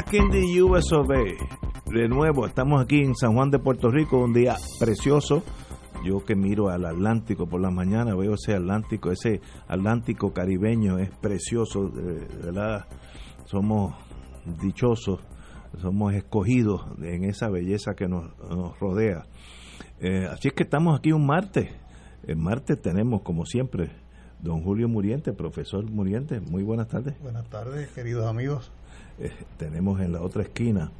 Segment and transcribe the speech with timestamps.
[0.00, 1.08] Back in the US of.
[1.08, 5.42] De nuevo, estamos aquí en San Juan de Puerto Rico, un día precioso.
[6.02, 11.10] Yo que miro al Atlántico por la mañana, veo ese Atlántico, ese Atlántico caribeño es
[11.10, 11.90] precioso,
[12.42, 12.86] verdad.
[13.44, 13.94] Somos
[14.62, 15.20] dichosos,
[15.82, 19.26] somos escogidos en esa belleza que nos, nos rodea.
[20.00, 21.68] Eh, así es que estamos aquí un martes.
[22.26, 23.90] El martes tenemos, como siempre,
[24.38, 26.40] don Julio Muriente, profesor Muriente.
[26.40, 27.20] Muy buenas tardes.
[27.20, 28.72] Buenas tardes, queridos amigos.
[29.18, 30.90] Eh, tenemos en la otra esquina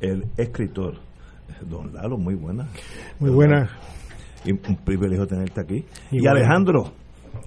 [0.00, 0.94] el escritor,
[1.68, 2.66] don Lalo, muy buena.
[3.18, 3.70] Muy buena.
[4.44, 5.84] Y un privilegio tenerte aquí.
[6.10, 6.92] Y, Alejandro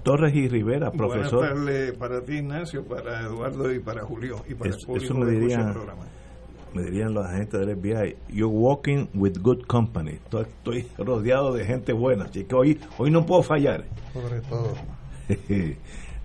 [0.02, 1.40] Torres y Rivera, profesor.
[1.40, 4.36] Buenas tardes para ti, Ignacio, para Eduardo y para Julio.
[4.48, 6.02] Y para Es- el público eso me que escucha diría- el programa.
[6.74, 10.12] Me dirían los agentes del FBI, you're walking with good company.
[10.12, 13.84] Estoy, estoy rodeado de gente buena, así que hoy, hoy no puedo fallar.
[14.12, 14.74] Sobre todo.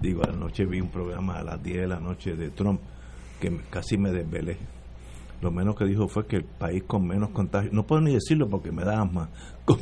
[0.01, 2.81] Digo, anoche vi un programa a las 10 de la noche de Trump
[3.41, 4.57] que casi me desvelé.
[5.41, 8.47] Lo menos que dijo fue que el país con menos contagio, no puedo ni decirlo
[8.47, 9.29] porque me da asma,
[9.65, 9.79] con,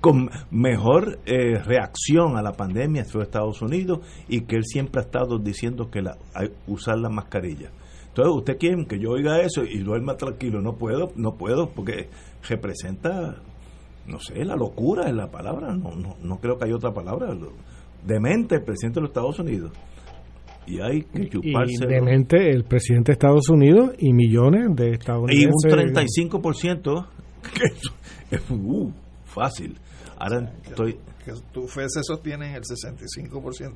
[0.00, 5.04] con- mejor eh, reacción a la pandemia fue Estados Unidos y que él siempre ha
[5.04, 6.18] estado diciendo que la,
[6.66, 7.70] usar la mascarilla.
[8.08, 10.60] Entonces, ¿usted quiere que yo oiga eso y duerma tranquilo?
[10.60, 12.08] No puedo, no puedo, porque
[12.48, 13.36] representa,
[14.06, 17.34] no sé, la locura es la palabra, no, no, no creo que haya otra palabra.
[18.04, 19.70] Demente el presidente de los Estados Unidos.
[20.66, 21.86] Y hay que Y chuparse.
[21.88, 25.52] demente el presidente de Estados Unidos y millones de Y estadounidenses.
[25.64, 25.70] un
[26.30, 27.06] 35%,
[27.54, 27.82] que es,
[28.30, 28.92] es, uh,
[29.24, 29.76] fácil.
[30.18, 30.98] Ahora estoy.
[31.24, 33.74] Que tu fe se sostiene en el 65%.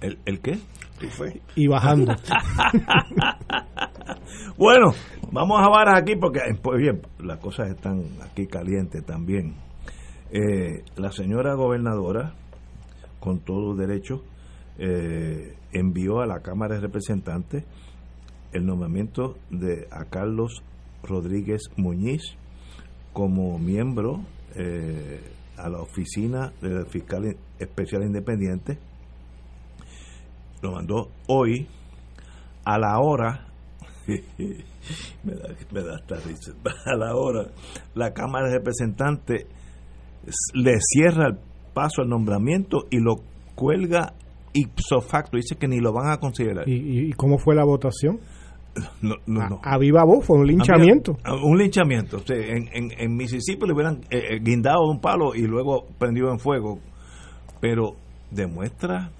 [0.00, 0.58] ¿El, el qué?
[1.00, 1.40] Tu fe.
[1.56, 2.14] Y bajando.
[4.58, 4.92] Bueno,
[5.32, 9.54] vamos a varas aquí porque pues bien, las cosas están aquí calientes también.
[10.30, 12.32] Eh, la señora gobernadora,
[13.20, 14.22] con todo derecho,
[14.78, 17.64] eh, envió a la Cámara de Representantes
[18.52, 20.62] el nombramiento de a Carlos
[21.02, 22.22] Rodríguez Muñiz
[23.12, 24.20] como miembro
[24.54, 25.20] eh,
[25.56, 28.78] a la oficina del fiscal especial independiente.
[30.62, 31.66] Lo mandó hoy
[32.64, 33.46] a la hora
[34.06, 36.52] me da, me da hasta risa.
[36.86, 37.50] A la hora,
[37.94, 39.46] la Cámara de Representantes
[40.54, 41.38] le cierra el
[41.74, 43.16] paso al nombramiento y lo
[43.54, 44.14] cuelga
[44.56, 45.36] ipso facto.
[45.36, 46.68] Dice que ni lo van a considerar.
[46.68, 48.18] ¿Y, y cómo fue la votación?
[49.00, 49.60] No, no, A, no.
[49.62, 51.16] a viva voz, fue un linchamiento.
[51.42, 52.18] Un linchamiento.
[52.18, 55.86] O sea, en, en, en Mississippi le hubieran eh, eh, guindado un palo y luego
[55.98, 56.78] prendido en fuego.
[57.60, 57.96] Pero
[58.30, 59.10] demuestra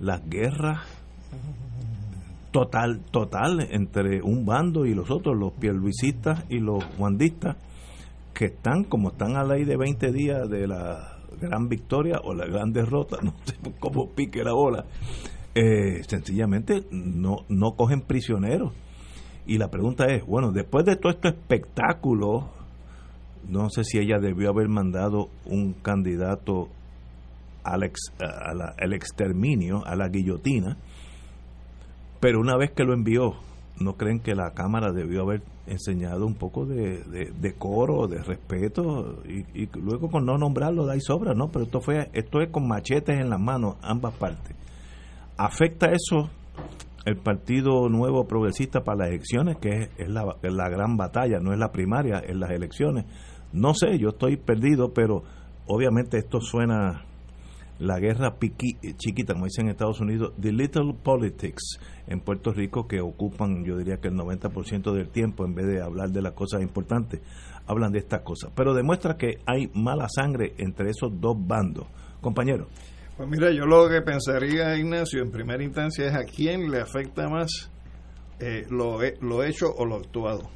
[0.00, 0.80] las guerras
[2.50, 7.56] total total entre un bando y los otros, los pierluisistas y los juandistas,
[8.34, 12.46] que están como están a ley de 20 días de la gran victoria o la
[12.46, 14.84] gran derrota, no sé cómo pique la bola,
[15.54, 18.72] eh, sencillamente no, no cogen prisioneros.
[19.46, 22.50] Y la pregunta es, bueno, después de todo este espectáculo,
[23.48, 26.68] no sé si ella debió haber mandado un candidato
[27.64, 30.76] al, ex- a la- al exterminio, a la guillotina,
[32.20, 33.34] pero una vez que lo envió,
[33.80, 39.22] ¿no creen que la Cámara debió haber enseñado un poco de, de, decoro, de respeto?
[39.26, 41.48] Y, y luego con no nombrarlo da y sobra, ¿no?
[41.48, 44.54] Pero esto, fue, esto es con machetes en las manos, ambas partes.
[45.36, 46.28] ¿Afecta eso
[47.06, 51.40] el Partido Nuevo Progresista para las elecciones, que es, es la, es la gran batalla,
[51.40, 53.06] no es la primaria, es las elecciones?
[53.52, 55.22] No sé, yo estoy perdido, pero
[55.66, 57.04] obviamente esto suena
[57.80, 62.86] la guerra piqui- chiquita, como dicen en Estados Unidos, the little politics en Puerto Rico
[62.86, 66.32] que ocupan, yo diría que el 90% del tiempo, en vez de hablar de las
[66.34, 67.20] cosas importantes,
[67.66, 68.52] hablan de estas cosas.
[68.54, 71.86] Pero demuestra que hay mala sangre entre esos dos bandos.
[72.20, 72.68] Compañero,
[73.16, 77.28] Pues mira, yo lo que pensaría, Ignacio, en primera instancia es a quién le afecta
[77.28, 77.70] más
[78.40, 80.50] eh, lo, lo hecho o lo actuado.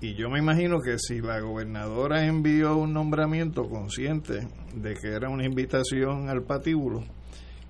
[0.00, 5.30] Y yo me imagino que si la gobernadora envió un nombramiento consciente de que era
[5.30, 7.02] una invitación al patíbulo,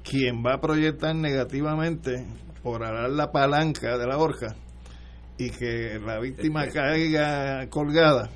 [0.02, 2.26] quien va a proyectar negativamente
[2.64, 4.56] por alar la palanca de la horca
[5.38, 8.28] y que la víctima caiga colgada,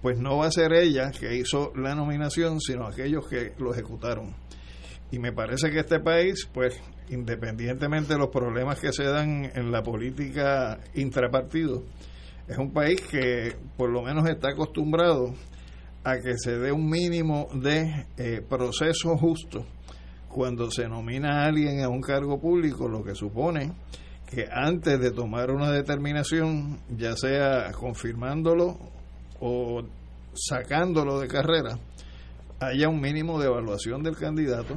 [0.00, 4.34] pues no va a ser ella que hizo la nominación, sino aquellos que lo ejecutaron.
[5.10, 6.80] Y me parece que este país, pues
[7.10, 11.84] independientemente de los problemas que se dan en la política intrapartido,
[12.50, 15.32] es un país que por lo menos está acostumbrado
[16.02, 19.64] a que se dé un mínimo de eh, proceso justo
[20.28, 23.72] cuando se nomina a alguien a un cargo público, lo que supone
[24.26, 28.78] que antes de tomar una determinación, ya sea confirmándolo
[29.40, 29.82] o
[30.34, 31.78] sacándolo de carrera,
[32.58, 34.76] haya un mínimo de evaluación del candidato,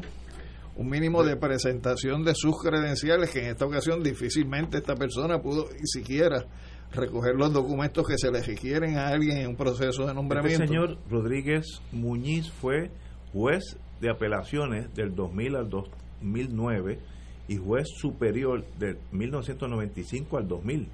[0.75, 5.67] un mínimo de presentación de sus credenciales, que en esta ocasión difícilmente esta persona pudo
[5.83, 6.45] siquiera
[6.93, 10.65] recoger los documentos que se le requieren a alguien en un proceso de Este nombramiento.
[10.67, 12.91] señor Rodríguez Muñiz fue
[13.31, 16.99] juez de apelaciones del 2000 al 2009
[17.47, 20.87] y juez superior del 1995 al 2000.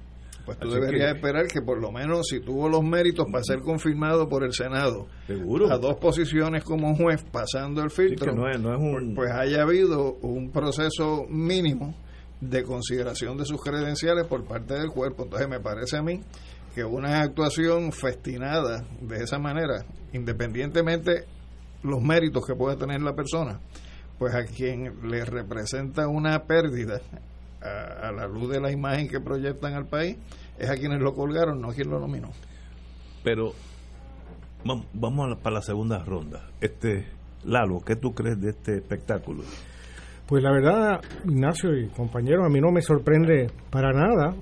[0.46, 3.44] Pues tú Así deberías que- esperar que por lo menos si tuvo los méritos para
[3.44, 5.70] ser confirmado por el Senado Seguro.
[5.70, 9.14] a dos posiciones como juez pasando el Sí, filtro, que no es, no es un...
[9.14, 11.94] pues haya habido un proceso mínimo
[12.40, 15.24] de consideración de sus credenciales por parte del cuerpo.
[15.24, 16.20] Entonces me parece a mí
[16.74, 21.24] que una actuación festinada de esa manera, independientemente
[21.82, 23.60] los méritos que pueda tener la persona,
[24.18, 27.00] pues a quien le representa una pérdida
[27.62, 30.16] a, la luz de la imagen que proyectan al país,
[30.58, 32.30] es a quienes lo colgaron, no a quien lo nominó.
[33.24, 33.52] Pero
[34.64, 36.48] vam- vamos a la- para la segunda ronda.
[36.60, 37.06] Este
[37.44, 39.42] Lalo, ¿qué tú crees de este espectáculo?
[40.30, 44.32] Pues la verdad, Ignacio y compañeros, a mí no me sorprende para nada.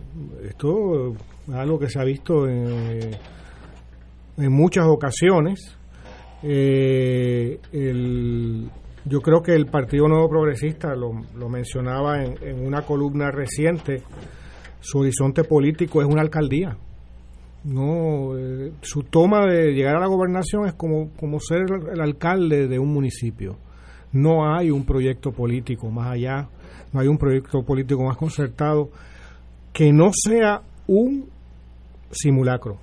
[0.46, 1.14] Esto
[1.48, 3.16] es algo que se ha visto en,
[4.36, 5.78] muchas ocasiones.
[6.42, 7.58] Eh,
[9.06, 14.02] yo creo que el Partido Nuevo Progresista, lo, mencionaba en, una columna reciente,
[14.80, 16.76] su horizonte político es una alcaldía.
[17.64, 21.60] No, eh, su toma de llegar a la gobernación es como, como ser
[21.94, 23.56] el alcalde de un municipio.
[24.12, 26.48] No hay un proyecto político más allá,
[26.92, 28.90] no hay un proyecto político más concertado
[29.72, 31.28] que no sea un
[32.10, 32.78] simulacro,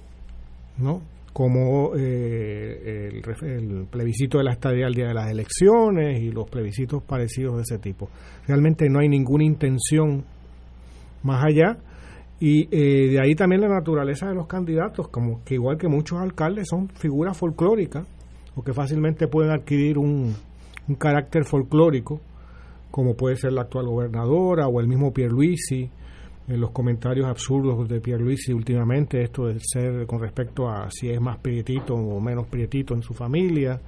[0.78, 1.02] ¿no?
[1.34, 6.50] Como eh, el, el plebiscito de la estadía al día de las elecciones y los
[6.50, 8.10] plebiscitos parecidos de ese tipo.
[8.48, 10.24] Realmente no hay ninguna intención
[11.24, 11.78] más allá
[12.40, 16.20] y eh, de ahí también la naturaleza de los candidatos, como que igual que muchos
[16.20, 18.06] alcaldes son figuras folclóricas
[18.56, 20.36] o que fácilmente pueden adquirir un,
[20.88, 22.22] un carácter folclórico,
[22.92, 25.90] como puede ser la actual gobernadora o el mismo Pierluisi,
[26.48, 31.20] en los comentarios absurdos de Pierluisi últimamente, esto de ser con respecto a si es
[31.20, 33.80] más prietito o menos prietito en su familia,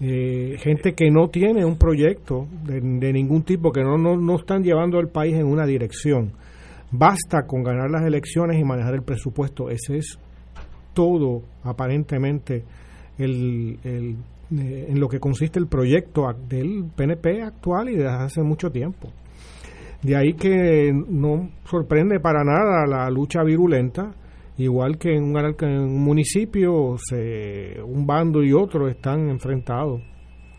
[0.00, 4.36] eh, gente que no tiene un proyecto de, de ningún tipo, que no, no, no
[4.36, 6.32] están llevando al país en una dirección.
[6.90, 9.70] Basta con ganar las elecciones y manejar el presupuesto.
[9.70, 10.18] Ese es
[10.92, 12.64] todo, aparentemente,
[13.18, 14.16] el, el,
[14.58, 19.08] eh, en lo que consiste el proyecto del PNP actual y desde hace mucho tiempo.
[20.02, 24.12] De ahí que no sorprende para nada la lucha virulenta,
[24.58, 30.02] igual que en un, municipio se, un bando y otro están enfrentados,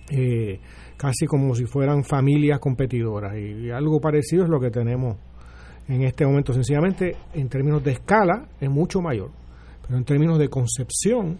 [0.09, 0.59] eh,
[0.97, 3.37] casi como si fueran familias competidoras.
[3.37, 5.17] Y algo parecido es lo que tenemos
[5.87, 6.51] en este momento.
[6.51, 9.29] Sencillamente, en términos de escala, es mucho mayor,
[9.85, 11.37] pero en términos de concepción,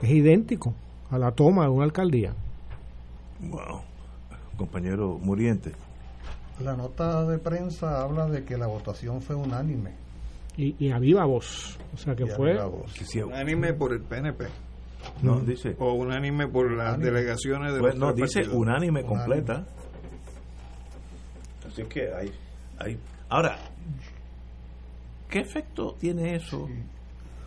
[0.00, 0.76] es idéntico
[1.12, 2.34] a la toma de una alcaldía.
[3.40, 3.82] Wow.
[4.56, 5.72] Compañero Muriente.
[6.60, 9.92] La nota de prensa habla de que la votación fue unánime.
[10.56, 11.78] Y, y a viva voz.
[11.94, 12.58] O sea que Y fue.
[13.24, 14.46] Unánime por el PNP
[15.22, 15.46] no, Mm.
[15.46, 17.10] dice, o unánime por las Unánime.
[17.10, 18.54] delegaciones de pues, no, dice partidos.
[18.56, 19.08] unánime Unánime.
[19.08, 19.64] completa.
[21.66, 22.32] Así que hay,
[22.78, 22.98] hay.
[23.28, 23.56] Ahora,
[25.28, 26.68] ¿qué efecto tiene eso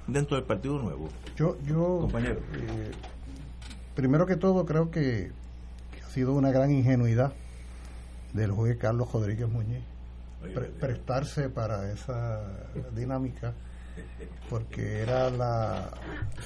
[0.07, 1.07] dentro del Partido Nuevo?
[1.37, 2.39] Yo, yo Compañero.
[2.53, 2.91] eh,
[3.95, 5.31] primero que todo, creo que,
[5.91, 7.33] que ha sido una gran ingenuidad
[8.33, 9.83] del juez Carlos Rodríguez Muñiz
[10.41, 12.41] pre- prestarse para esa
[12.93, 13.53] dinámica,
[14.49, 15.89] porque era la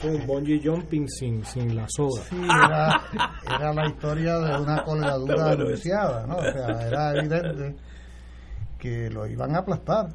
[0.03, 2.21] Un bungee jumping sin, sin la soga.
[2.29, 3.01] Sí, era,
[3.57, 6.37] era la historia de una colgadura anunciada, ¿no?
[6.37, 7.75] O sea, era evidente
[8.77, 10.09] que lo iban a aplastar,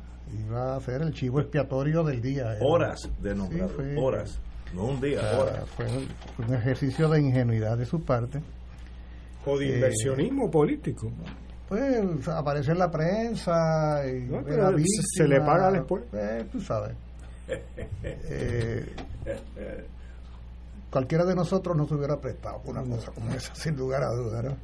[0.47, 2.55] iba a ser el chivo expiatorio del día.
[2.55, 4.39] Era- Horas de nombrado, Sí, fue- horas.
[4.73, 5.69] No un día, horas.
[5.77, 8.41] fue un, ejercicio de ingenuidad de su parte.
[9.47, 11.11] O de Eh, inversionismo político.
[11.69, 16.03] Pues apareció en la prensa y No, pero se- víctima, se le paga después.
[16.13, 16.95] eh, tú sabes.
[18.03, 18.95] Eh,
[20.91, 24.45] cualquiera de nosotros no se hubiera prestado una cosa como esa, sin lugar a dudas.
[24.45, 24.57] ¿no?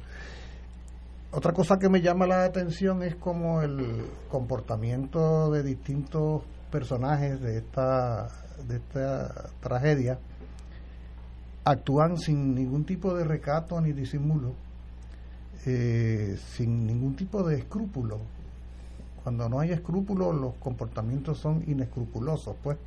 [1.31, 7.57] Otra cosa que me llama la atención es como el comportamiento de distintos personajes de
[7.59, 8.27] esta,
[8.67, 10.19] de esta tragedia
[11.63, 14.53] actúan sin ningún tipo de recato ni disimulo,
[15.65, 18.19] eh, sin ningún tipo de escrúpulo.
[19.23, 22.77] Cuando no hay escrúpulos, los comportamientos son inescrupulosos, pues.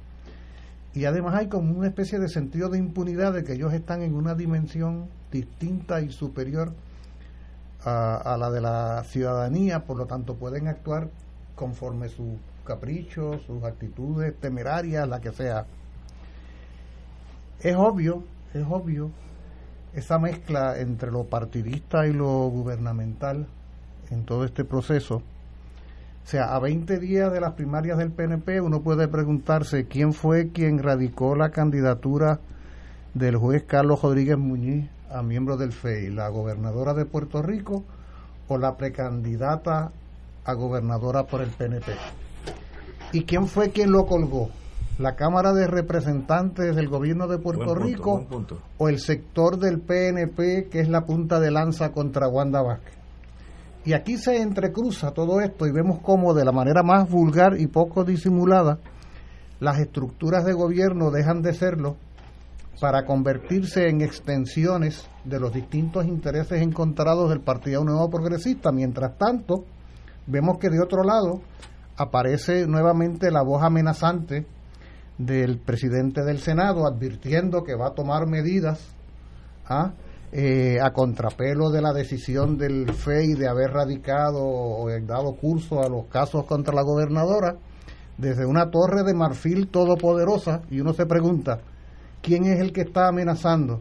[0.93, 4.15] Y además hay como una especie de sentido de impunidad de que ellos están en
[4.15, 6.73] una dimensión distinta y superior
[7.85, 11.11] a, la de la ciudadanía, por lo tanto pueden actuar
[11.55, 15.67] conforme sus caprichos, sus actitudes temerarias, la que sea.
[17.61, 19.11] Es obvio, es obvio
[19.95, 23.47] esa mezcla entre lo partidista y lo gubernamental
[24.11, 25.17] en todo este proceso.
[26.25, 30.49] O sea, a 20 días de las primarias del PNP uno puede preguntarse quién fue
[30.51, 32.41] quien radicó la candidatura
[33.13, 37.85] del juez Carlos Rodríguez Muñiz a miembro del FEI, la gobernadora de Puerto Rico
[38.49, 39.93] o la precandidata
[40.45, 41.93] a gobernadora por el PNP.
[43.15, 44.51] ¿Y quién fue quien lo colgó?
[44.99, 48.27] ¿La Cámara de Representantes del Gobierno de Puerto Rico
[48.77, 52.95] o el sector del PNP que es la punta de lanza contra Wanda Vázquez?
[53.85, 57.69] Y aquí se entrecruza todo esto y vemos cómo de la manera más vulgar y
[57.69, 58.81] poco disimulada
[59.61, 61.95] las estructuras de gobierno dejan de serlo
[62.81, 68.73] para convertirse en extensiones de los distintos intereses encontrados del Partido Nuevo Progresista.
[68.73, 69.65] Mientras tanto,
[70.27, 71.43] vemos que de otro lado
[71.97, 74.47] aparece nuevamente la voz amenazante
[75.19, 78.81] del presidente del Senado advirtiendo que va a tomar medidas
[79.69, 79.93] ¿ah?
[80.33, 85.89] eh, a contrapelo de la decisión del FEI de haber radicado o dado curso a
[85.89, 87.57] los casos contra la gobernadora
[88.19, 91.61] desde una torre de marfil todopoderosa y uno se pregunta,
[92.23, 93.81] ¿quién es el que está amenazando?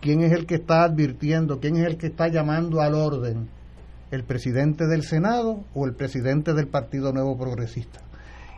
[0.00, 1.60] ¿Quién es el que está advirtiendo?
[1.60, 3.48] ¿Quién es el que está llamando al orden?
[4.12, 8.00] ¿El presidente del Senado o el presidente del Partido Nuevo Progresista?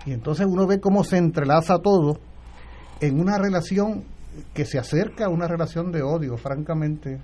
[0.04, 2.18] Y entonces uno ve cómo se entrelaza todo
[3.00, 4.02] en una relación
[4.52, 7.20] que se acerca a una relación de odio, francamente.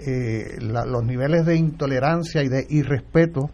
[0.00, 3.48] Eh, los niveles de intolerancia y de irrespeto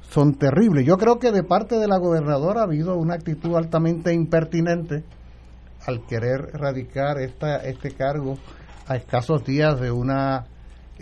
[0.00, 0.86] son terribles.
[0.86, 5.04] Yo creo que de parte de la gobernadora ha habido una actitud altamente impertinente
[5.86, 8.38] al querer erradicar esta, este cargo
[8.86, 10.46] a escasos días de una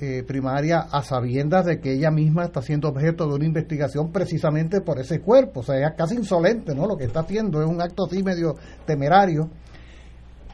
[0.05, 4.81] eh, primaria a sabiendas de que ella misma está siendo objeto de una investigación precisamente
[4.81, 5.61] por ese cuerpo.
[5.61, 6.89] O sea, es casi insolente, ¿no?
[6.89, 9.49] Lo que está haciendo es un acto así medio temerario,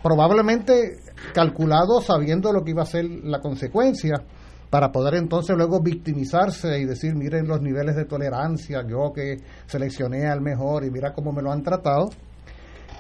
[0.03, 0.99] probablemente
[1.33, 4.23] calculado sabiendo lo que iba a ser la consecuencia
[4.69, 10.27] para poder entonces luego victimizarse y decir, miren los niveles de tolerancia, yo que seleccioné
[10.27, 12.11] al mejor y mira cómo me lo han tratado.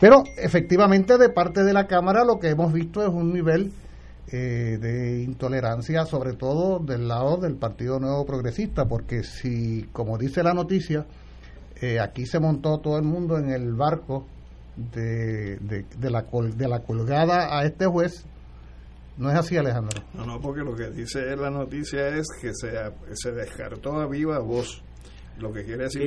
[0.00, 3.70] Pero efectivamente de parte de la Cámara lo que hemos visto es un nivel
[4.30, 10.42] eh, de intolerancia, sobre todo del lado del Partido Nuevo Progresista, porque si, como dice
[10.42, 11.06] la noticia,
[11.80, 14.26] eh, aquí se montó todo el mundo en el barco
[14.76, 18.26] de, de, la, de la colgada a este juez,
[19.18, 20.02] no es así, Alejandro.
[20.14, 22.70] No, no, porque lo que dice la noticia es que se,
[23.14, 24.82] se descartó a viva voz.
[25.38, 26.02] Lo que quiere decir,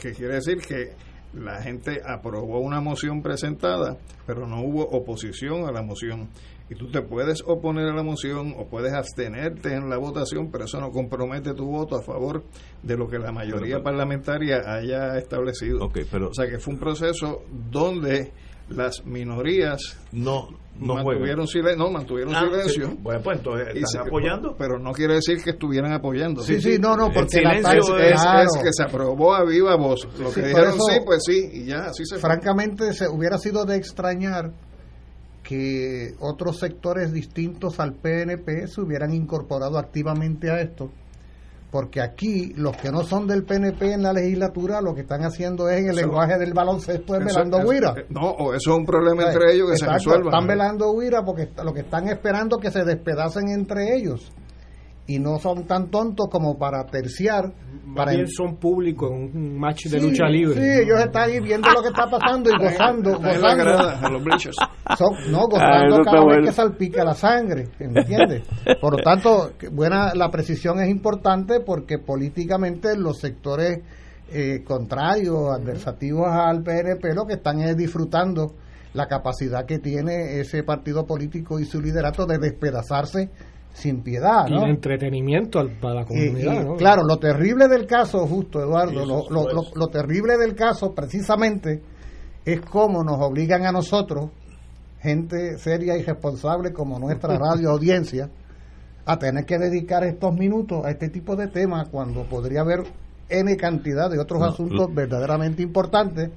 [0.00, 0.92] que, quiere decir que
[1.34, 3.96] la gente aprobó una moción presentada,
[4.26, 6.28] pero no hubo oposición a la moción
[6.70, 10.64] y tú te puedes oponer a la moción o puedes abstenerte en la votación, pero
[10.64, 12.44] eso no compromete tu voto a favor
[12.82, 15.90] de lo que la mayoría parlamentaria haya establecido.
[16.10, 18.32] pero, o sea que fue un proceso donde
[18.68, 20.48] las minorías no,
[20.78, 22.96] no mantuvieron silencio, no mantuvieron ah, silencio.
[23.00, 24.54] Bueno, pues entonces están apoyando.
[24.58, 26.42] Pero no quiere decir que estuvieran apoyando.
[26.42, 28.20] Sí, sí, no, no, porque el silencio es,
[28.62, 30.06] que se aprobó a viva voz.
[30.18, 33.76] Lo que dijeron sí, pues sí, y ya, así se Francamente, se hubiera sido de
[33.76, 34.52] extrañar
[35.48, 40.90] que otros sectores distintos al PNP se hubieran incorporado activamente a esto,
[41.70, 45.70] porque aquí los que no son del PNP en la legislatura lo que están haciendo
[45.70, 47.94] es en el lenguaje del baloncesto es velando huira.
[48.10, 50.32] No, o eso es un problema entre ellos que se resuelva.
[50.32, 54.30] Están velando huira porque lo que están esperando que se despedacen entre ellos
[55.08, 57.50] y no son tan tontos como para terciar.
[57.96, 60.54] para bien son públicos en un match de lucha libre.
[60.54, 63.18] Sí, ellos están ahí viendo lo que está pasando y gozando.
[63.18, 63.64] gozando.
[64.18, 64.42] los
[64.98, 68.42] son, no, gozando ah, cada vez que salpica la sangre, ¿entiendes?
[68.82, 73.80] Por lo tanto, buena la precisión es importante porque políticamente los sectores
[74.30, 78.56] eh, contrarios, adversativos al PNP, lo que están es disfrutando
[78.92, 83.30] la capacidad que tiene ese partido político y su liderato de despedazarse
[83.78, 84.46] sin piedad.
[84.48, 84.66] ¿no?
[84.66, 86.76] Y entretenimiento para la comunidad.
[86.76, 91.82] Claro, lo terrible del caso, justo Eduardo, lo, lo, lo, terrible del caso precisamente
[92.44, 94.30] es cómo nos obligan a nosotros,
[95.00, 98.28] gente seria y responsable como nuestra radio audiencia,
[99.06, 102.80] a tener que dedicar estos minutos a este tipo de temas cuando podría haber
[103.30, 106.30] N cantidad de otros asuntos verdaderamente importantes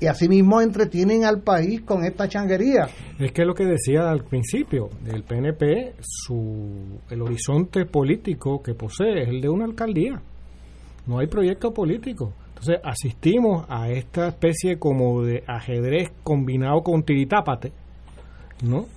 [0.00, 2.88] y asimismo entretienen al país con esta changuería.
[3.18, 9.22] Es que lo que decía al principio, del PNP, su, el horizonte político que posee
[9.22, 10.20] es el de una alcaldía.
[11.06, 12.32] No hay proyecto político.
[12.48, 17.72] Entonces asistimos a esta especie como de ajedrez combinado con tiritápate,
[18.62, 18.86] ¿no?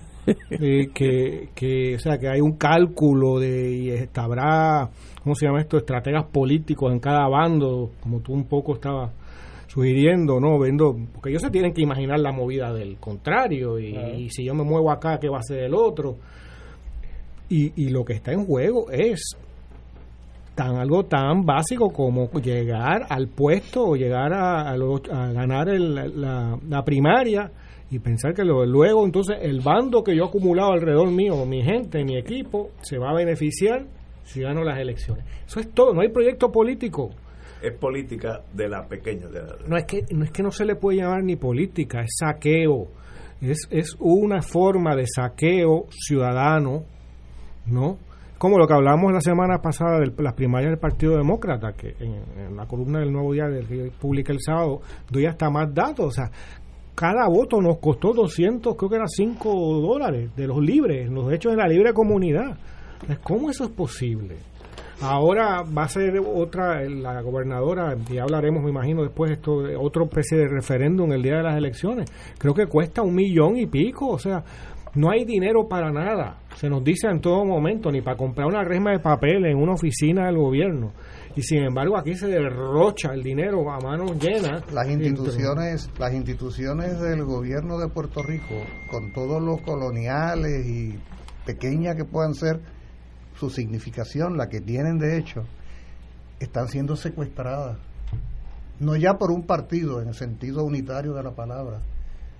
[0.50, 4.88] Eh, que, que, o sea, que hay un cálculo de y habrá,
[5.20, 5.78] ¿cómo se llama esto?
[5.78, 9.10] Estrategas políticos en cada bando, como tú un poco estabas
[9.72, 10.58] sugiriendo, ¿no?
[10.58, 14.64] Vendo, porque ellos se tienen que imaginar la movida del contrario y, si yo me
[14.64, 16.16] muevo acá, ¿qué va a ser el otro?
[17.48, 19.34] Y, y lo que está en juego es
[20.54, 26.84] tan algo tan básico como llegar al puesto o llegar a, a, ganar la, la,
[26.84, 27.50] primaria
[27.90, 32.04] y pensar que luego entonces el bando que yo he acumulado alrededor mío, mi gente,
[32.04, 33.86] mi equipo, se va a beneficiar
[34.22, 35.24] si gano las elecciones.
[35.46, 37.10] Eso es todo, no hay proyecto político.
[37.62, 39.28] Es política de la pequeña.
[39.28, 42.16] De No, es que, no es que no se le puede llamar ni política, es
[42.18, 42.88] saqueo.
[43.40, 46.84] Es, es una forma de saqueo ciudadano,
[47.66, 47.98] ¿no?
[48.42, 52.56] Como lo que hablamos la semana pasada de las primarias del Partido Demócrata, que en,
[52.56, 56.06] la columna del Nuevo Día que publica el sábado, doy hasta más datos.
[56.06, 56.28] O sea,
[56.92, 61.52] cada voto nos costó 200, creo que era 5 dólares de los libres, los hechos
[61.52, 62.58] de la libre comunidad.
[63.22, 64.36] ¿Cómo eso es posible?
[65.02, 70.38] Ahora va a ser otra, la gobernadora, y hablaremos, me imagino, después esto, otro especie
[70.38, 72.10] de referéndum el día de las elecciones.
[72.38, 74.44] Creo que cuesta un millón y pico, o sea,
[74.94, 76.38] no hay dinero para nada.
[76.54, 79.72] Se nos dice en todo momento, ni para comprar una resma de papel en una
[79.72, 80.92] oficina del gobierno
[81.34, 84.70] y sin embargo aquí se derrocha el dinero a manos llenas.
[84.72, 88.54] Las instituciones, las instituciones del gobierno de Puerto Rico,
[88.90, 90.98] con todos los coloniales y
[91.46, 92.60] pequeñas que puedan ser,
[93.42, 95.42] su significación, la que tienen de hecho,
[96.38, 97.76] están siendo secuestradas.
[98.78, 101.80] No ya por un partido en el sentido unitario de la palabra,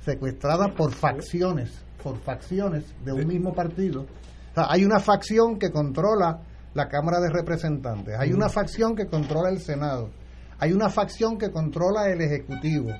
[0.05, 4.07] secuestradas por facciones, por facciones de un mismo partido.
[4.55, 6.41] hay una facción que controla
[6.75, 10.11] la Cámara de Representantes, hay una facción que controla el Senado,
[10.61, 12.91] hay una facción que controla el Ejecutivo.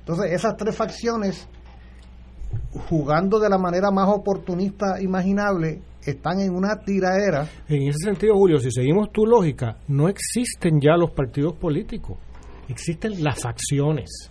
[0.00, 1.48] Entonces, esas tres facciones,
[2.90, 7.48] jugando de la manera más oportunista imaginable, están en una tiraera.
[7.68, 12.18] En ese sentido, Julio, si seguimos tu lógica, no existen ya los partidos políticos,
[12.68, 14.30] existen las facciones.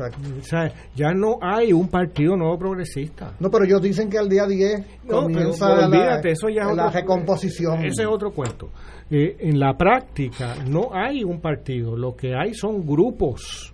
[0.00, 3.34] O sea, ya no hay un partido nuevo progresista.
[3.38, 7.84] No, pero ellos dicen que al día 10 comienza la, eso ya la recomposición.
[7.84, 8.70] Ese es otro cuento.
[9.10, 13.69] Eh, en la práctica no hay un partido, lo que hay son grupos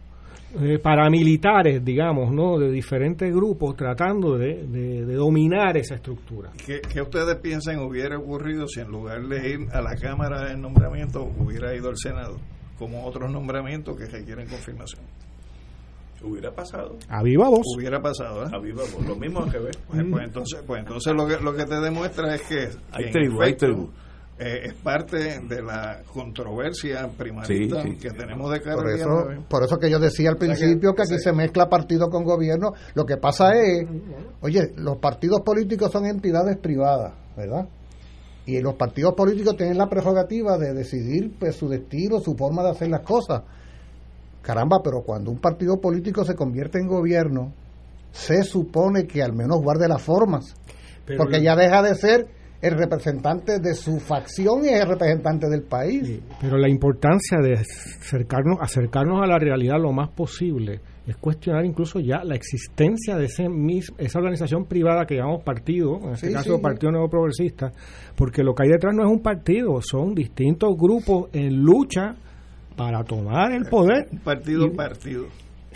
[0.61, 2.59] eh, paramilitares, digamos, ¿no?
[2.59, 6.51] de diferentes grupos tratando de, dominar esa estructura.
[6.65, 10.57] ¿Qué, ¿Qué, ustedes piensan hubiera ocurrido si en lugar de ir a la Cámara de
[10.57, 12.37] Nombramiento hubiera ido al Senado,
[12.79, 15.03] como otros nombramientos que requieren confirmación?
[16.23, 16.97] Hubiera pasado.
[17.09, 17.65] A viva voz.
[17.77, 18.51] Hubiera pasado, ¿eh?
[18.53, 19.07] A viva voz.
[19.07, 19.77] Lo mismo que ver.
[19.87, 22.69] Pues, pues, entonces, pues entonces lo que, lo que te demuestra es que.
[22.93, 23.91] Hay tribu, hay tribu.
[24.39, 29.79] Eh, es parte de la controversia primarista que tenemos de cara por eso, por eso
[29.79, 32.75] que yo decía al principio que, aquí se mezcla partido con gobierno.
[32.93, 33.89] Lo que pasa es,
[34.43, 37.67] oye, los partidos políticos son entidades privadas, ¿verdad?
[38.45, 42.73] Y los partidos políticos tienen la prerrogativa de decidir pues, su destino, su forma de
[42.73, 43.43] hacer las cosas.
[44.43, 47.55] Caramba, pero cuando un partido político se convierte en gobierno,
[48.13, 50.55] se supone que al menos guarde las formas.
[51.17, 52.36] porque ya deja de ser
[52.67, 56.21] el representante de su facción y es el representante del país.
[56.41, 62.01] pero la importancia de acercarnos, acercarnos a la realidad lo más posible es cuestionar incluso
[62.01, 63.47] ya la existencia de ese
[63.99, 67.71] esa organización privada que llamamos partido, en este caso Partido Nuevo Progresista,
[68.17, 72.17] porque lo que hay detrás no es un partido, son distintos grupos en lucha
[72.77, 74.09] para tomar el poder.
[74.25, 75.27] Partido, partido.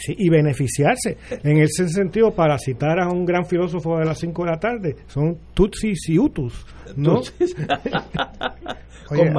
[0.01, 1.19] Sí, y beneficiarse.
[1.45, 4.97] En ese sentido, para citar a un gran filósofo de las 5 de la tarde,
[5.07, 6.65] son Tutsis y Utus,
[6.97, 7.21] ¿no?
[9.11, 9.33] Oye,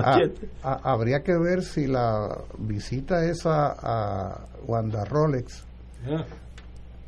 [0.61, 5.63] habría que ver si la visita esa a Wanda Rolex
[6.07, 6.25] ah.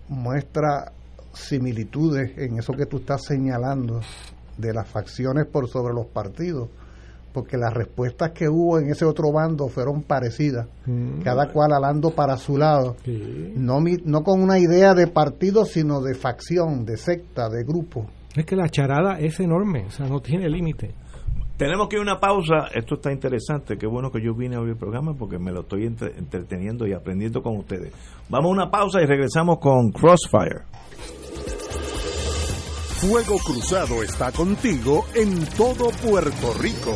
[0.07, 0.91] muestra
[1.33, 4.01] similitudes en eso que tú estás señalando
[4.57, 6.69] de las facciones por sobre los partidos
[7.33, 11.21] porque las respuestas que hubo en ese otro bando fueron parecidas, mm.
[11.21, 12.95] cada cual alando para su lado,
[13.55, 18.05] no, no con una idea de partido, sino de facción, de secta, de grupo.
[18.35, 20.93] Es que la charada es enorme, o sea, no tiene límite.
[21.57, 24.59] Tenemos que ir a una pausa, esto está interesante, qué bueno que yo vine a
[24.59, 27.93] oír el programa porque me lo estoy entreteniendo y aprendiendo con ustedes.
[28.29, 30.63] Vamos a una pausa y regresamos con Crossfire.
[33.03, 36.95] Fuego Cruzado está contigo en todo Puerto Rico.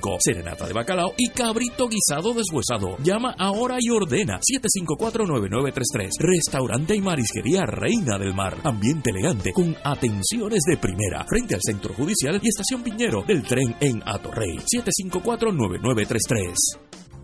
[0.19, 2.97] serenata de bacalao y cabrito guisado deshuesado.
[3.03, 6.09] Llama ahora y ordena 754-9933.
[6.19, 8.57] Restaurante y marisquería Reina del Mar.
[8.63, 11.25] Ambiente elegante con atenciones de primera.
[11.27, 14.57] Frente al Centro Judicial y Estación Piñero del tren en Atorrey.
[14.57, 17.00] 754-9933.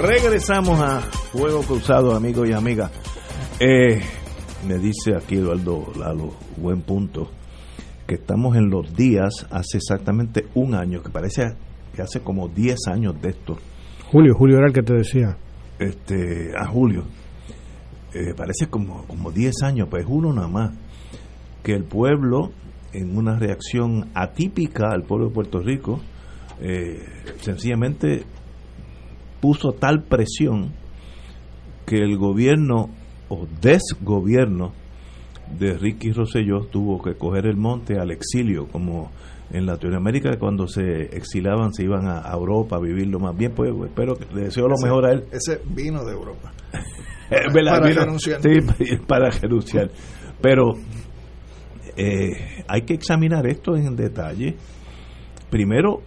[0.00, 2.90] Regresamos a Fuego Cruzado, amigos y amigas.
[3.60, 4.00] Eh,
[4.66, 7.30] me dice aquí Eduardo Lalo, buen punto,
[8.06, 11.54] que estamos en los días hace exactamente un año, que parece
[11.94, 13.58] que hace como 10 años de esto.
[14.10, 15.36] Julio, Julio era el que te decía.
[15.78, 17.04] Este, a Julio.
[18.14, 20.72] Eh, parece como, como 10 años, pues uno nada más,
[21.62, 22.50] que el pueblo,
[22.94, 26.00] en una reacción atípica al pueblo de Puerto Rico,
[26.60, 27.04] eh,
[27.40, 28.24] sencillamente
[29.42, 30.72] puso tal presión
[31.84, 32.90] que el gobierno
[33.28, 34.72] o desgobierno
[35.58, 39.10] de Ricky Rosselló tuvo que coger el monte al exilio, como
[39.50, 44.14] en Latinoamérica cuando se exilaban se iban a, Europa a vivirlo más bien, pues espero
[44.14, 45.24] que le deseo lo mejor a él.
[45.32, 46.52] Ese vino de Europa.
[47.52, 48.40] para, renunciar.
[48.40, 48.60] Sí,
[49.08, 49.90] para renunciar.
[50.40, 50.74] Pero
[51.96, 54.54] eh, hay que examinar esto en detalle.
[55.50, 56.00] Primero,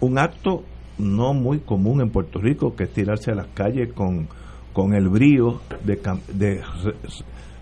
[0.00, 0.62] un acto
[0.98, 4.28] no muy común en Puerto Rico, que es tirarse a las calles con,
[4.72, 5.98] con el brío de,
[6.32, 6.60] de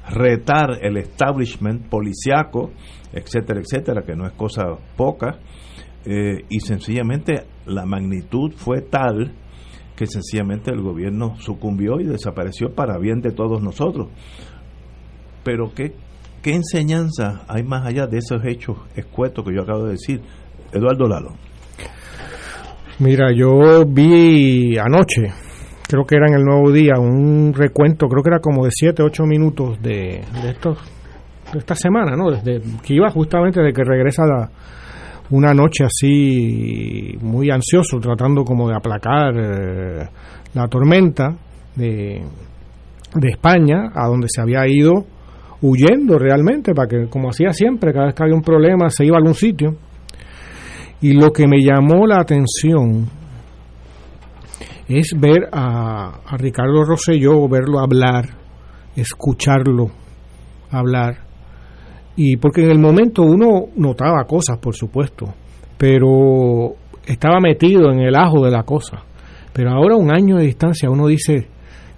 [0.08, 2.70] retar el establishment policiaco,
[3.12, 4.64] etcétera, etcétera, que no es cosa
[4.96, 5.38] poca,
[6.04, 9.32] eh, y sencillamente la magnitud fue tal
[9.96, 14.08] que sencillamente el gobierno sucumbió y desapareció para bien de todos nosotros.
[15.42, 15.94] Pero ¿qué,
[16.42, 20.20] qué enseñanza hay más allá de esos hechos escuetos que yo acabo de decir?
[20.72, 21.45] Eduardo Lalo.
[22.98, 25.30] Mira, yo vi anoche,
[25.86, 29.02] creo que era en el nuevo día, un recuento, creo que era como de 7,
[29.02, 30.78] 8 minutos de, de, estos,
[31.52, 32.30] de esta semana, ¿no?
[32.30, 34.50] Desde que iba justamente de que regresa la,
[35.28, 40.08] una noche así muy ansioso, tratando como de aplacar eh,
[40.54, 41.36] la tormenta
[41.74, 42.22] de,
[43.14, 45.04] de España, a donde se había ido
[45.60, 49.16] huyendo realmente, para que como hacía siempre, cada vez que había un problema se iba
[49.16, 49.76] a algún sitio
[51.00, 53.08] y lo que me llamó la atención
[54.88, 58.26] es ver a, Ricardo Rosselló, verlo hablar,
[58.94, 59.90] escucharlo
[60.70, 61.18] hablar.
[62.16, 65.26] Y porque en el momento uno notaba cosas, por supuesto,
[65.76, 69.02] pero estaba metido en el ajo de la cosa.
[69.52, 71.48] Pero ahora, un año de distancia, uno dice,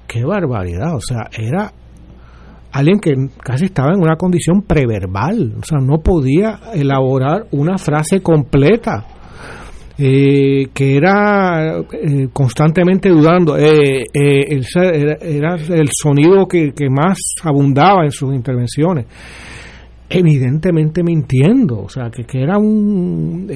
[0.07, 1.73] qué barbaridad, o sea, era
[2.73, 8.21] alguien que casi estaba en una condición preverbal, o sea, no podía elaborar una frase
[8.21, 9.05] completa.
[10.01, 13.59] Eh, que era eh, constantemente dudando.
[13.59, 19.07] Eh, era, el sonido que, más abundaba en sus intervenciones.
[20.09, 23.51] Evidentemente mintiendo, o sea, que, que era un,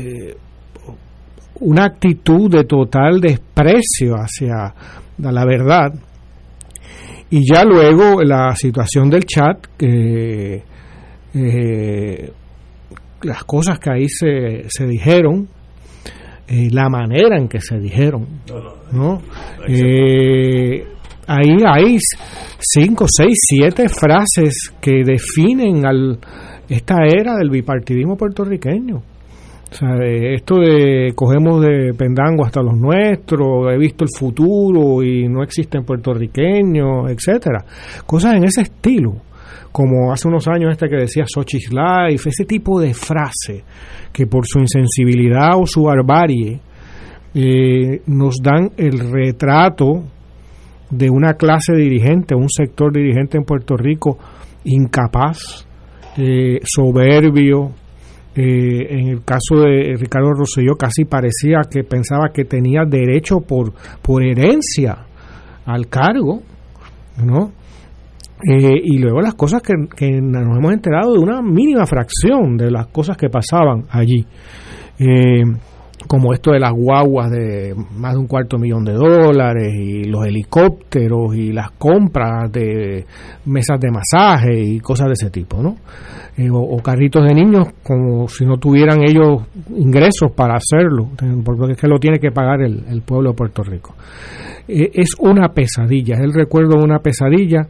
[1.60, 4.74] una actitud de total desprecio hacia
[5.18, 5.92] la verdad.
[7.32, 10.62] Y ya luego la situación del chat, que
[13.22, 15.48] las cosas que ahí se, se dijeron,
[16.48, 18.26] eh, la manera en que se dijeron.
[18.92, 19.22] ¿no?
[19.66, 20.84] Eh,
[21.26, 21.96] ahí hay
[22.58, 26.18] cinco, seis, siete frases que definen al,
[26.68, 29.02] esta era del bipartidismo puertorriqueño.
[29.72, 35.26] O sea, esto de cogemos de pendango hasta los nuestros, he visto el futuro y
[35.28, 37.64] no existen puertorriqueños, etcétera.
[38.04, 39.14] Cosas en ese estilo,
[39.72, 43.64] como hace unos años este que decía Xochitl Life, ese tipo de frase
[44.12, 46.60] que por su insensibilidad o su barbarie
[47.34, 50.04] eh, nos dan el retrato
[50.90, 54.18] de una clase dirigente, un sector dirigente en Puerto Rico
[54.64, 55.66] incapaz,
[56.18, 57.72] eh, soberbio.
[58.34, 63.74] Eh, en el caso de Ricardo Rosselló casi parecía que pensaba que tenía derecho por,
[64.00, 65.04] por herencia
[65.66, 66.40] al cargo,
[67.22, 67.52] ¿no?
[68.44, 69.74] Eh, y luego las cosas que,
[70.20, 74.26] nos hemos enterado de una mínima fracción de las cosas que pasaban allí.
[74.98, 75.42] Eh,
[76.08, 80.26] como esto de las guaguas de más de un cuarto millón de dólares y los
[80.26, 83.04] helicópteros y las compras de
[83.46, 85.76] mesas de masaje y cosas de ese tipo, ¿no?
[86.36, 89.42] Eh, o, carritos de niños como si no tuvieran ellos
[89.76, 91.10] ingresos para hacerlo,
[91.44, 93.94] porque es que lo tiene que pagar el, el pueblo de Puerto Rico.
[94.66, 97.68] es una pesadilla, es el recuerdo de una pesadilla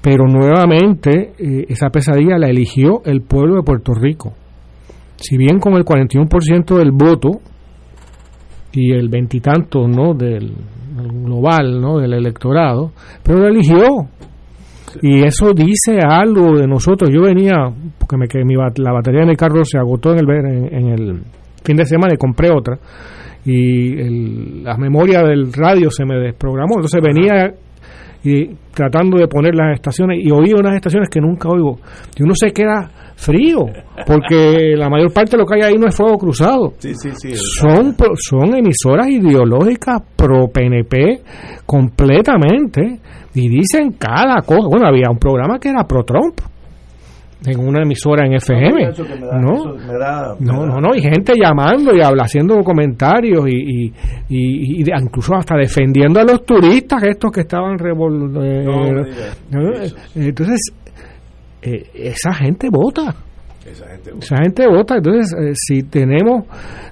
[0.00, 4.32] pero nuevamente eh, esa pesadilla la eligió el pueblo de Puerto Rico.
[5.16, 7.40] Si bien con el 41% del voto
[8.72, 10.54] y el veintitanto no del
[11.24, 14.08] global no del electorado, pero lo eligió.
[15.02, 17.10] Y eso dice algo de nosotros.
[17.12, 17.54] Yo venía,
[17.98, 20.30] porque me, que mi, la batería de mi carro se agotó en el,
[20.72, 21.22] en, el
[21.62, 22.78] fin de semana y compré otra.
[23.44, 26.76] Y el, la memoria del radio se me desprogramó.
[26.76, 27.54] Entonces venía
[28.22, 31.78] y tratando de poner las estaciones y oí unas estaciones que nunca oigo
[32.16, 33.66] y uno se queda frío
[34.06, 36.72] porque la mayor parte de lo que hay ahí no es fuego cruzado.
[37.58, 41.22] Son son emisoras ideológicas pro PNP
[41.66, 42.98] completamente
[43.34, 44.68] y dicen cada cosa.
[44.68, 46.40] Bueno había un programa que era pro Trump
[47.46, 48.92] en una emisora en FM.
[49.40, 49.74] No,
[50.38, 53.92] no, no, no, y gente llamando y habla, haciendo comentarios y, y,
[54.28, 58.66] y, incluso hasta defendiendo a los turistas estos que estaban revol eh,
[59.52, 60.72] eh, entonces
[61.62, 63.14] eh, esa gente vota.
[63.64, 64.96] Esa gente vota.
[64.96, 66.44] Entonces si tenemos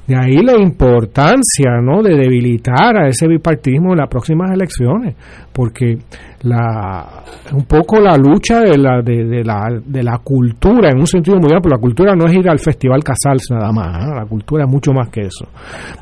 [0.08, 5.14] de ahí la importancia no de debilitar a ese bipartidismo en las próximas elecciones
[5.52, 5.98] porque
[6.44, 11.36] la un poco la lucha de la de, la de la cultura en un sentido
[11.36, 14.14] muy amplio la cultura no es ir al festival Casals nada más ¿eh?
[14.16, 15.46] la cultura es mucho más que eso.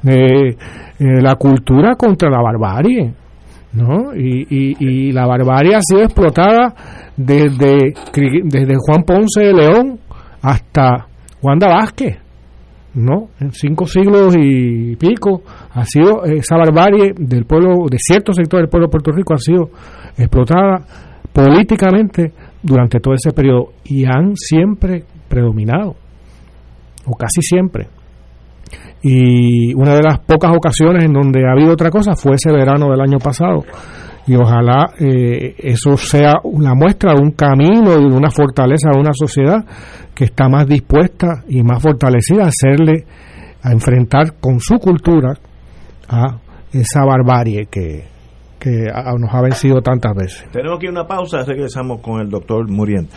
[0.07, 3.13] Eh, eh, la cultura contra la barbarie
[3.77, 4.15] ¿no?
[4.15, 6.75] Y, y, la barbarie ha sido explotada
[7.17, 7.95] desde,
[8.45, 9.99] desde Juan Ponce de León
[10.43, 11.07] hasta
[11.43, 12.19] Wanda Vázquez
[12.95, 15.43] no en cinco siglos y pico
[15.75, 19.39] ha sido esa barbarie del pueblo de ciertos sectores del pueblo de Puerto Rico ha
[19.39, 19.69] sido
[20.17, 20.81] explotada
[21.37, 25.95] políticamente durante todo ese periodo y han siempre predominado,
[27.05, 27.89] o casi siempre.
[29.03, 32.91] Y una de las pocas ocasiones en donde ha habido otra cosa fue ese verano
[32.91, 33.65] del año pasado.
[34.27, 38.99] Y ojalá eh, eso sea una muestra de un camino y de una fortaleza de
[38.99, 39.65] una sociedad
[40.15, 43.05] que está más dispuesta y más fortalecida a hacerle,
[43.63, 45.35] a enfrentar con su cultura
[46.09, 46.39] a
[46.73, 48.05] esa barbarie que,
[48.59, 48.87] que
[49.19, 50.47] nos ha vencido tantas veces.
[50.51, 53.17] Tenemos aquí una pausa, regresamos con el doctor Muriente.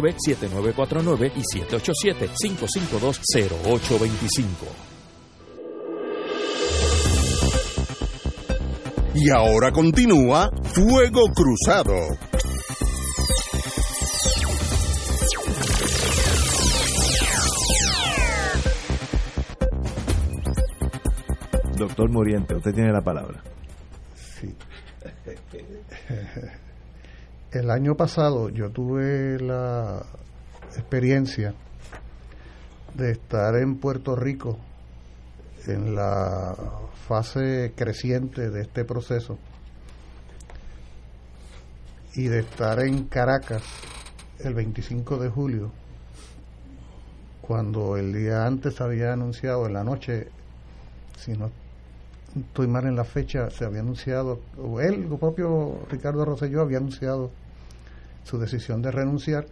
[0.00, 4.44] 787-349-7949 y 787-552-0825.
[9.14, 11.94] Y ahora continúa Fuego Cruzado.
[21.76, 23.42] Doctor Muriente, usted tiene la palabra.
[24.14, 24.54] Sí.
[27.52, 30.04] El año pasado yo tuve la
[30.76, 31.52] experiencia
[32.94, 34.56] de estar en Puerto Rico
[35.66, 36.54] en la
[37.08, 39.36] fase creciente de este proceso
[42.14, 43.64] y de estar en Caracas
[44.38, 45.72] el 25 de julio
[47.40, 50.28] cuando el día antes había anunciado en la noche
[51.18, 51.50] si no
[52.36, 56.78] estoy mal en la fecha se había anunciado o él el propio Ricardo Rosselló había
[56.78, 57.30] anunciado
[58.24, 59.46] su decisión de renunciar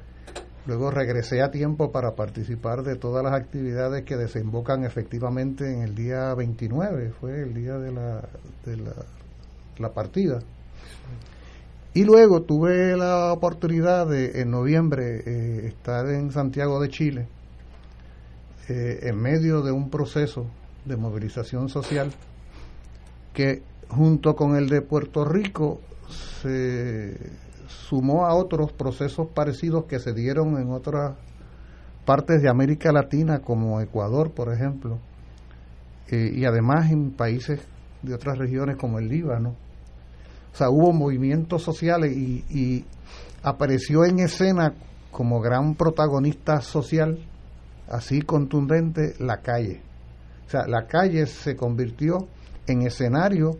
[0.68, 5.94] Luego regresé a tiempo para participar de todas las actividades que desembocan efectivamente en el
[5.94, 8.28] día 29, fue el día de la,
[8.66, 8.76] de
[9.78, 10.40] la, partida.
[11.94, 17.28] Y luego tuve la oportunidad de en noviembre eh, estar en Santiago de Chile
[18.68, 20.44] eh, en medio de un proceso
[20.84, 22.12] de movilización social
[23.38, 25.80] que junto con el de Puerto Rico
[26.42, 27.16] se
[27.68, 31.14] sumó a otros procesos parecidos que se dieron en otras
[32.04, 34.98] partes de América Latina, como Ecuador, por ejemplo,
[36.08, 37.60] eh, y además en países
[38.02, 39.50] de otras regiones como el Líbano.
[40.52, 42.84] O sea, hubo movimientos sociales y, y
[43.44, 44.74] apareció en escena
[45.12, 47.20] como gran protagonista social,
[47.88, 49.80] así contundente, la calle.
[50.48, 52.26] O sea, la calle se convirtió
[52.68, 53.56] en escenario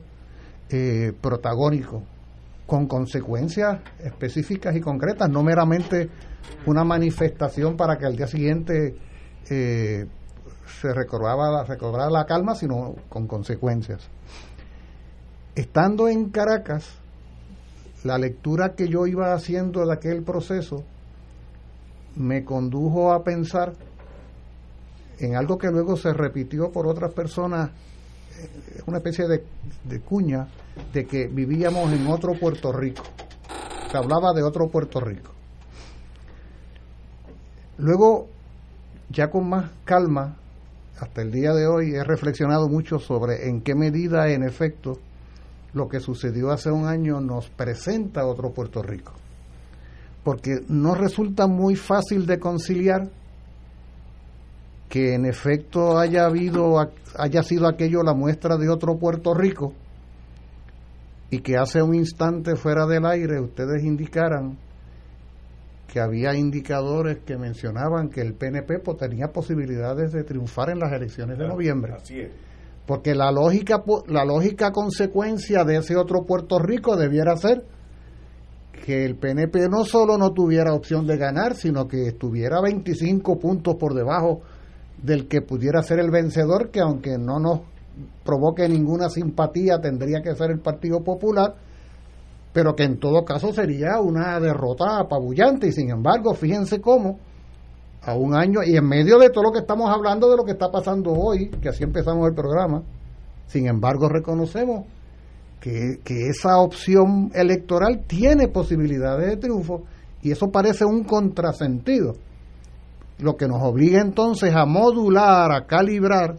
[0.70, 2.02] eh, protagónico
[2.66, 6.10] con consecuencias específicas y concretas, no meramente
[6.66, 8.94] una manifestación para que al día siguiente
[9.48, 10.06] eh,
[10.80, 14.08] se recobraba, recobrara la calma, sino con consecuencias.
[15.54, 16.98] Estando en Caracas,
[18.04, 20.84] la lectura que yo iba haciendo de aquel proceso
[22.16, 23.72] me condujo a pensar
[25.18, 27.70] en algo que luego se repitió por otras personas,
[28.86, 29.44] una especie de,
[29.84, 30.48] de cuña,
[30.92, 33.02] de que vivíamos en otro Puerto Rico.
[33.90, 35.32] Se hablaba de otro Puerto Rico.
[37.78, 38.28] Luego,
[39.10, 40.36] ya con más calma,
[41.00, 44.98] hasta el día de hoy he reflexionado mucho sobre en qué medida, en efecto,
[45.72, 49.12] lo que sucedió hace un año nos presenta otro Puerto Rico.
[50.24, 53.08] Porque no resulta muy fácil de conciliar
[54.88, 56.76] que en efecto haya habido
[57.16, 59.72] haya sido aquello la muestra de otro Puerto Rico
[61.30, 64.56] y que hace un instante fuera del aire ustedes indicaran
[65.86, 71.38] que había indicadores que mencionaban que el PNP tenía posibilidades de triunfar en las elecciones
[71.38, 71.94] de noviembre.
[71.94, 72.30] Así es.
[72.86, 77.64] Porque la lógica, la lógica consecuencia de ese otro Puerto Rico debiera ser
[78.84, 83.76] que el PNP no solo no tuviera opción de ganar, sino que estuviera 25 puntos
[83.76, 84.42] por debajo
[85.02, 87.60] del que pudiera ser el vencedor, que aunque no nos
[88.24, 91.54] provoque ninguna simpatía tendría que ser el Partido Popular,
[92.52, 95.68] pero que en todo caso sería una derrota apabullante.
[95.68, 97.18] Y sin embargo, fíjense cómo
[98.02, 100.52] a un año y en medio de todo lo que estamos hablando de lo que
[100.52, 102.82] está pasando hoy, que así empezamos el programa,
[103.46, 104.86] sin embargo reconocemos
[105.60, 109.82] que, que esa opción electoral tiene posibilidades de triunfo
[110.22, 112.14] y eso parece un contrasentido,
[113.18, 116.36] lo que nos obliga entonces a modular, a calibrar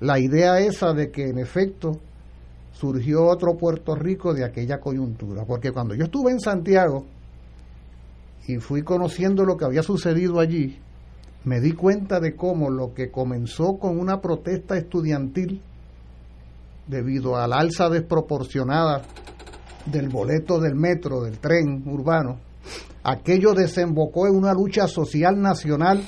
[0.00, 1.98] la idea esa de que en efecto
[2.72, 7.04] surgió otro Puerto Rico de aquella coyuntura, porque cuando yo estuve en Santiago
[8.46, 10.78] y fui conociendo lo que había sucedido allí,
[11.44, 15.62] me di cuenta de cómo lo que comenzó con una protesta estudiantil
[16.86, 19.02] debido al alza desproporcionada
[19.86, 22.38] del boleto del metro, del tren urbano,
[23.04, 26.02] aquello desembocó en una lucha social nacional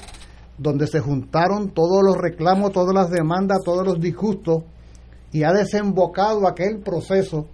[0.59, 4.65] donde se juntaron todos los reclamos, todas las demandas, todos los disgustos
[5.31, 7.47] y ha desembocado aquel proceso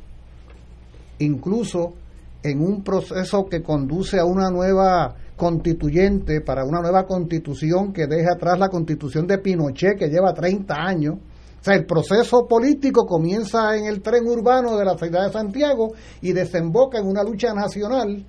[1.18, 1.94] incluso
[2.42, 8.34] en un proceso que conduce a una nueva constituyente, para una nueva constitución que deja
[8.34, 11.14] atrás la constitución de Pinochet que lleva 30 años.
[11.60, 15.92] O sea, el proceso político comienza en el tren urbano de la ciudad de Santiago
[16.20, 18.24] y desemboca en una lucha nacional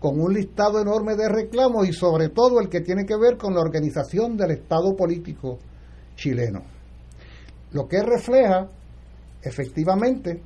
[0.00, 3.54] con un listado enorme de reclamos y sobre todo el que tiene que ver con
[3.54, 5.58] la organización del Estado político
[6.16, 6.62] chileno.
[7.72, 8.68] Lo que refleja
[9.42, 10.42] efectivamente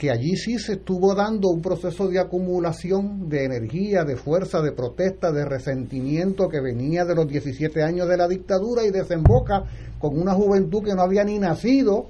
[0.00, 4.72] que allí sí se estuvo dando un proceso de acumulación de energía, de fuerza, de
[4.72, 9.64] protesta, de resentimiento que venía de los 17 años de la dictadura y desemboca
[9.98, 12.06] con una juventud que no había ni nacido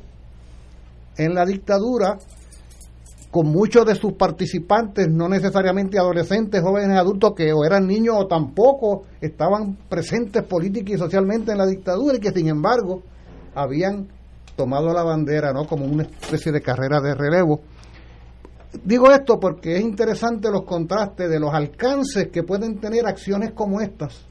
[1.17, 2.19] en la dictadura,
[3.31, 8.27] con muchos de sus participantes, no necesariamente adolescentes, jóvenes, adultos, que o eran niños o
[8.27, 13.03] tampoco estaban presentes política y socialmente en la dictadura y que sin embargo
[13.55, 14.09] habían
[14.57, 17.61] tomado la bandera no como una especie de carrera de relevo
[18.85, 23.81] Digo esto porque es interesante los contrastes de los alcances que pueden tener acciones como
[23.81, 24.25] estas.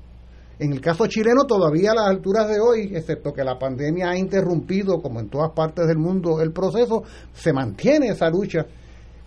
[0.59, 4.17] En el caso chileno, todavía a las alturas de hoy, excepto que la pandemia ha
[4.17, 8.65] interrumpido, como en todas partes del mundo, el proceso, se mantiene esa lucha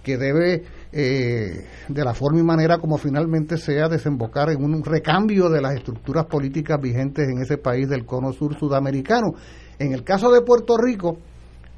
[0.03, 5.49] que debe, eh, de la forma y manera como finalmente sea, desembocar en un recambio
[5.49, 9.35] de las estructuras políticas vigentes en ese país del cono sur sudamericano.
[9.79, 11.19] En el caso de Puerto Rico,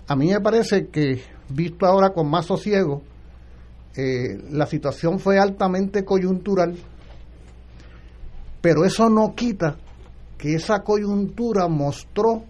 [0.07, 3.03] a mí me parece que, visto ahora con más sosiego,
[3.97, 6.77] eh, la situación fue altamente coyuntural,
[8.61, 9.77] pero eso no quita
[10.39, 12.43] que esa coyuntura mostró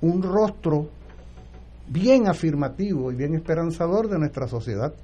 [0.00, 0.90] un rostro
[1.88, 4.94] bien afirmativo y bien esperanzador de nuestra sociedad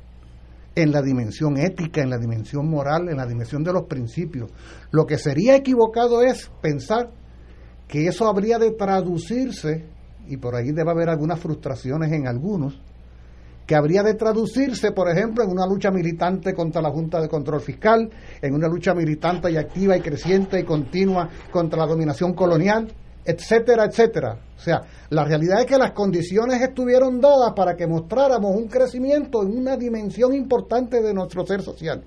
[0.75, 4.51] en la dimensión ética, en la dimensión moral, en la dimensión de los principios.
[4.91, 7.11] Lo que sería equivocado es pensar
[7.89, 9.85] que eso habría de traducirse,
[10.27, 12.81] y por ahí debe haber algunas frustraciones en algunos,
[13.67, 17.61] que habría de traducirse, por ejemplo, en una lucha militante contra la Junta de Control
[17.61, 18.11] Fiscal,
[18.41, 22.89] en una lucha militante y activa y creciente y continua contra la dominación colonial,
[23.25, 24.39] etcétera, etcétera.
[24.57, 29.43] O sea, la realidad es que las condiciones estuvieron dadas para que mostráramos un crecimiento
[29.43, 32.03] en una dimensión importante de nuestro ser social,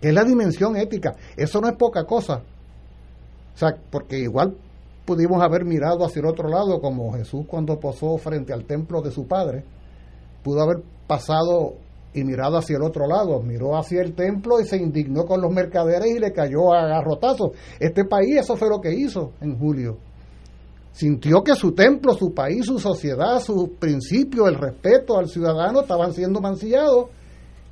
[0.00, 1.14] que es la dimensión ética.
[1.36, 2.42] Eso no es poca cosa.
[3.54, 4.56] O sea, porque igual
[5.04, 9.10] pudimos haber mirado hacia el otro lado, como Jesús cuando posó frente al templo de
[9.10, 9.64] su padre
[10.42, 11.74] pudo haber pasado
[12.14, 15.52] y mirado hacia el otro lado, miró hacia el templo y se indignó con los
[15.52, 17.50] mercaderes y le cayó a garrotazos.
[17.78, 19.98] Este país eso fue lo que hizo en julio.
[20.92, 26.12] Sintió que su templo, su país, su sociedad, sus principios, el respeto al ciudadano estaban
[26.12, 27.06] siendo mancillados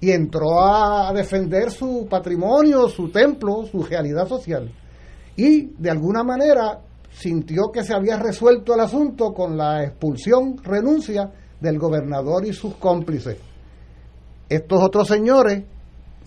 [0.01, 4.71] y entró a defender su patrimonio, su templo, su realidad social.
[5.37, 11.33] Y de alguna manera sintió que se había resuelto el asunto con la expulsión, renuncia
[11.61, 13.39] del gobernador y sus cómplices.
[14.49, 15.65] Estos otros señores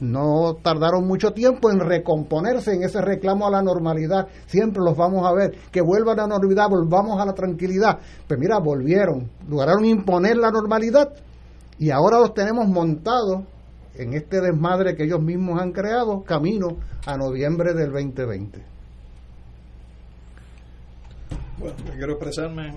[0.02, 4.28] no tardaron mucho tiempo en recomponerse en ese reclamo a la normalidad.
[4.46, 5.58] Siempre los vamos a ver.
[5.72, 8.00] Que vuelvan a la normalidad, volvamos a la tranquilidad.
[8.28, 11.14] Pues mira, volvieron, lograron imponer la normalidad
[11.78, 13.44] y ahora los tenemos montados
[13.96, 18.64] en este desmadre que ellos mismos han creado, camino a noviembre del 2020.
[21.58, 22.74] Bueno, quiero expresarme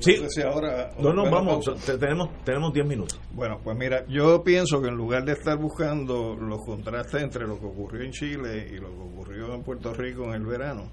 [0.00, 0.42] Sí.
[0.42, 3.20] ahora, no, no, vamos, tenemos tenemos 10 minutos.
[3.32, 7.58] Bueno, pues mira, yo pienso que en lugar de estar buscando los contrastes entre lo
[7.60, 10.90] que ocurrió en Chile y lo que ocurrió en Puerto Rico en el verano,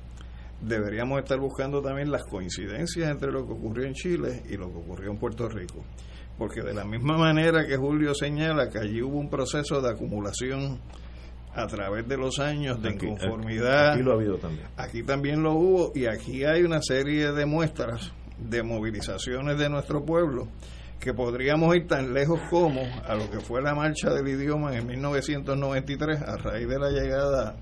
[0.61, 4.77] deberíamos estar buscando también las coincidencias entre lo que ocurrió en Chile y lo que
[4.77, 5.83] ocurrió en Puerto Rico.
[6.37, 10.79] Porque de la misma manera que Julio señala que allí hubo un proceso de acumulación
[11.55, 13.93] a través de los años de inconformidad.
[13.93, 14.67] Aquí, lo ha habido también.
[14.77, 20.05] Aquí también lo hubo y aquí hay una serie de muestras de movilizaciones de nuestro
[20.05, 20.47] pueblo
[20.99, 24.87] que podríamos ir tan lejos como a lo que fue la marcha del idioma en
[24.87, 27.55] 1993 a raíz de la llegada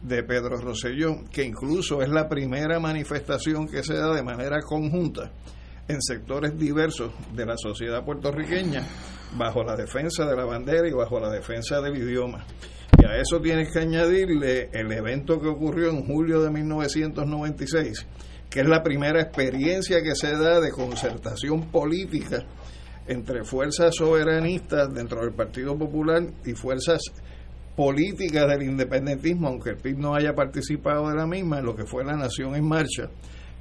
[0.00, 5.30] de Pedro Rosselló, que incluso es la primera manifestación que se da de manera conjunta
[5.88, 8.86] en sectores diversos de la sociedad puertorriqueña
[9.36, 12.44] bajo la defensa de la bandera y bajo la defensa del idioma.
[12.98, 18.06] Y a eso tienes que añadirle el evento que ocurrió en julio de 1996,
[18.50, 22.44] que es la primera experiencia que se da de concertación política
[23.06, 27.00] entre fuerzas soberanistas dentro del Partido Popular y fuerzas
[27.74, 31.86] políticas del independentismo, aunque el PIB no haya participado de la misma, en lo que
[31.86, 33.08] fue la Nación en Marcha,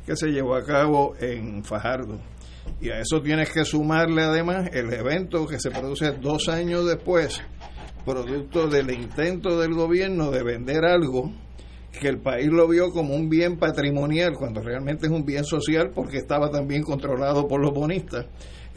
[0.05, 2.19] que se llevó a cabo en Fajardo.
[2.81, 7.41] Y a eso tienes que sumarle además el evento que se produce dos años después,
[8.05, 11.31] producto del intento del gobierno de vender algo
[11.97, 15.91] que el país lo vio como un bien patrimonial, cuando realmente es un bien social
[15.93, 18.25] porque estaba también controlado por los bonistas,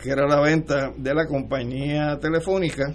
[0.03, 2.93] que era la venta de la compañía telefónica,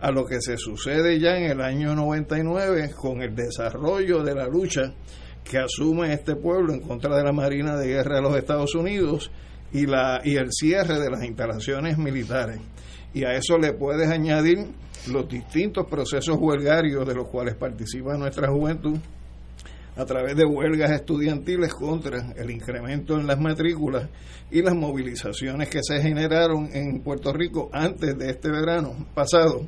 [0.00, 4.46] a lo que se sucede ya en el año 99 con el desarrollo de la
[4.46, 4.94] lucha
[5.42, 9.30] que asume este pueblo en contra de la Marina de Guerra de los Estados Unidos
[9.72, 12.60] y, la, y el cierre de las instalaciones militares.
[13.14, 14.66] Y a eso le puedes añadir
[15.10, 18.98] los distintos procesos huelgarios de los cuales participa nuestra juventud
[19.98, 24.08] a través de huelgas estudiantiles contra el incremento en las matrículas
[24.48, 29.66] y las movilizaciones que se generaron en Puerto Rico antes de este verano pasado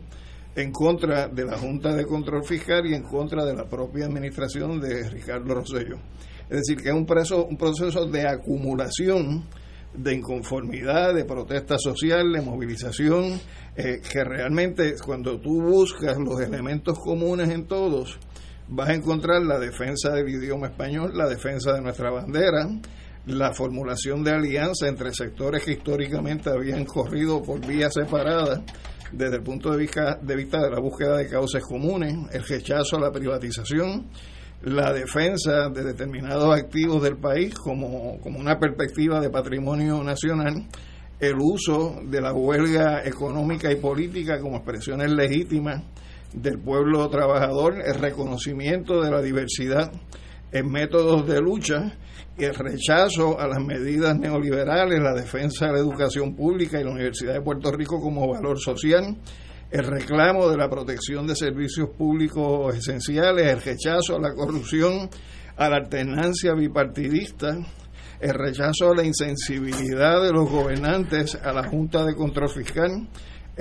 [0.55, 4.81] en contra de la Junta de Control Fiscal y en contra de la propia administración
[4.81, 5.97] de Ricardo Rosello.
[6.49, 9.49] Es decir, que es un proceso, un proceso de acumulación
[9.95, 13.41] de inconformidad, de protesta social, de movilización,
[13.75, 18.21] eh, que realmente cuando tú buscas los elementos comunes en todos,
[18.71, 22.69] vas a encontrar la defensa del idioma español, la defensa de nuestra bandera,
[23.27, 28.61] la formulación de alianza entre sectores que históricamente habían corrido por vías separadas
[29.13, 32.97] desde el punto de vista, de vista de la búsqueda de causas comunes, el rechazo
[32.97, 34.07] a la privatización,
[34.63, 40.69] la defensa de determinados activos del país como, como una perspectiva de patrimonio nacional,
[41.19, 45.83] el uso de la huelga económica y política como expresiones legítimas
[46.33, 49.93] del pueblo trabajador, el reconocimiento de la diversidad
[50.53, 51.97] en métodos de lucha
[52.45, 57.35] el rechazo a las medidas neoliberales, la defensa de la educación pública y la Universidad
[57.35, 59.17] de Puerto Rico como valor social,
[59.71, 65.09] el reclamo de la protección de servicios públicos esenciales, el rechazo a la corrupción,
[65.57, 67.57] a la alternancia bipartidista,
[68.21, 73.09] el rechazo a la insensibilidad de los gobernantes a la Junta de Control Fiscal,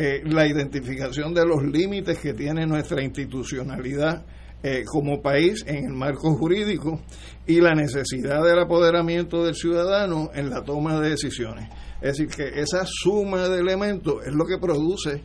[0.01, 4.25] eh, la identificación de los límites que tiene nuestra institucionalidad
[4.63, 7.01] eh, como país en el marco jurídico
[7.45, 11.67] y la necesidad del apoderamiento del ciudadano en la toma de decisiones.
[11.99, 15.21] Es decir, que esa suma de elementos es lo que produce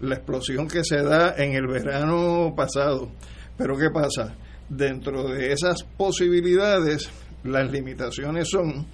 [0.00, 3.10] la explosión que se da en el verano pasado.
[3.56, 4.36] Pero ¿qué pasa?
[4.68, 7.08] Dentro de esas posibilidades,
[7.44, 8.86] las limitaciones son,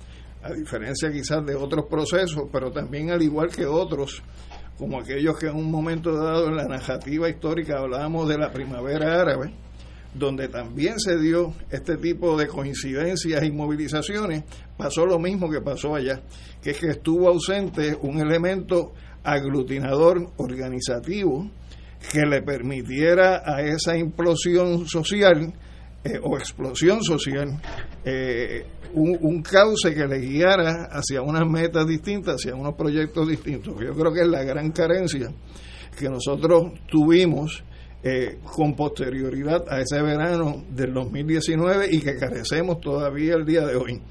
[0.44, 4.22] a diferencia quizás de otros procesos, pero también al igual que otros,
[4.78, 9.20] como aquellos que en un momento dado en la narrativa histórica hablábamos de la primavera
[9.20, 9.52] árabe,
[10.14, 14.44] donde también se dio este tipo de coincidencias y movilizaciones,
[14.76, 16.22] pasó lo mismo que pasó allá,
[16.62, 21.50] que es que estuvo ausente un elemento aglutinador organizativo
[22.12, 25.52] que le permitiera a esa implosión social
[26.04, 27.60] eh, o explosión social
[28.04, 33.74] eh, un, un, cauce que le guiara hacia unas metas distintas, hacia unos proyectos distintos.
[33.80, 35.32] Yo creo que es la gran carencia
[35.98, 37.64] que nosotros tuvimos
[38.02, 43.76] eh, con posterioridad a ese verano del 2019 y que carecemos todavía el día de
[43.76, 44.02] hoy.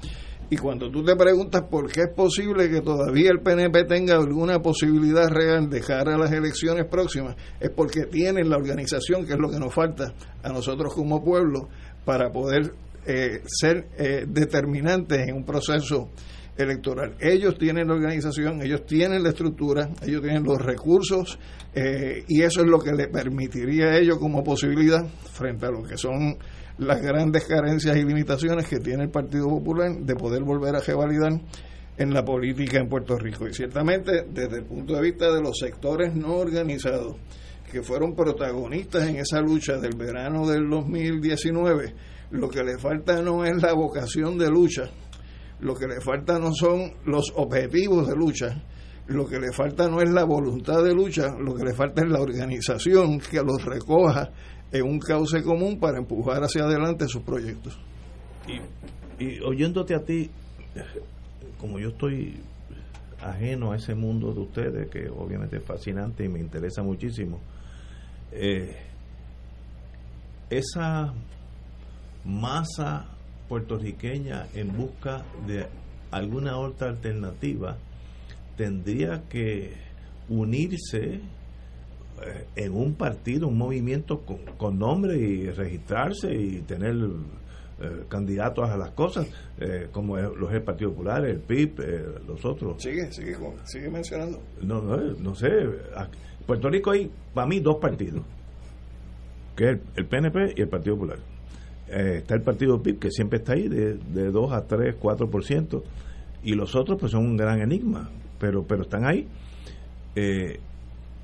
[0.50, 4.60] Y cuando tú te preguntas por qué es posible que todavía el PNP tenga alguna
[4.60, 9.38] posibilidad real de cara a las elecciones próximas, es porque tienen la organización, que es
[9.38, 11.68] lo que nos falta a nosotros como pueblo,
[12.04, 12.72] para poder
[13.06, 16.10] eh, ser eh, determinantes en un proceso
[16.56, 17.16] electoral.
[17.20, 21.38] Ellos tienen la organización, ellos tienen la estructura, ellos tienen los recursos
[21.74, 25.82] eh, y eso es lo que le permitiría a ellos como posibilidad frente a lo
[25.82, 26.38] que son
[26.78, 31.40] las grandes carencias y limitaciones que tiene el Partido Popular de poder volver a revalidar
[31.96, 33.46] en la política en Puerto Rico.
[33.46, 37.16] Y ciertamente desde el punto de vista de los sectores no organizados
[37.70, 41.94] que fueron protagonistas en esa lucha del verano del 2019,
[42.30, 44.90] lo que le falta no es la vocación de lucha,
[45.60, 48.62] lo que le falta no son los objetivos de lucha,
[49.06, 52.10] lo que le falta no es la voluntad de lucha, lo que le falta es
[52.10, 54.30] la organización que los recoja
[54.74, 57.78] en un cauce común para empujar hacia adelante sus proyectos.
[58.48, 60.30] Y, y oyéndote a ti,
[61.60, 62.40] como yo estoy
[63.22, 67.40] ajeno a ese mundo de ustedes, que obviamente es fascinante y me interesa muchísimo.
[68.32, 68.76] Eh,
[70.50, 71.14] esa
[72.24, 73.06] masa
[73.48, 75.66] puertorriqueña en busca de
[76.10, 77.76] alguna otra alternativa
[78.56, 79.72] tendría que
[80.28, 81.20] unirse
[82.56, 84.22] en un partido, un movimiento
[84.56, 86.94] con, nombre y registrarse y tener
[87.80, 89.26] eh, candidatos a las cosas,
[89.58, 91.80] eh, como los el Partido Popular, el PIB,
[92.26, 92.82] los otros.
[92.82, 94.40] Sigue, sigue, sigue mencionando.
[94.62, 95.48] No, no, no sé.
[96.46, 98.22] Puerto Rico hay, para mí, dos partidos,
[99.56, 101.18] que es el, PNP y el Partido Popular.
[101.88, 105.82] está el Partido PIB, que siempre está ahí, de, de 2 a 3, 4%,
[106.44, 109.26] y los otros pues son un gran enigma, pero, pero están ahí.
[110.14, 110.60] Eh,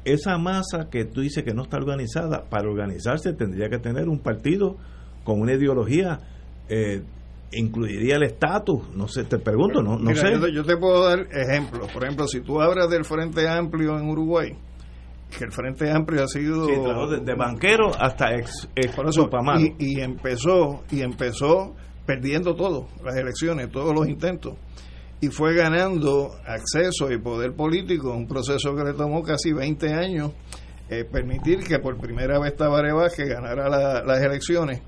[0.05, 4.20] esa masa que tú dices que no está organizada, para organizarse tendría que tener un
[4.20, 4.76] partido
[5.24, 6.18] con una ideología,
[6.68, 7.03] eh,
[7.53, 10.32] incluiría el estatus, no sé, te pregunto, no, no sé.
[10.53, 14.57] Yo, te puedo dar ejemplos, por ejemplo, si tú hablas del Frente Amplio en Uruguay,
[15.36, 18.94] que el Frente Amplio ha sido de, banquero hasta ex, ex
[19.78, 21.74] y, y empezó y empezó
[22.07, 24.55] perdiendo todo, las elecciones, todos los intentos
[25.21, 30.33] y fue ganando acceso y poder político, un proceso que le tomó casi 20 años
[30.89, 33.68] eh, permitir que por primera vez Tabaré que ganara
[34.03, 34.81] las elecciones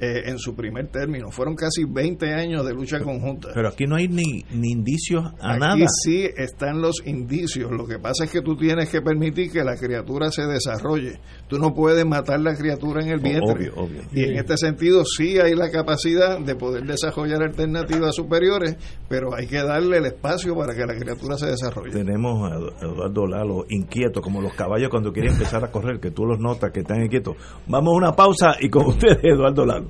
[0.00, 1.30] eh, en su primer término.
[1.30, 3.50] Fueron casi 20 años de lucha conjunta.
[3.54, 5.86] Pero aquí no hay ni, ni indicios a aquí nada.
[6.04, 7.70] sí están los indicios.
[7.70, 11.20] Lo que pasa es que tú tienes que permitir que la criatura se desarrolle.
[11.48, 13.72] Tú no puedes matar la criatura en el vientre.
[14.12, 18.76] Y en este sentido sí hay la capacidad de poder desarrollar alternativas superiores,
[19.08, 21.92] pero hay que darle el espacio para que la criatura se desarrolle.
[21.92, 26.24] Tenemos a Eduardo Lalo inquieto, como los caballos cuando quieren empezar a correr, que tú
[26.24, 27.36] los notas que están inquietos.
[27.66, 29.89] Vamos a una pausa y con ustedes, Eduardo Lalo.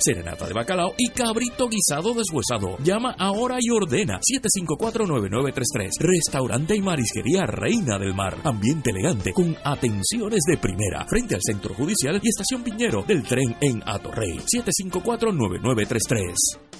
[0.00, 2.78] serenata de bacalao y cabrito guisado deshuesado.
[2.82, 5.90] Llama ahora y ordena 754-9933.
[5.98, 8.36] Restaurante y marisquería Reina del Mar.
[8.44, 11.04] Ambiente elegante con atenciones de primera.
[11.08, 14.38] Frente al Centro Judicial y Estación Piñero del tren en Atorrey.
[14.38, 16.79] 754-9933.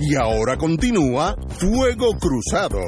[0.00, 2.80] Y ahora continúa Fuego Cruzado.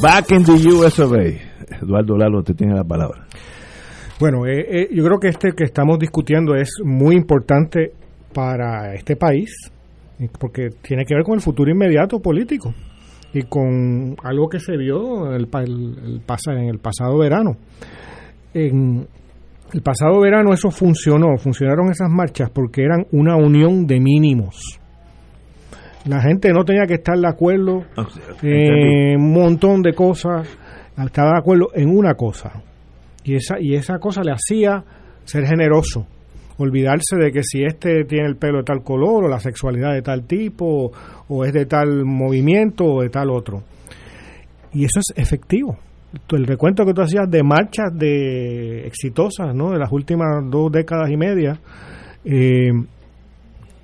[0.00, 3.26] Back in the US Eduardo Lalo, te tiene la palabra.
[4.20, 7.92] Bueno, eh, eh, yo creo que este que estamos discutiendo es muy importante
[8.32, 9.72] para este país,
[10.38, 12.74] porque tiene que ver con el futuro inmediato político
[13.32, 17.56] y con algo que se vio el, el, en el pasado verano.
[18.54, 19.06] En
[19.72, 24.80] el pasado verano eso funcionó, funcionaron esas marchas porque eran una unión de mínimos.
[26.06, 28.06] La gente no tenía que estar de acuerdo ah,
[28.42, 30.48] en un montón de cosas,
[30.96, 32.62] estaba de acuerdo en una cosa.
[33.24, 34.82] Y esa, y esa cosa le hacía
[35.24, 36.06] ser generoso,
[36.58, 40.02] olvidarse de que si este tiene el pelo de tal color o la sexualidad de
[40.02, 40.92] tal tipo
[41.28, 43.62] o es de tal movimiento o de tal otro.
[44.72, 45.78] Y eso es efectivo.
[46.30, 49.70] El recuento que tú hacías de marchas de exitosas, ¿no?
[49.70, 51.60] De las últimas dos décadas y media,
[52.24, 52.70] eh,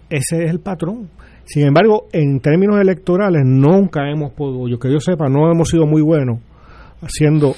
[0.08, 1.10] ese es el patrón.
[1.44, 5.86] Sin embargo, en términos electorales nunca hemos podido, yo que yo sepa, no hemos sido
[5.86, 6.38] muy buenos
[7.02, 7.54] haciendo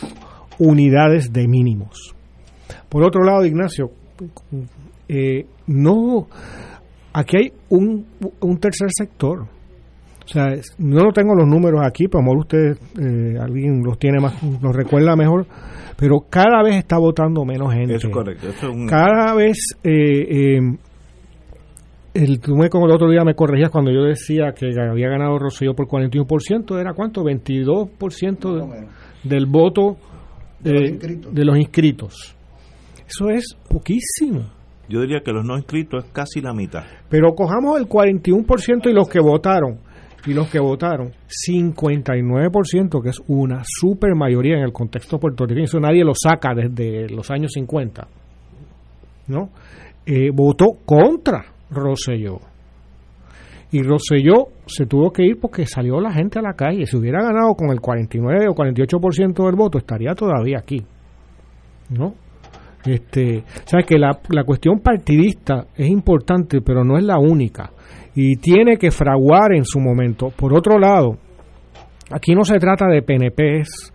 [0.59, 2.15] unidades de mínimos.
[2.89, 3.91] Por otro lado, Ignacio,
[5.09, 6.27] eh, no,
[7.13, 8.07] aquí hay un,
[8.41, 9.47] un tercer sector.
[10.25, 10.49] O sea,
[10.79, 14.19] no lo tengo los números aquí, pero a lo mejor usted, eh, alguien los tiene
[14.21, 15.47] más, los recuerda mejor,
[15.97, 17.95] pero cada vez está votando menos gente.
[17.95, 18.49] Eso es correcto.
[18.89, 20.59] Cada vez, eh,
[22.13, 25.39] el, tú me, como el otro día me corregías cuando yo decía que había ganado
[25.39, 27.23] Rosselló por 41%, ¿era cuánto?
[27.23, 28.89] 22%
[29.23, 29.97] del voto
[30.61, 32.35] de los inscritos.
[33.07, 34.56] Eso es poquísimo.
[34.89, 36.85] Yo diría que los no inscritos es casi la mitad.
[37.09, 39.79] Pero cojamos el 41% y los que votaron.
[40.27, 41.13] Y los que votaron,
[41.49, 45.67] 59%, que es una super mayoría en el contexto puertorriqueño.
[45.67, 48.09] Eso nadie lo saca desde los años 50.
[49.29, 49.51] ¿No?
[50.05, 52.41] Eh, votó contra Rosselló.
[53.71, 56.87] Y Rosselló se tuvo que ir porque salió la gente a la calle.
[56.87, 60.85] Si hubiera ganado con el 49 o 48% del voto, estaría todavía aquí.
[61.91, 62.15] ¿No?
[62.87, 67.73] Este, sabes que la, la cuestión partidista es importante, pero no es la única.
[68.15, 70.31] Y tiene que fraguar en su momento.
[70.31, 71.19] Por otro lado,
[72.11, 73.93] aquí no se trata de PNPs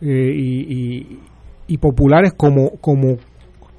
[0.00, 1.18] eh, y,
[1.66, 3.16] y populares como, como,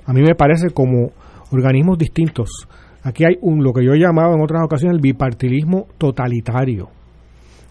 [0.05, 1.11] a mí me parece, como
[1.51, 2.67] organismos distintos
[3.05, 6.89] Aquí hay un, lo que yo he llamado en otras ocasiones el bipartidismo totalitario.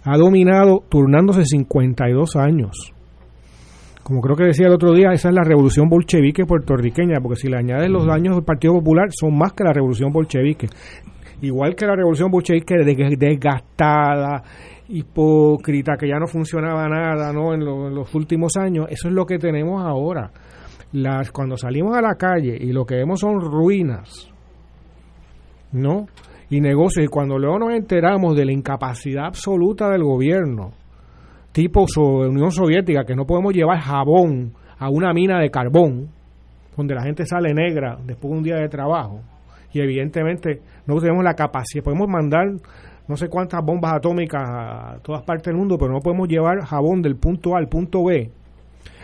[0.05, 2.94] Ha dominado turnándose 52 años.
[4.05, 7.49] Como creo que decía el otro día, esa es la revolución bolchevique puertorriqueña, porque si
[7.49, 10.69] le añades los daños del Partido Popular, son más que la revolución bolchevique.
[11.41, 12.75] Igual que la revolución bolchevique
[13.19, 14.43] desgastada,
[14.89, 17.55] hipócrita, que ya no funcionaba nada ¿no?
[17.55, 20.31] en, los últimos años, eso es lo que tenemos ahora.
[20.93, 24.31] Las, cuando salimos a la calle y lo que vemos son ruinas,
[25.73, 26.07] ¿no?
[26.51, 27.07] Y negocios.
[27.07, 30.73] Y cuando luego nos enteramos de la incapacidad absoluta del gobierno,
[31.55, 36.09] tipo Unión Soviética, que no podemos llevar jabón a una mina de carbón,
[36.77, 39.21] donde la gente sale negra después de un día de trabajo,
[39.73, 42.49] y evidentemente no tenemos la capacidad, podemos mandar
[43.07, 47.03] no sé cuántas bombas atómicas a todas partes del mundo, pero no podemos llevar jabón
[47.03, 48.31] del punto A al punto B.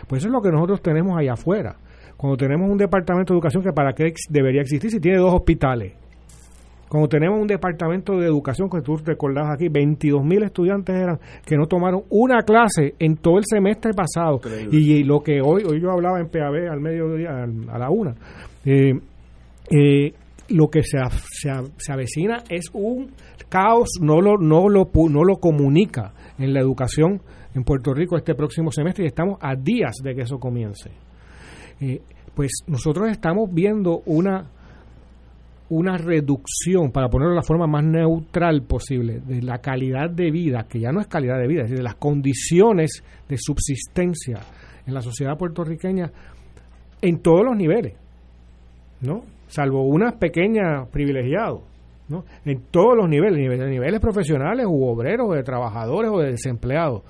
[0.07, 1.77] Pues eso es lo que nosotros tenemos allá afuera.
[2.17, 5.93] Cuando tenemos un departamento de educación que para qué debería existir si tiene dos hospitales
[6.91, 11.55] como tenemos un departamento de educación, que tú recordabas aquí, 22 mil estudiantes eran que
[11.55, 14.41] no tomaron una clase en todo el semestre pasado.
[14.69, 18.13] Y, lo que hoy, hoy yo hablaba en PAB al mediodía, a la una,
[18.65, 18.91] eh,
[19.69, 20.13] eh,
[20.49, 20.97] lo que se,
[21.29, 23.11] se, avecina es un
[23.47, 27.21] caos, no lo, no, lo, no lo comunica en la educación
[27.55, 30.91] en Puerto Rico este próximo semestre y estamos a días de que eso comience.
[31.79, 32.01] Eh,
[32.35, 34.49] pues nosotros estamos viendo una
[35.71, 40.65] una reducción, para ponerlo de la forma más neutral posible, de la calidad de vida,
[40.67, 44.39] que ya no es calidad de vida, es decir, de las condiciones de subsistencia
[44.85, 46.11] en la sociedad puertorriqueña
[47.01, 47.93] en todos los niveles,
[48.99, 49.23] ¿no?
[49.47, 51.61] Salvo unas pequeñas privilegiados,
[52.09, 52.25] ¿no?
[52.43, 57.03] En todos los niveles, niveles, niveles profesionales u obreros, de trabajadores o de desempleados.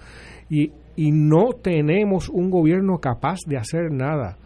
[0.51, 4.37] Y, y no tenemos un gobierno capaz de hacer nada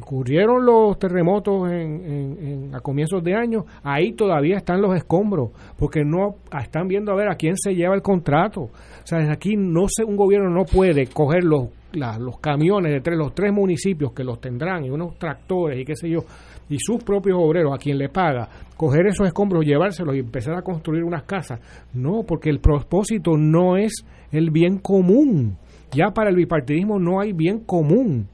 [0.00, 6.36] ocurrieron los terremotos en, a comienzos de año, ahí todavía están los escombros, porque no
[6.60, 8.62] están viendo a ver a quién se lleva el contrato.
[8.62, 13.18] O sea, aquí no se, un gobierno no puede coger los, los camiones de tres,
[13.18, 16.20] los tres municipios que los tendrán y unos tractores y qué sé yo,
[16.68, 20.62] y sus propios obreros a quien le paga, coger esos escombros, llevárselos y empezar a
[20.62, 21.60] construir unas casas.
[21.92, 23.92] No, porque el propósito no es
[24.32, 25.58] el bien común.
[25.92, 28.28] Ya para el bipartidismo no hay bien común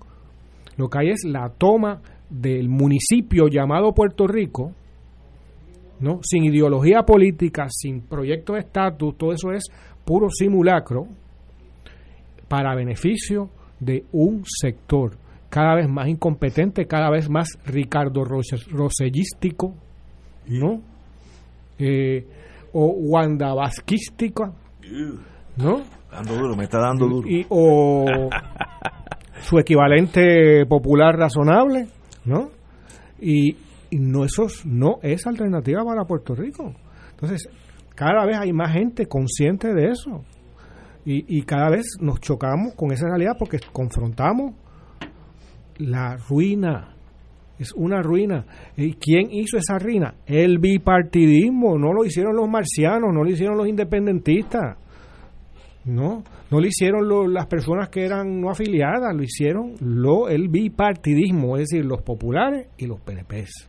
[0.80, 2.00] lo que hay es la toma
[2.30, 4.72] del municipio llamado Puerto Rico,
[6.00, 6.20] ¿no?
[6.22, 9.64] sin ideología política, sin proyecto de estatus, todo eso es
[10.06, 11.06] puro simulacro
[12.48, 15.18] para beneficio de un sector
[15.50, 19.74] cada vez más incompetente, cada vez más Ricardo Rosellístico,
[20.46, 20.80] ¿no?
[21.78, 22.26] Eh,
[22.72, 24.52] o Wanda Vasquística,
[25.56, 25.82] ¿no?
[26.10, 27.28] Dando duro, me está dando duro.
[27.28, 28.06] Y, o
[29.40, 31.88] su equivalente popular razonable,
[32.24, 32.50] ¿no?
[33.20, 33.56] Y,
[33.90, 36.74] y no, eso no es alternativa para Puerto Rico.
[37.10, 37.48] Entonces,
[37.94, 40.24] cada vez hay más gente consciente de eso.
[41.04, 44.54] Y, y cada vez nos chocamos con esa realidad porque confrontamos
[45.78, 46.94] la ruina.
[47.58, 48.46] Es una ruina.
[48.76, 50.14] ¿Y quién hizo esa ruina?
[50.26, 51.78] El bipartidismo.
[51.78, 54.78] No lo hicieron los marcianos, no lo hicieron los independentistas.
[55.84, 61.56] No, no lo hicieron las personas que eran no afiliadas, lo hicieron lo, el bipartidismo,
[61.56, 63.68] es decir, los populares y los PNPs.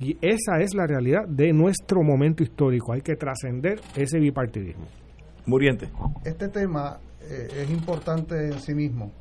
[0.00, 2.92] Y esa es la realidad de nuestro momento histórico.
[2.92, 4.86] Hay que trascender ese bipartidismo.
[5.46, 5.88] Muriente.
[6.24, 9.12] Este tema eh, es importante en sí mismo,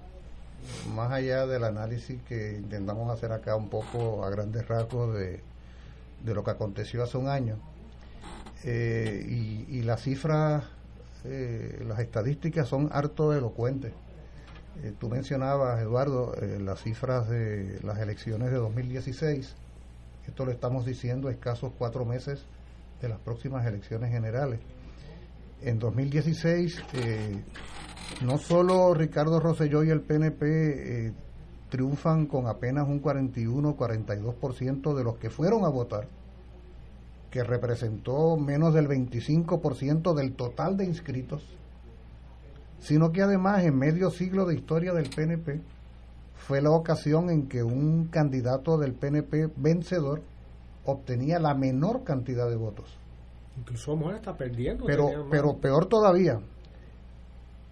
[0.95, 5.41] más allá del análisis que intentamos hacer acá un poco a grandes rasgos de,
[6.25, 7.57] lo que aconteció hace un año.
[8.65, 10.63] Eh, y, las cifras,
[11.25, 13.93] eh, las estadísticas son harto elocuentes.
[14.99, 19.55] tú mencionabas, Eduardo, las cifras de las elecciones de 2016
[20.27, 22.45] esto lo estamos diciendo escasos cuatro meses
[23.01, 24.59] de las próximas elecciones generales.
[25.61, 27.43] En 2016, eh,
[28.21, 31.13] no solo Ricardo Rosselló y el PNP eh,
[31.69, 36.07] triunfan con apenas un 41-42% de los que fueron a votar,
[37.33, 41.43] que representó menos del 25% del total de inscritos,
[42.79, 45.59] sino que además en medio siglo de historia del PNP,
[46.35, 50.21] fue la ocasión en que un candidato del PNP vencedor
[50.85, 52.85] obtenía la menor cantidad de votos.
[53.57, 54.85] Incluso Mora está perdiendo.
[54.85, 56.39] Pero, pero peor todavía,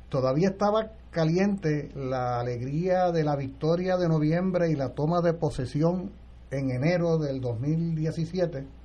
[0.09, 6.09] todavía estaba caliente la alegría de la victoria de noviembre y la toma de posesión
[6.49, 8.80] en enero del 2017,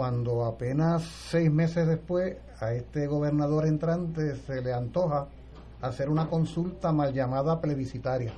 [0.00, 5.28] cuando apenas seis meses después a este gobernador entrante se le antoja
[5.82, 8.32] hacer una consulta mal llamada plebiscitaria.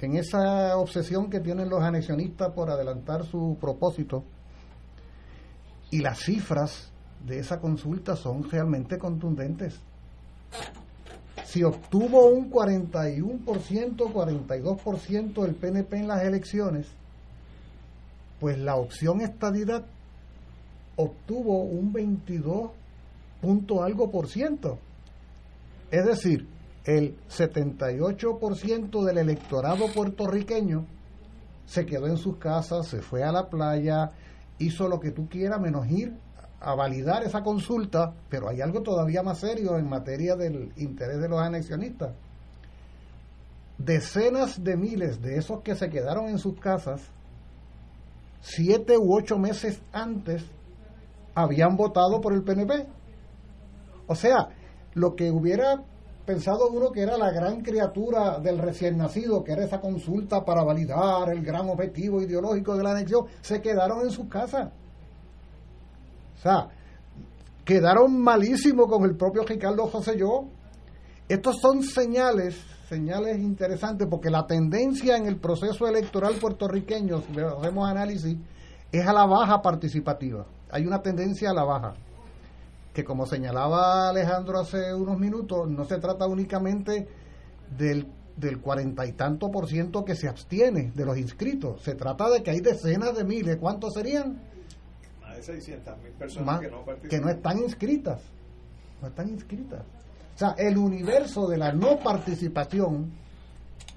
[0.00, 4.24] En esa obsesión que tienen los anexionistas por adelantar su propósito,
[5.92, 6.90] y las cifras
[7.24, 9.78] de esa consulta son realmente contundentes.
[11.44, 16.88] Si obtuvo un 41%, 42% el PNP en las elecciones,
[18.42, 19.84] la opción estadidad
[20.96, 22.70] obtuvo un 22
[23.40, 24.78] punto algo por ciento.
[25.90, 26.48] Es decir,
[26.84, 30.86] el 78% del electorado puertorriqueño
[31.66, 34.12] se quedó en sus casas, se fue a la playa,
[34.58, 36.14] hizo lo que tú quieras menos ir
[36.60, 41.28] a validar esa consulta, pero hay algo todavía más serio en materia del interés de
[41.28, 42.14] los anexionistas.
[43.78, 47.02] Decenas de miles de esos que se quedaron en sus casas,
[48.42, 50.44] siete u ocho meses antes,
[51.34, 52.86] habían votado por el PNP.
[54.06, 54.48] O sea,
[54.94, 55.82] lo que hubiera
[56.26, 60.62] pensado uno que era la gran criatura del recién nacido, que era esa consulta para
[60.62, 64.70] validar el gran objetivo ideológico de la anexión, se quedaron en sus casas.
[66.36, 66.68] O sea,
[67.64, 70.44] quedaron malísimos con el propio Ricardo José Yo.
[71.28, 72.56] Estos son señales,
[72.92, 78.36] señales interesantes, porque la tendencia en el proceso electoral puertorriqueño, si hacemos análisis,
[78.92, 80.44] es a la baja participativa.
[80.70, 81.94] Hay una tendencia a la baja
[82.92, 87.08] que como señalaba Alejandro hace unos minutos, no se trata únicamente
[87.78, 92.28] del, del cuarenta y tanto por ciento que se abstiene de los inscritos, se trata
[92.28, 94.38] de que hay decenas de miles, ¿cuántos serían?
[95.22, 98.20] Más de 600 mil personas que, no que no están inscritas,
[99.00, 99.80] no están inscritas.
[100.42, 103.12] Sea, el universo de la no participación,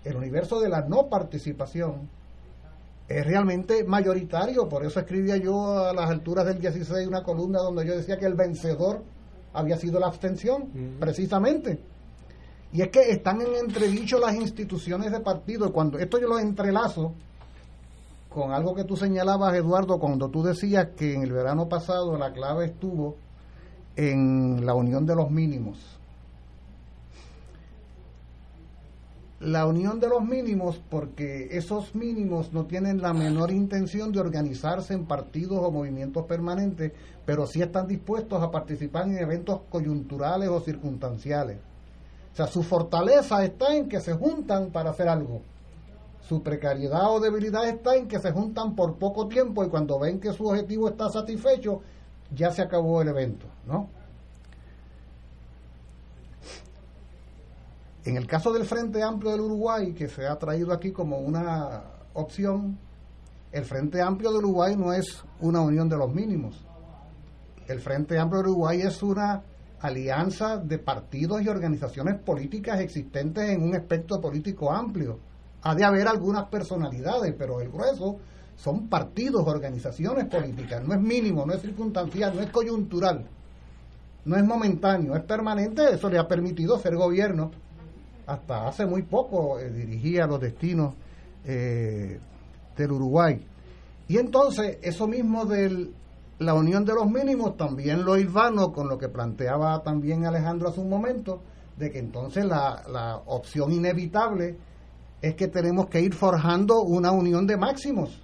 [0.03, 2.07] el universo de la no participación,
[3.07, 7.83] es realmente mayoritario, por eso escribía yo a las alturas del 16 una columna donde
[7.87, 9.01] yo decía que el vencedor
[9.53, 10.69] había sido la abstención,
[10.99, 11.79] precisamente.
[12.71, 17.11] Y es que están en entredicho las instituciones de partido, cuando esto yo lo entrelazo
[18.29, 22.31] con algo que tú señalabas, Eduardo, cuando tú decías que en el verano pasado la
[22.33, 23.15] clave estuvo
[23.95, 25.94] en la unión de los mínimos
[29.45, 34.95] la unión de los mínimos porque esos mínimos no tienen la menor intención de organizarse
[34.95, 36.91] en partidos o movimientos permanentes,
[37.25, 41.57] pero sí están dispuestos a participar en eventos coyunturales o circunstanciales.
[42.33, 45.41] O sea, su fortaleza está en que se juntan para hacer algo.
[46.27, 50.19] Su precariedad o debilidad está en que se juntan por poco tiempo y cuando ven
[50.19, 51.81] que su objetivo está satisfecho,
[52.33, 53.89] ya se acabó el evento, ¿no?
[58.05, 61.81] En el caso del Frente Amplio del Uruguay, que se ha traído aquí como una
[62.13, 62.77] opción,
[63.51, 66.63] el Frente Amplio del Uruguay no es una unión de los mínimos.
[67.67, 69.41] El Frente Amplio del Uruguay es una
[69.79, 75.17] alianza de partidos y organizaciones políticas existentes en un espectro político amplio.
[75.63, 78.17] Ha de haber algunas personalidades, pero el grueso
[78.55, 80.83] son partidos, organizaciones políticas.
[80.83, 83.25] No es mínimo, no es circunstancial, no es coyuntural,
[84.25, 85.91] no es momentáneo, es permanente.
[85.91, 87.64] Eso le ha permitido ser gobierno.
[88.28, 90.95] Hasta hace muy poco eh, dirigía los destinos
[91.45, 92.19] eh,
[92.76, 93.45] del Uruguay.
[94.07, 95.91] Y entonces, eso mismo de
[96.39, 100.82] la unión de los mínimos, también lo hilvano con lo que planteaba también Alejandro hace
[100.82, 101.41] un momento,
[101.78, 104.57] de que entonces la, la opción inevitable
[105.21, 108.21] es que tenemos que ir forjando una unión de máximos.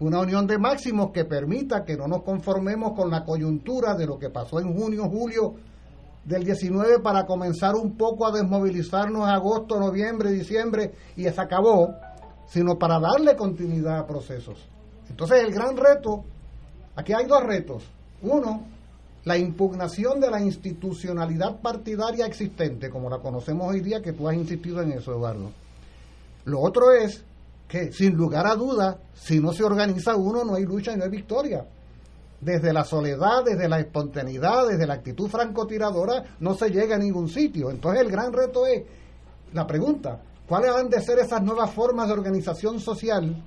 [0.00, 4.18] Una unión de máximos que permita que no nos conformemos con la coyuntura de lo
[4.18, 5.54] que pasó en junio, julio
[6.28, 11.94] del 19 para comenzar un poco a desmovilizarnos agosto, noviembre, diciembre y se acabó,
[12.46, 14.58] sino para darle continuidad a procesos.
[15.08, 16.24] Entonces el gran reto,
[16.96, 17.82] aquí hay dos retos.
[18.20, 18.62] Uno,
[19.24, 24.34] la impugnación de la institucionalidad partidaria existente, como la conocemos hoy día, que tú has
[24.34, 25.50] insistido en eso, Eduardo.
[26.44, 27.24] Lo otro es
[27.68, 31.04] que, sin lugar a dudas, si no se organiza uno, no hay lucha y no
[31.04, 31.64] hay victoria.
[32.40, 37.28] Desde la soledad, desde la espontaneidad, desde la actitud francotiradora, no se llega a ningún
[37.28, 37.70] sitio.
[37.70, 38.84] Entonces el gran reto es
[39.52, 43.44] la pregunta, ¿cuáles han de ser esas nuevas formas de organización social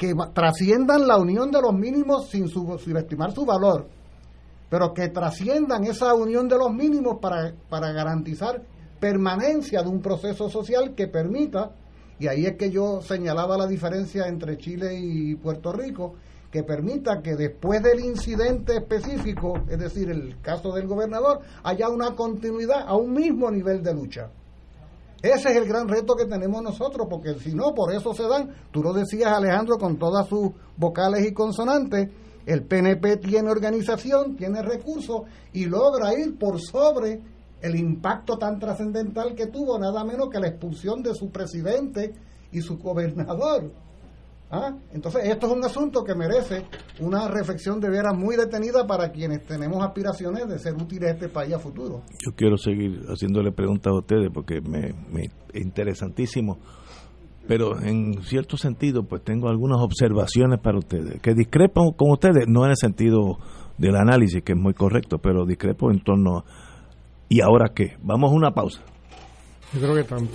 [0.00, 3.86] que trasciendan la unión de los mínimos sin subestimar su valor,
[4.70, 8.62] pero que trasciendan esa unión de los mínimos para, para garantizar
[8.98, 11.72] permanencia de un proceso social que permita,
[12.18, 16.14] y ahí es que yo señalaba la diferencia entre Chile y Puerto Rico,
[16.50, 22.16] que permita que después del incidente específico, es decir, el caso del gobernador, haya una
[22.16, 24.30] continuidad a un mismo nivel de lucha.
[25.22, 28.54] Ese es el gran reto que tenemos nosotros, porque si no, por eso se dan,
[28.72, 32.08] tú lo decías Alejandro con todas sus vocales y consonantes,
[32.46, 35.22] el PNP tiene organización, tiene recursos
[35.52, 37.20] y logra ir por sobre
[37.60, 42.14] el impacto tan trascendental que tuvo, nada menos que la expulsión de su presidente
[42.50, 43.70] y su gobernador.
[44.52, 44.76] ¿Ah?
[44.92, 46.66] Entonces, esto es un asunto que merece
[46.98, 51.28] una reflexión de veras muy detenida para quienes tenemos aspiraciones de ser útiles a este
[51.28, 52.02] país a futuro.
[52.24, 56.58] Yo quiero seguir haciéndole preguntas a ustedes porque me, me es interesantísimo,
[57.46, 62.64] pero en cierto sentido, pues tengo algunas observaciones para ustedes, que discrepo con ustedes, no
[62.64, 63.38] en el sentido
[63.78, 66.44] del análisis, que es muy correcto, pero discrepo en torno a...
[67.28, 67.96] ¿Y ahora qué?
[68.02, 68.82] Vamos a una pausa.
[69.72, 70.34] Yo creo que tanto.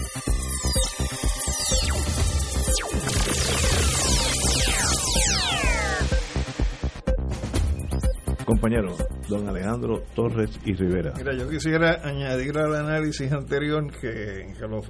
[8.45, 8.95] Compañero,
[9.27, 11.13] don Alejandro Torres y Rivera.
[11.15, 14.81] Mira, yo quisiera añadir al análisis anterior que, que lo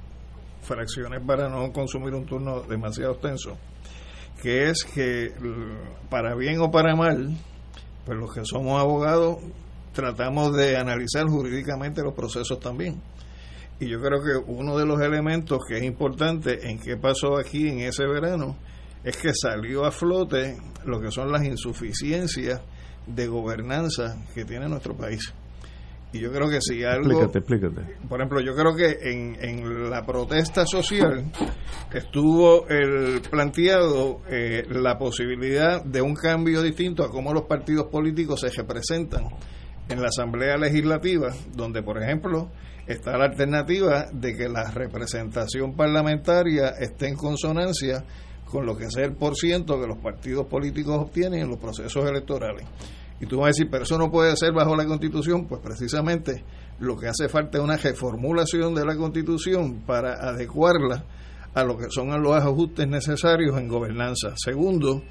[0.62, 3.58] fracciones para no consumir un turno demasiado extenso,
[4.40, 5.32] que es que
[6.08, 7.36] para bien o para mal,
[8.04, 9.38] pues los que somos abogados
[9.92, 13.00] tratamos de analizar jurídicamente los procesos también.
[13.80, 17.68] Y yo creo que uno de los elementos que es importante en qué pasó aquí
[17.68, 18.56] en ese verano
[19.02, 22.60] es que salió a flote lo que son las insuficiencias
[23.06, 25.32] de gobernanza que tiene nuestro país.
[26.12, 27.22] Y yo creo que si algo...
[27.22, 28.06] Explícate, explícate.
[28.06, 31.24] Por ejemplo, yo creo que en, en la protesta social
[31.92, 38.40] estuvo el planteado eh, la posibilidad de un cambio distinto a cómo los partidos políticos
[38.40, 39.24] se representan
[39.88, 42.50] en la Asamblea Legislativa, donde, por ejemplo,
[42.86, 48.04] está la alternativa de que la representación parlamentaria esté en consonancia
[48.52, 52.06] con lo que es el por ciento que los partidos políticos obtienen en los procesos
[52.06, 52.66] electorales.
[53.18, 55.46] Y tú vas a decir, pero eso no puede ser bajo la Constitución.
[55.46, 56.44] Pues precisamente
[56.78, 61.02] lo que hace falta es una reformulación de la Constitución para adecuarla
[61.54, 64.34] a lo que son los ajustes necesarios en gobernanza.
[64.36, 65.02] Segundo,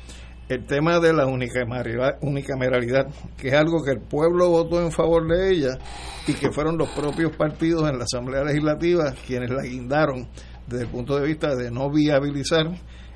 [0.47, 5.49] el tema de la unicameralidad, que es algo que el pueblo votó en favor de
[5.51, 5.79] ella
[6.27, 10.27] y que fueron los propios partidos en la Asamblea Legislativa quienes la guindaron
[10.67, 12.67] desde el punto de vista de no viabilizar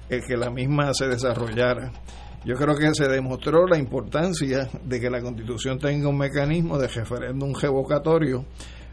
[0.10, 1.92] el que la misma se desarrollara.
[2.46, 6.88] Yo creo que se demostró la importancia de que la Constitución tenga un mecanismo de
[6.88, 8.46] referéndum revocatorio,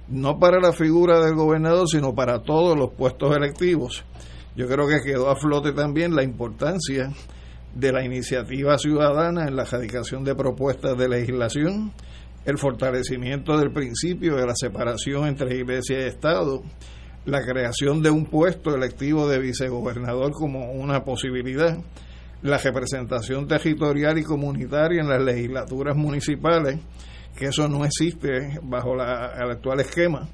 [0.09, 4.05] no para la figura del gobernador, sino para todos los puestos electivos.
[4.57, 7.11] Yo creo que quedó a flote también la importancia
[7.75, 11.93] de la iniciativa ciudadana en la radicación de propuestas de legislación,
[12.45, 16.63] el fortalecimiento del principio de la separación entre iglesia y Estado,
[17.25, 21.79] la creación de un puesto electivo de vicegobernador como una posibilidad,
[22.43, 26.81] la representación territorial y comunitaria en las legislaturas municipales,
[27.37, 30.29] que eso no existe bajo el actual esquema,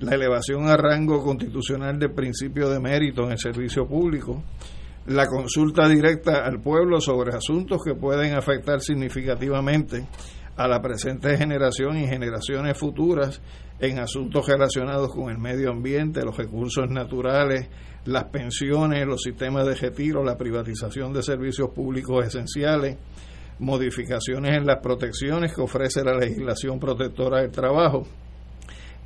[0.00, 4.42] la elevación a rango constitucional del principio de mérito en el servicio público,
[5.06, 10.04] la consulta directa al pueblo sobre asuntos que pueden afectar significativamente
[10.56, 13.42] a la presente generación y generaciones futuras
[13.78, 17.68] en asuntos relacionados con el medio ambiente, los recursos naturales,
[18.06, 22.96] las pensiones, los sistemas de retiro, la privatización de servicios públicos esenciales,
[23.58, 28.06] modificaciones en las protecciones que ofrece la legislación protectora del trabajo,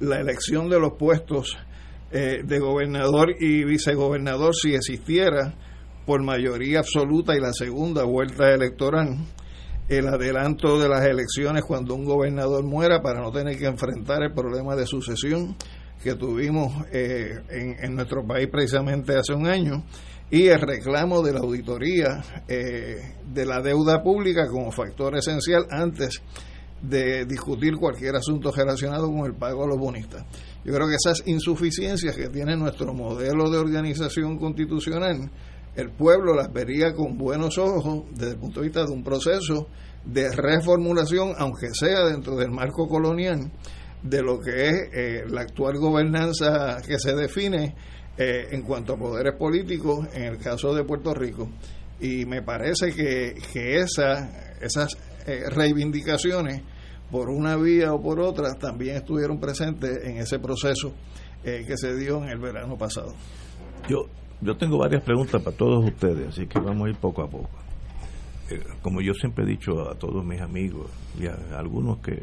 [0.01, 1.59] la elección de los puestos
[2.13, 5.55] eh, de gobernador y vicegobernador si existiera
[6.07, 9.19] por mayoría absoluta y la segunda vuelta electoral,
[9.91, 14.33] el adelanto de las elecciones cuando un gobernador muera para no tener que enfrentar el
[14.33, 15.57] problema de sucesión
[16.01, 19.85] que tuvimos eh, en, nuestro país precisamente hace un año
[20.31, 26.23] y el reclamo de la auditoría eh, de la deuda pública como factor esencial antes
[26.81, 30.25] de discutir cualquier asunto relacionado con el pago a los bonistas.
[30.65, 35.31] Yo creo que esas insuficiencias que tiene nuestro modelo de organización constitucional
[35.81, 39.69] el pueblo las vería con buenos ojos desde el punto de vista de un proceso
[40.05, 43.51] de reformulación, aunque sea dentro del marco colonial,
[44.03, 47.75] de lo que es eh, la actual gobernanza que se define
[48.17, 51.49] eh, en cuanto a poderes políticos en el caso de Puerto Rico.
[52.01, 54.97] Y me parece que, que esa, esas
[55.27, 56.63] eh, reivindicaciones
[57.11, 60.93] por una vía o por otra, también estuvieron presentes en ese proceso
[61.45, 63.15] eh, que se dio en el verano pasado.
[63.89, 64.07] Yo,
[64.41, 67.51] yo tengo varias preguntas para todos ustedes, así que vamos a ir poco a poco.
[68.51, 72.21] Eh, como yo siempre he dicho a todos mis amigos y a algunos que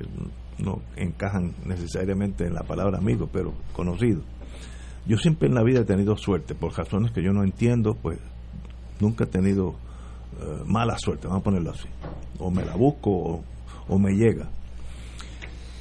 [0.57, 4.23] no encajan necesariamente en la palabra amigo, pero conocidos,
[5.07, 8.19] yo siempre en la vida he tenido suerte, por razones que yo no entiendo, pues
[8.99, 9.76] nunca he tenido
[10.41, 11.88] eh, mala suerte, vamos a ponerlo así.
[12.39, 13.44] O me la busco
[13.88, 14.49] o, me llega.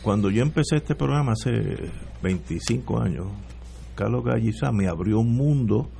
[0.03, 1.91] Cuando yo empecé este programa hace
[2.23, 3.27] 25 años,
[3.97, 5.91] Carlos Gallizá me abrió un mundo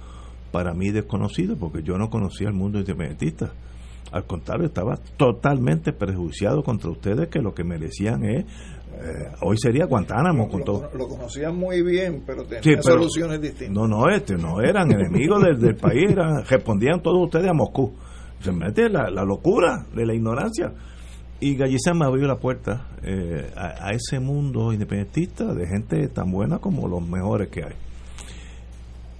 [0.57, 3.53] para mí desconocido, porque yo no conocía el mundo independentista.
[4.11, 8.47] Al contrario, estaba totalmente prejuiciado contra ustedes, que lo que merecían es.
[8.47, 10.89] eh, hoy sería Guantánamo con todo.
[10.97, 13.75] Lo conocían muy bien, pero tenían Sí, pero- soluciones distintas.
[13.77, 17.93] No, no, este, no eran enemigos del, del país, eran, respondían todos ustedes a Moscú.
[18.41, 20.73] Se mete la, la locura de la ignorancia.
[21.39, 26.31] Y Gallizán me abrió la puerta eh, a, a ese mundo independentista de gente tan
[26.33, 27.75] buena como los mejores que hay.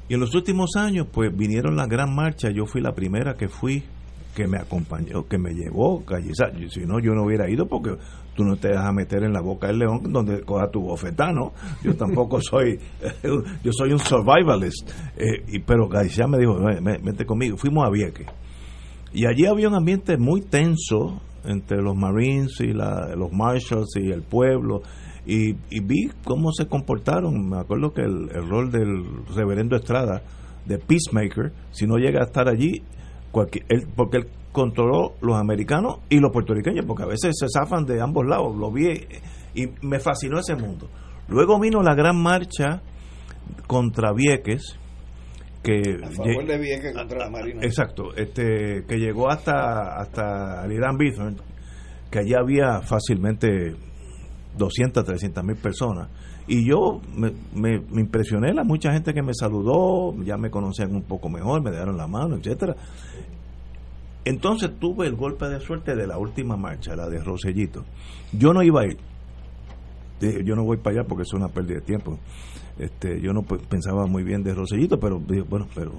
[0.09, 2.53] Y en los últimos años, pues vinieron las gran marchas.
[2.55, 3.83] Yo fui la primera que fui,
[4.35, 6.63] que me acompañó, que me llevó Gallizán.
[6.63, 7.97] Y Si no, yo no hubiera ido porque
[8.37, 11.53] tú no te dejas meter en la boca del león donde coja tu bofetano.
[11.83, 12.79] Yo tampoco soy,
[13.65, 14.89] yo soy un survivalist.
[15.17, 17.57] Eh, y, pero Gallizán me dijo, "Ven, ven, vente conmigo.
[17.57, 18.27] Fuimos a Vieques.
[19.13, 24.11] Y allí había un ambiente muy tenso entre los Marines y la- los Marshals y
[24.13, 24.83] el pueblo.
[25.27, 27.49] Y, y vi cómo se comportaron.
[27.49, 29.05] Me acuerdo que el, el rol del
[29.35, 30.23] reverendo Estrada,
[30.65, 32.83] de Peacemaker, si no llega a estar allí,
[33.33, 37.85] cualquier- él- porque él controló los americanos y los puertorriqueños, porque a veces se zafan
[37.85, 38.57] de ambos lados.
[38.57, 38.89] Lo vi
[39.55, 40.89] y me fascinó ese mundo.
[41.29, 42.81] Luego vino la gran marcha
[43.67, 44.79] contra Vieques,
[45.63, 47.61] que A favor de Vieques contra la Marina.
[47.63, 51.37] Exacto, este que llegó hasta hasta el Irán Bithorn,
[52.11, 53.75] que allí había fácilmente
[54.57, 56.09] 200, 300 mil personas.
[56.47, 60.95] Y yo me, me, me impresioné la mucha gente que me saludó, ya me conocían
[60.95, 62.77] un poco mejor, me dieron la mano, etcétera.
[64.25, 67.85] Entonces tuve el golpe de suerte de la última marcha, la de Rosellito.
[68.33, 68.97] Yo no iba a ir.
[70.45, 72.19] Yo no voy para allá porque es una pérdida de tiempo.
[72.79, 75.93] Este, yo no pe- pensaba muy bien de Rosellito, pero bueno, pero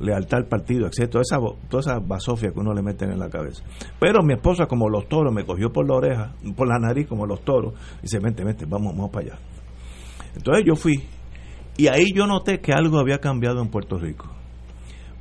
[0.00, 1.38] lealtad al partido, etcétera, esa,
[1.68, 3.62] toda esa basofia que uno le meten en la cabeza.
[4.00, 7.26] Pero mi esposa, como los toros, me cogió por la oreja, por la nariz, como
[7.26, 9.38] los toros, y dice, vente, vente, vamos, vamos para allá.
[10.34, 11.04] Entonces yo fui,
[11.76, 14.26] y ahí yo noté que algo había cambiado en Puerto Rico.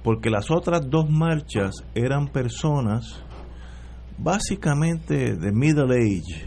[0.03, 3.23] Porque las otras dos marchas eran personas
[4.17, 6.45] básicamente de middle age,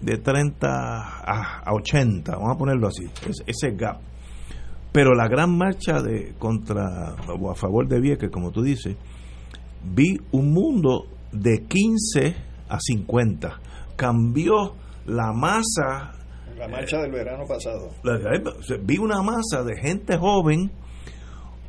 [0.00, 3.98] de 30 a, a 80, vamos a ponerlo así, es- ese gap.
[4.92, 8.96] Pero la gran marcha de contra o a favor de Vieques, como tú dices,
[9.84, 12.34] vi un mundo de 15
[12.68, 13.60] a 50.
[13.96, 14.74] Cambió
[15.06, 16.12] la masa
[16.58, 17.90] La marcha del verano pasado.
[18.82, 20.70] vi una masa de gente joven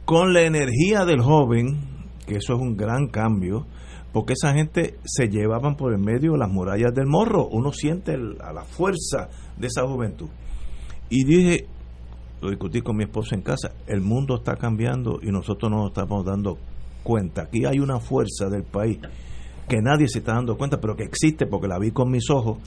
[0.06, 1.80] con la energía del joven,
[2.26, 3.65] que eso es un gran cambio,
[4.11, 8.14] porque esa gente se llevaban por el medio de las murallas del morro, uno siente
[8.14, 10.27] el- a la fuerza de esa juventud.
[11.10, 11.68] Y dije,
[12.41, 15.88] lo discutí con mi esposa en casa, el mundo está cambiando y nosotros no nos
[15.89, 16.57] estamos dando
[17.03, 17.43] cuenta.
[17.43, 18.99] Aquí hay una fuerza del país
[19.68, 22.57] que nadie se está dando cuenta, pero que existe porque la vi con mis ojos.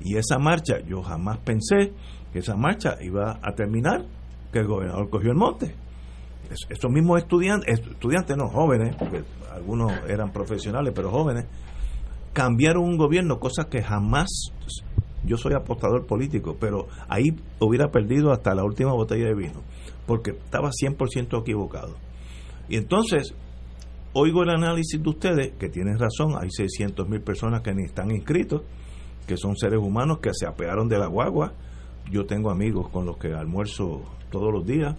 [0.00, 1.92] Y esa marcha, yo jamás pensé
[2.32, 4.04] que esa marcha iba a terminar,
[4.52, 5.74] que el gobernador cogió el monte.
[6.50, 11.46] Es- Estos mismos estudiantes, estudiantes no jóvenes, porque algunos eran profesionales, pero jóvenes,
[12.32, 14.28] cambiaron un gobierno, cosa que jamás,
[15.24, 19.62] yo soy apostador político, pero ahí hubiera perdido hasta la última botella de vino,
[20.06, 21.96] porque estaba 100% equivocado.
[22.68, 23.34] Y entonces,
[24.12, 28.10] oigo el análisis de ustedes, que tienen razón, hay 600 mil personas que ni están
[28.10, 28.62] inscritos,
[29.26, 31.52] que son seres humanos que se apearon de la guagua.
[32.10, 34.94] Yo tengo amigos con los que almuerzo todos los días,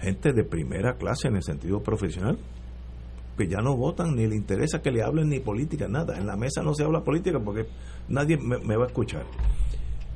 [0.00, 2.38] gente de primera clase en el sentido profesional,
[3.38, 6.18] que ya no votan ni le interesa que le hablen ni política, nada.
[6.18, 7.66] En la mesa no se habla política porque
[8.08, 9.24] nadie me, me va a escuchar.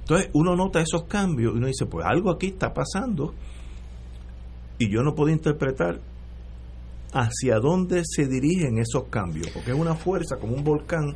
[0.01, 3.33] Entonces uno nota esos cambios y uno dice, pues algo aquí está pasando
[4.79, 6.01] y yo no puedo interpretar
[7.15, 11.15] hacia dónde se dirigen esos cambios, porque es una fuerza como un volcán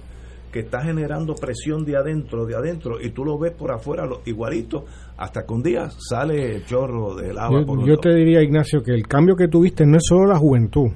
[0.52, 4.20] que está generando presión de adentro, de adentro, y tú lo ves por afuera lo-
[4.26, 4.84] igualito,
[5.16, 7.64] hasta que un día sale el chorro del agua.
[7.66, 10.26] por Yo, un yo te diría, Ignacio, que el cambio que tuviste no es solo
[10.26, 10.88] la juventud,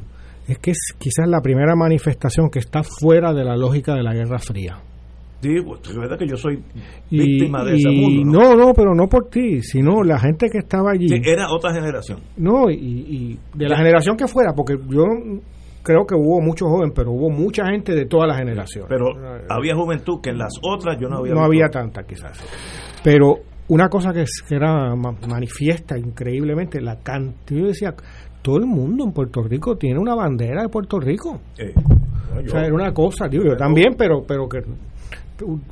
[0.53, 4.13] es que es quizás la primera manifestación que está fuera de la lógica de la
[4.15, 4.79] Guerra Fría.
[5.43, 6.63] Sí, pues, es verdad que yo soy
[7.11, 8.39] Y, víctima de ese y mundo.
[8.41, 8.55] ¿no?
[8.57, 11.09] no, no, pero no por ti, sino la gente que estaba allí.
[11.09, 12.19] Sí, era otra generación.
[12.37, 15.05] No, y, y de la generación que fuera, porque yo
[15.83, 18.87] creo que hubo muchos jóvenes, pero hubo mucha gente de todas las generaciones.
[18.91, 19.07] Pero
[19.49, 22.39] había juventud que en las otras yo no había No había tanta quizás.
[23.03, 23.37] Pero
[23.69, 24.25] una cosa que,
[24.55, 27.95] era ma- manifiesta increíblemente, la cantidad, yo decía,
[28.43, 31.41] todo el mundo en Puerto Rico tiene una bandera de Puerto Rico.
[31.59, 34.63] Eh, O sea, era una cosa, digo, yo también, pero pero que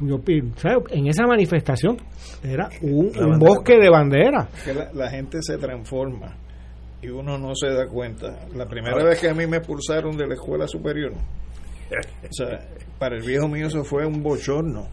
[0.01, 0.21] yo
[0.57, 0.79] ¿sabes?
[0.91, 1.99] en esa manifestación
[2.43, 4.49] era un, bosque de banderas.
[4.95, 6.37] la gente se transforma
[7.03, 8.47] y uno no se da cuenta.
[8.55, 11.13] La primera vez que a mí me expulsaron de la escuela superior,
[12.23, 12.61] o sea,
[12.99, 14.89] para el viejo mío eso fue un bochorno.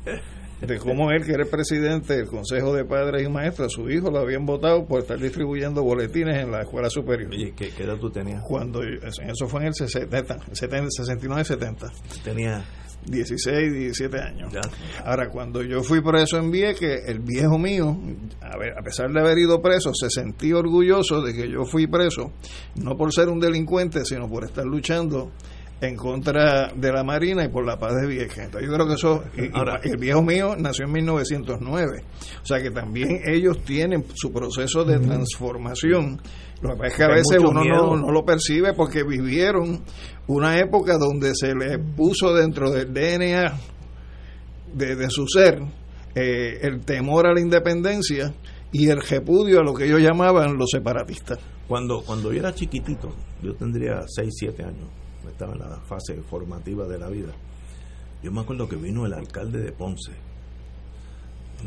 [0.68, 4.10] De cómo él, que era el presidente del Consejo de Padres y Maestros, su hijo
[4.12, 7.32] lo habían votado por estar distribuyendo boletines en la escuela superior.
[7.32, 8.42] Oye, ¿qué, qué edad tú tenías?
[8.48, 11.92] Cuando yo- eso fue en el 70, 70, 69-70.
[12.24, 12.64] Tenía
[13.06, 14.52] 16, 17 años.
[14.52, 14.62] Ya.
[15.04, 17.96] Ahora, cuando yo fui preso en Vieques, el viejo mío,
[18.42, 21.86] a, ver, a pesar de haber ido preso, se sentía orgulloso de que yo fui
[21.88, 22.32] preso,
[22.76, 25.32] no por ser un delincuente, sino por estar luchando
[25.82, 28.38] en contra de la Marina y por la paz de Vieques.
[28.38, 32.04] Entonces, yo creo que eso, y- Ahora- el viejo mío nació en 1909,
[32.42, 36.22] o sea que también ellos tienen su proceso de transformación.
[36.62, 39.84] Lo que pasa es que a veces uno no, no lo percibe porque vivieron
[40.28, 43.54] una época donde se les puso dentro del DNA
[44.74, 45.60] de, de su ser
[46.16, 48.34] eh, el temor a la independencia
[48.72, 51.40] y el repudio a lo que ellos llamaban los separatistas.
[51.68, 54.90] Cuando, cuando yo era chiquitito, yo tendría 6, 7 años,
[55.32, 57.34] estaba en la fase formativa de la vida.
[58.24, 60.14] Yo me acuerdo que vino el alcalde de Ponce,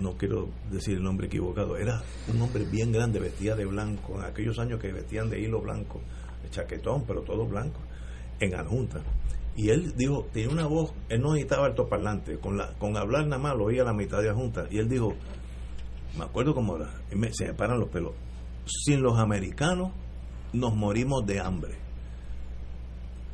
[0.01, 2.03] no quiero decir el nombre equivocado, era
[2.33, 6.01] un hombre bien grande, vestía de blanco, en aquellos años que vestían de hilo blanco,
[6.43, 7.79] de chaquetón, pero todo blanco,
[8.41, 9.01] en adjunta.
[9.57, 13.43] Y él dijo, tenía una voz, él no necesitaba altoparlante, con, la, con hablar nada
[13.43, 14.67] más lo oía la mitad de adjunta.
[14.71, 15.15] Y él dijo,
[16.17, 18.13] me acuerdo como ahora, y me- se me paran los pelos,
[18.67, 19.91] sin los americanos
[20.53, 21.75] nos morimos de hambre.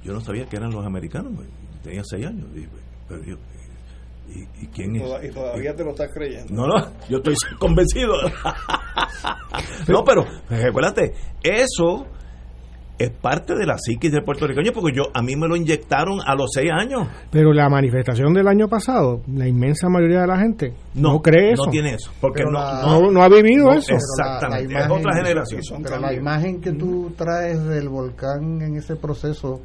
[0.05, 1.49] Yo no sabía que eran los americanos, güey.
[1.83, 2.69] tenía seis años, dije,
[3.09, 3.37] pero yo,
[4.29, 5.03] ¿y, y quién es?
[5.03, 6.53] Toda- Y todavía te lo estás creyendo.
[6.55, 8.13] No, no, yo estoy convencido.
[9.89, 11.13] no, pero recuérdate,
[11.43, 12.07] eso
[12.97, 16.35] es parte de la psiquis del puertorriqueño porque yo a mí me lo inyectaron a
[16.37, 17.09] los seis años.
[17.31, 21.65] Pero la manifestación del año pasado, la inmensa mayoría de la gente no, cree eso.
[21.67, 23.95] No tiene eso, porque no, la- no, no ha vivido no, eso.
[23.95, 25.83] Exactamente, la- la es imagen- otra generación.
[25.83, 29.61] Pero la imagen que tú traes del volcán en ese proceso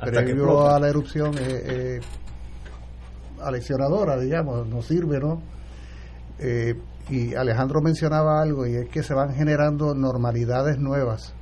[0.00, 2.04] previo a la erupción es es
[3.40, 5.42] aleccionadora, digamos, nos sirve, ¿no?
[6.38, 6.74] Eh,
[7.10, 11.34] y Alejandro mencionaba algo y es que se van generando normalidades nuevas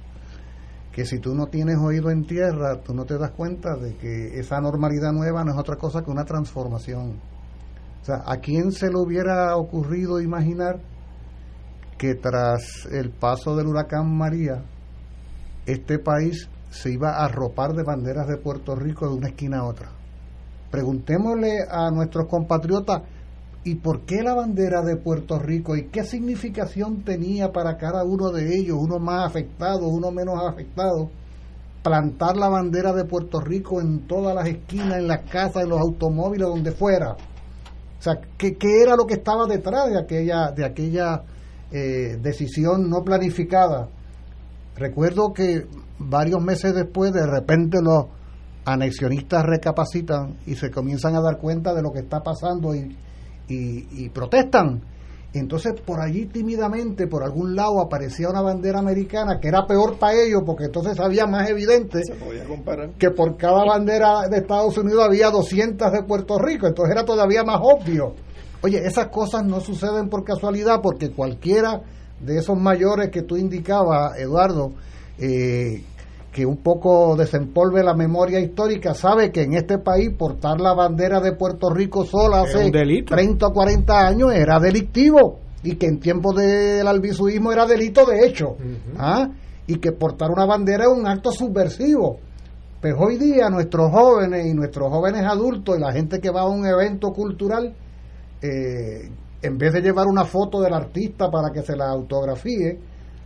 [0.92, 4.38] que si tú no tienes oído en tierra, tú no te das cuenta de que
[4.38, 7.18] esa normalidad nueva no es otra cosa que una transformación.
[8.02, 10.80] O sea, ¿a quién se le hubiera ocurrido imaginar
[11.96, 14.64] que tras el paso del huracán María,
[15.64, 19.64] este país se iba a arropar de banderas de Puerto Rico de una esquina a
[19.64, 19.90] otra?
[20.70, 23.02] Preguntémosle a nuestros compatriotas,
[23.62, 25.76] ¿y por qué la bandera de Puerto Rico?
[25.76, 31.10] ¿Y qué significación tenía para cada uno de ellos, uno más afectado, uno menos afectado?
[31.82, 35.80] Plantar la bandera de Puerto Rico en todas las esquinas, en las casas, en los
[35.80, 37.12] automóviles, donde fuera.
[37.12, 41.22] O sea, ¿qué, qué era lo que estaba detrás de aquella, de aquella
[41.70, 43.88] eh, decisión no planificada?
[44.74, 45.66] Recuerdo que
[46.08, 48.06] varios meses después, de repente los
[48.64, 52.96] anexionistas recapacitan y se comienzan a dar cuenta de lo que está pasando y,
[53.48, 54.82] y, y protestan.
[55.34, 60.14] Entonces, por allí tímidamente, por algún lado, aparecía una bandera americana que era peor para
[60.14, 62.02] ellos, porque entonces había más evidente
[62.98, 67.44] que por cada bandera de Estados Unidos había 200 de Puerto Rico, entonces era todavía
[67.44, 68.14] más obvio.
[68.62, 71.80] Oye, esas cosas no suceden por casualidad, porque cualquiera
[72.20, 74.72] de esos mayores que tú indicabas, Eduardo,
[75.18, 75.82] eh,
[76.32, 81.20] que un poco desempolve la memoria histórica, sabe que en este país portar la bandera
[81.20, 83.14] de Puerto Rico sola hace un delito.
[83.14, 88.26] 30 o 40 años era delictivo y que en tiempos del albisuismo era delito de
[88.26, 88.56] hecho.
[88.98, 89.28] ¿ah?
[89.66, 92.18] Y que portar una bandera es un acto subversivo.
[92.80, 96.48] Pues hoy día nuestros jóvenes y nuestros jóvenes adultos y la gente que va a
[96.48, 97.74] un evento cultural,
[98.40, 99.08] eh,
[99.42, 102.80] en vez de llevar una foto del artista para que se la autografíe,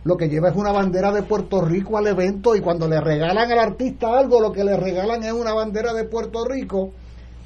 [0.07, 3.51] lo que lleva es una bandera de Puerto Rico al evento y cuando le regalan
[3.51, 6.93] al artista algo, lo que le regalan es una bandera de Puerto Rico.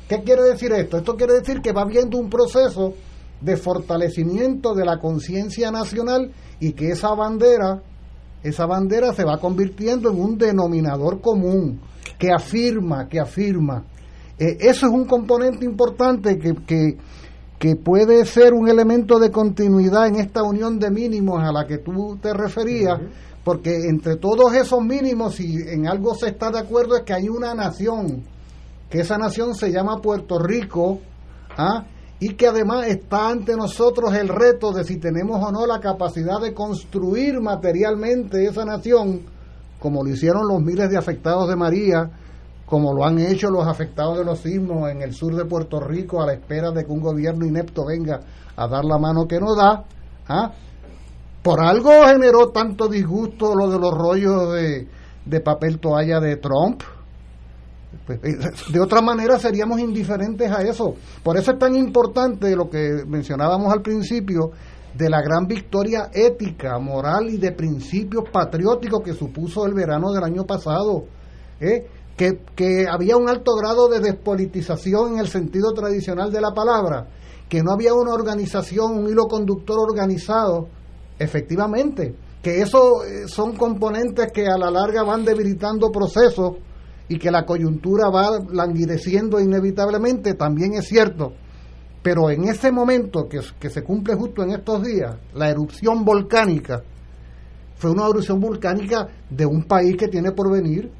[0.07, 0.97] ¿Qué quiere decir esto?
[0.97, 2.93] Esto quiere decir que va habiendo un proceso
[3.41, 7.81] de fortalecimiento de la conciencia nacional y que esa bandera,
[8.43, 11.81] esa bandera se va convirtiendo en un denominador común
[12.19, 13.85] que afirma, que afirma.
[14.37, 16.97] Eh, eso es un componente importante que, que,
[17.61, 21.77] que puede ser un elemento de continuidad en esta unión de mínimos a la que
[21.77, 22.99] tú te referías,
[23.43, 27.29] porque entre todos esos mínimos, si en algo se está de acuerdo, es que hay
[27.29, 28.23] una nación,
[28.89, 31.01] que esa nación se llama Puerto Rico,
[31.55, 31.85] ¿ah?
[32.19, 36.41] y que además está ante nosotros el reto de si tenemos o no la capacidad
[36.41, 39.21] de construir materialmente esa nación,
[39.77, 42.09] como lo hicieron los miles de afectados de María,
[42.71, 46.21] como lo han hecho los afectados de los sismos en el sur de Puerto Rico
[46.21, 48.21] a la espera de que un gobierno inepto venga
[48.55, 49.83] a dar la mano que no da.
[50.29, 50.53] ¿ah?
[51.43, 54.87] Por algo generó tanto disgusto lo de los rollos de,
[55.25, 56.81] de papel toalla de Trump.
[58.05, 58.37] Pues, eh,
[58.71, 60.95] de otra manera seríamos indiferentes a eso.
[61.21, 64.51] Por eso es tan importante lo que mencionábamos al principio
[64.97, 70.23] de la gran victoria ética, moral y de principios patrióticos que supuso el verano del
[70.23, 71.03] año pasado.
[71.59, 71.85] ¿eh?
[72.55, 77.07] Que, había un alto grado de despolitización en el sentido tradicional de la palabra,
[77.49, 80.67] que no había una organización, un hilo conductor organizado,
[81.17, 86.57] efectivamente, que eso eh, son componentes que a la larga van debilitando procesos
[87.07, 91.33] y que la coyuntura va languideciendo inevitablemente, también es cierto.
[92.03, 96.83] Pero en ese momento que, que se cumple justo en estos días, la erupción volcánica
[97.75, 100.91] fue una erupción volcánica de un país que tiene por venir,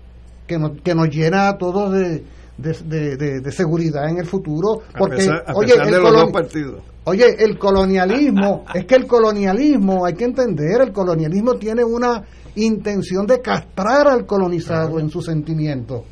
[0.52, 2.24] que nos, que nos llena a todos de,
[2.58, 4.82] de, seguridad en el futuro.
[4.98, 11.54] Porque, oye, el Oye, el colonialismo, es que el colonialismo, hay que entender, el colonialismo
[11.56, 12.24] tiene una
[12.56, 16.04] intención de castrar al colonizado en su sentimiento,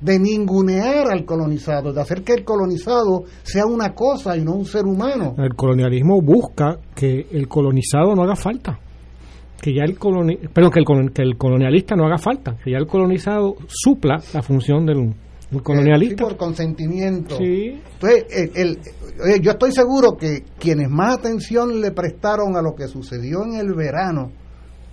[0.00, 4.64] de ningunear al colonizado, de hacer que el colonizado sea una cosa y no un
[4.64, 5.34] ser humano.
[5.36, 8.78] El colonialismo busca que el colonizado no haga falta
[9.60, 12.78] que ya el coloni pero que el, que el colonialista no haga falta, que ya
[12.78, 15.14] el colonizado supla la función del,
[15.62, 16.24] colonialista.
[16.24, 17.36] por consentimiento.
[17.38, 18.24] Entonces,
[18.54, 18.78] el,
[19.42, 23.74] yo estoy seguro que quienes más atención le prestaron a lo que sucedió en el
[23.74, 24.30] verano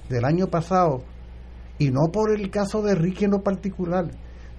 [0.09, 1.03] del año pasado,
[1.79, 4.05] y no por el caso de Ricky en lo particular,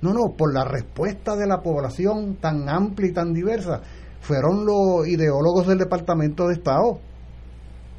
[0.01, 3.83] no, no, por la respuesta de la población tan amplia y tan diversa,
[4.21, 7.01] fueron los ideólogos del Departamento de Estado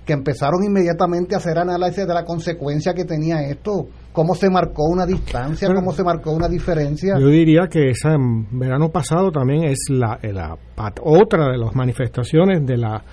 [0.10, 4.86] que empezaron inmediatamente a hacer análisis de la consecuencia que tenía esto, cómo se marcó
[4.86, 7.20] una distancia, cómo se marcó una diferencia.
[7.20, 8.10] Yo diría que ese
[8.50, 10.58] verano pasado también es la, la
[11.04, 13.04] otra de las manifestaciones de la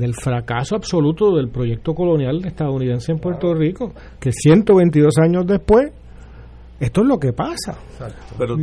[0.00, 5.92] del fracaso absoluto del proyecto colonial estadounidense en Puerto Rico, que 122 años después
[6.80, 7.78] esto es lo que pasa.
[8.36, 8.56] Pero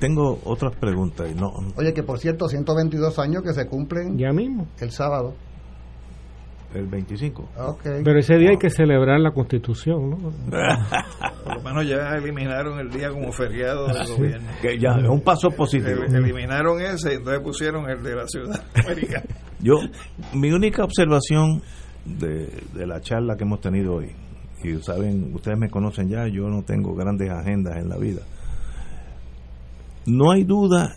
[0.00, 1.30] tengo otras preguntas.
[1.30, 4.66] Y no, Oye, que por cierto, 122 años que se cumplen ya mismo.
[4.80, 5.34] El sábado
[6.74, 7.48] el 25.
[7.82, 10.16] Pero ese día hay que celebrar la constitución, ¿no?
[11.44, 14.48] Por lo menos ya eliminaron el día como feriado del gobierno.
[14.60, 16.02] Que ya es un paso positivo.
[16.04, 19.24] eliminaron ese y entonces pusieron el de la ciudad americana.
[19.60, 19.76] Yo,
[20.34, 21.62] mi única observación
[22.04, 24.10] de, de la charla que hemos tenido hoy,
[24.62, 28.22] y saben, ustedes me conocen ya, yo no tengo grandes agendas en la vida.
[30.06, 30.96] No hay duda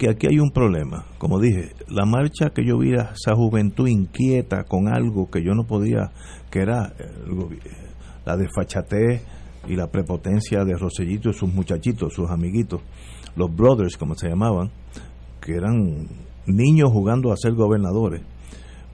[0.00, 1.04] que aquí hay un problema.
[1.18, 5.52] Como dije, la marcha que yo vi a esa juventud inquieta con algo que yo
[5.52, 6.10] no podía,
[6.50, 6.94] que era
[8.24, 9.22] la desfachatez
[9.68, 12.80] y la prepotencia de Rosellito y sus muchachitos, sus amiguitos,
[13.36, 14.70] los brothers, como se llamaban,
[15.38, 16.08] que eran
[16.46, 18.22] niños jugando a ser gobernadores.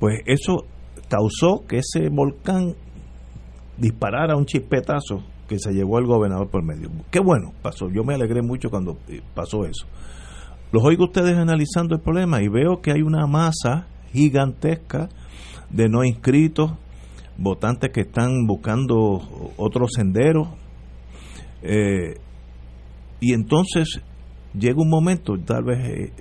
[0.00, 0.64] Pues eso
[1.08, 2.74] causó que ese volcán
[3.78, 6.90] disparara un chispetazo que se llevó el gobernador por medio.
[7.12, 9.86] Qué bueno pasó, yo me alegré mucho cuando eh, pasó eso
[10.76, 15.08] los oigo ustedes analizando el problema y veo que hay una masa gigantesca
[15.70, 16.70] de no inscritos,
[17.38, 19.22] votantes que están buscando
[19.56, 20.48] otros senderos.
[21.62, 22.18] Eh,
[23.20, 24.02] y entonces
[24.52, 26.12] llega un momento, tal vez,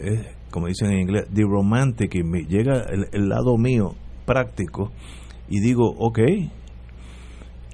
[0.00, 3.94] eh, como dicen en inglés, the romantic, y me llega el, el, lado mío
[4.26, 4.92] práctico
[5.48, 6.18] y digo, ok,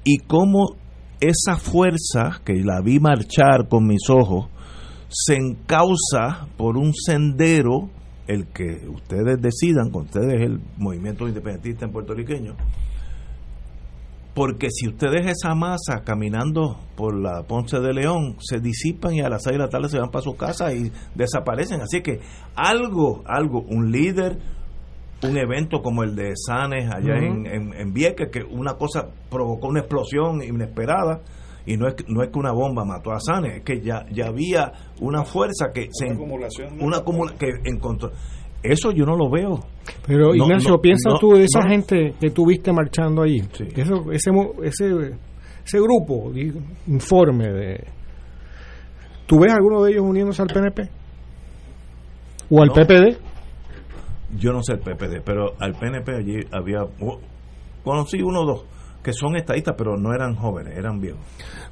[0.05, 0.77] ¿y cómo
[1.19, 4.47] esa fuerza que la vi marchar con mis ojos,
[5.09, 7.89] se encausa por un sendero,
[8.27, 12.55] el que ustedes decidan, con ustedes el movimiento independentista en puertorriqueño,
[14.35, 19.29] porque si ustedes esa masa caminando por la Ponce de León se disipan y a
[19.29, 21.81] las 6 de la tarde se van para su casa y desaparecen.
[21.81, 22.21] Así que
[22.55, 24.39] algo, algo, un líder,
[25.25, 29.67] un evento como el de Sanes allá en, en, en Vieques, que una cosa provocó
[29.67, 31.21] una explosión inesperada,
[31.69, 34.28] y no es, no es que una bomba mató a Sanes, es que ya, ya
[34.28, 36.07] había una fuerza que se
[36.81, 37.03] una
[37.39, 38.11] que encontró
[38.62, 39.61] eso yo no lo veo.
[40.07, 43.39] Pero Ignacio, piensa tú de esa gente que tuviste marchando ahí,
[43.77, 44.31] eso, ese,
[44.65, 45.16] ese,
[45.65, 46.32] ese grupo,
[46.86, 47.86] informe de...
[49.27, 50.89] ¿Tú ves alguno de ellos uniéndose al PNP?
[52.51, 53.19] ¿O al PPD?
[54.39, 56.82] Yo no sé el PPD, pero al PNP allí había.
[56.82, 57.20] oh,
[57.85, 58.65] Conocí uno o dos
[59.09, 61.21] que son estadistas, pero no eran jóvenes, eran viejos.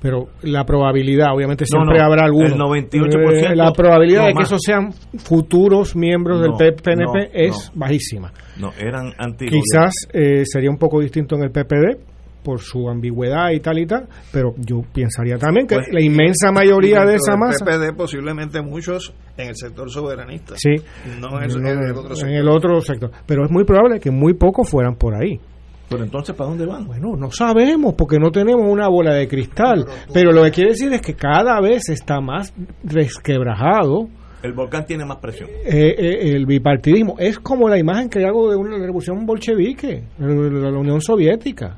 [0.01, 2.47] Pero la probabilidad, obviamente No, siempre no, habrá alguno.
[2.47, 4.49] el 98%, Eh, la probabilidad no de que más.
[4.49, 7.81] esos sean futuros miembros No, del PNP no, es no.
[7.81, 8.33] bajísima.
[8.59, 11.99] No, eran anti Quizás eh, sería un poco distinto en el PPD
[12.43, 16.53] por su ambigüedad y tal y tal, pero yo pensaría también que Pues, la inmensa
[16.53, 20.55] mayoría de esa masa PPD posiblemente muchos en el sector soberanista.
[20.57, 20.77] Sí.
[21.21, 22.31] No en el, en el otro en sector.
[22.37, 23.11] el otro sector.
[23.27, 25.41] Pero es muy probable que muy pocos fueran por ahí.
[25.89, 26.87] Pero entonces, ¿para dónde van?
[26.87, 29.87] Bueno, no sabemos porque no tenemos una bola de cristal.
[30.13, 32.53] Pero lo que quiere decir es que cada vez está más
[32.83, 34.09] resquebrajado
[34.43, 35.49] El volcán tiene más presión.
[35.65, 37.17] eh, eh, el bipartidismo.
[37.19, 41.77] Es como la imagen que hago de una revolución bolchevique, de la Unión Soviética.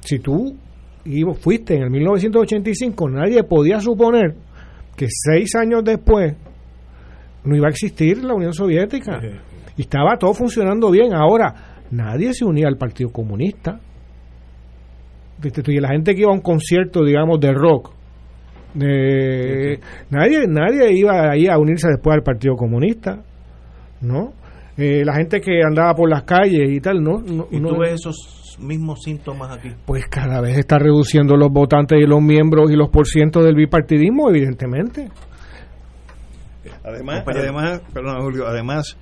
[0.00, 0.56] Si tú
[1.40, 4.34] fuiste en el 1985, nadie podía suponer
[4.96, 6.34] que seis años después
[7.44, 9.20] no iba a existir la Unión Soviética.
[9.76, 11.14] Y estaba todo funcionando bien.
[11.14, 13.80] Ahora, nadie se unía al Partido Comunista.
[15.42, 17.92] Viste tú, Y la gente que iba a un concierto, digamos, de rock,
[18.74, 19.80] de-
[20.10, 23.22] nadie nadie iba ahí a unirse después al Partido Comunista,
[24.00, 24.32] ¿no?
[24.78, 27.18] Eh, la gente que andaba por las calles y tal, ¿no?
[27.20, 29.70] no, Y no- tú ves esos mismos síntomas aquí.
[29.86, 34.28] pues cada vez está reduciendo los votantes y los miembros y los porcientos del bipartidismo,
[34.30, 35.08] evidentemente.
[36.84, 38.96] Además, además, perdón, Julio, además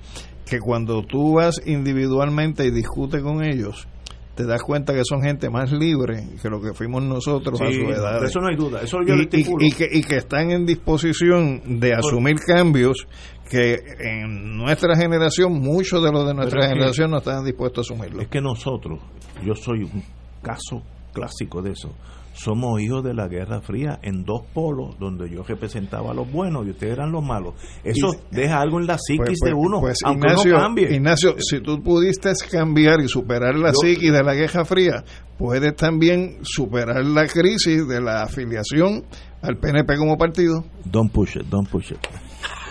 [0.45, 3.87] que cuando tú vas individualmente y discutes con ellos,
[4.35, 7.75] te das cuenta que son gente más libre que lo que fuimos nosotros a Sí,
[7.75, 8.21] su edad.
[8.23, 9.63] eso no hay duda, eso yo lo y, estipulo.
[9.65, 13.07] y- y que, y que están en disposición de asumir cambios
[13.49, 17.45] que en nuestra generación, muchos de los de nuestra Pero es que- generación no estaban
[17.45, 18.21] dispuestos a asumirlo.
[18.21, 18.99] Es que nosotros,
[19.43, 20.03] yo soy un
[20.41, 21.93] caso clásico de eso,
[22.35, 26.65] somos hijos de la Guerra Fría en dos polos donde yo representaba a los buenos
[26.67, 27.53] y ustedes eran los malos.
[27.83, 30.61] Eso Y- deja algo en la psiquis Pues- de pues- uno, pues, aunque Ignacio, uno
[30.61, 30.93] cambie.
[30.93, 35.03] Ignacio, si tú pudiste cambiar y superar la Yo- psiquis de la Guerra Fría,
[35.37, 39.05] puedes también superar la crisis de la afiliación
[39.41, 40.65] al PNP como partido.
[40.83, 41.99] Don't push it, don't push it.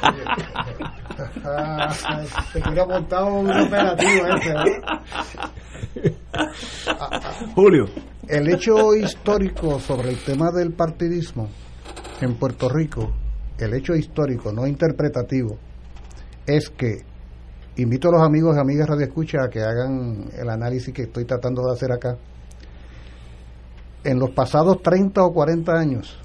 [2.52, 4.54] te quiero montado un operativo ese,
[7.54, 7.86] Julio.
[8.28, 11.48] El hecho histórico sobre el tema del partidismo
[12.22, 13.12] en Puerto Rico,
[13.58, 15.58] el hecho histórico, no interpretativo,
[16.46, 17.02] es que
[17.76, 21.26] invito a los amigos y amigas Radio Escucha a que hagan el análisis que estoy
[21.26, 22.16] tratando de hacer acá.
[24.04, 26.18] En los pasados 30 o 40 años,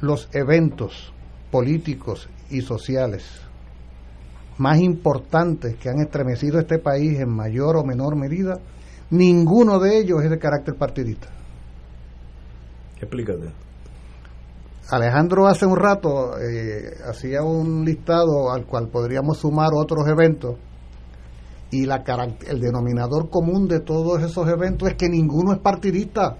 [0.00, 1.12] los eventos
[1.52, 3.24] políticos y sociales
[4.56, 8.58] más importantes que han estremecido este país en mayor o menor medida,
[9.10, 11.28] ninguno de ellos es de carácter partidista.
[12.96, 13.52] Explícate.
[14.90, 20.56] Alejandro hace un rato eh, hacía un listado al cual podríamos sumar otros eventos
[21.70, 22.02] y la
[22.46, 26.38] el denominador común de todos esos eventos es que ninguno es partidista.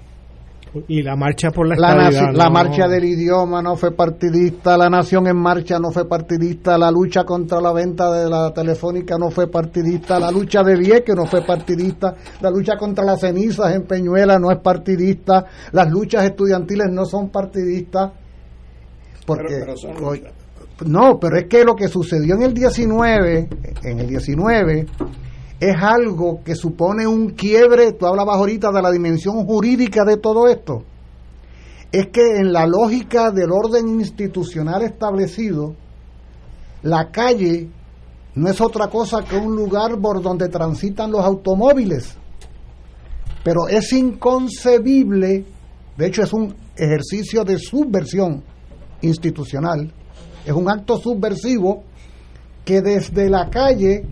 [0.87, 4.91] Y la marcha por la La, la no- marcha del idioma no fue partidista, la
[4.91, 9.31] nación en marcha no fue partidista, la lucha contra la venta de la telefónica no
[9.31, 13.85] fue partidista, la lucha de Vieques no fue partidista, la lucha contra las cenizas en
[13.85, 18.11] Peñuela no es partidista, las luchas estudiantiles no son partidistas.
[19.27, 20.23] Porque, Pero- pero son hoy-
[20.87, 23.49] no, pero es que lo que sucedió en el 19,
[23.85, 24.87] en el 19,
[25.61, 30.49] es algo que supone un quiebre, tú hablabas ahorita de la dimensión jurídica de todo
[30.49, 30.85] esto,
[31.91, 35.75] es que en la lógica del orden institucional establecido,
[36.83, 37.69] la calle
[38.35, 42.15] no es otra cosa que un lugar por donde transitan los automóviles,
[43.43, 45.45] pero es inconcebible,
[45.97, 48.45] de hecho es un ejercicio de subversión
[49.01, 49.93] institucional,
[50.47, 51.83] es un acto subversivo
[52.65, 54.07] que desde la calle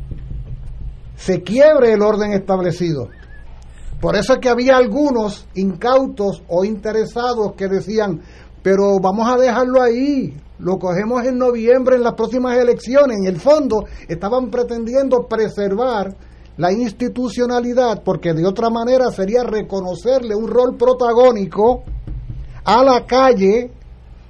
[1.16, 3.08] se quiebre el orden establecido.
[4.00, 8.20] Por eso es que había algunos incautos o interesados que decían,
[8.62, 13.18] pero vamos a dejarlo ahí, lo cogemos en noviembre en las próximas elecciones.
[13.18, 16.14] En el fondo estaban pretendiendo preservar
[16.58, 21.84] la institucionalidad porque de otra manera sería reconocerle un rol protagónico
[22.64, 23.70] a la calle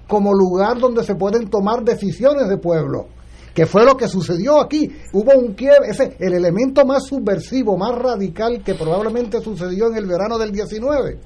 [0.09, 3.07] como lugar donde se pueden tomar decisiones de pueblo
[3.57, 4.95] que fue lo que sucedió aquí.
[5.15, 10.05] Hubo un quiebre, ese, el elemento más subversivo, más radical que probablemente sucedió en el
[10.05, 11.19] verano del 19,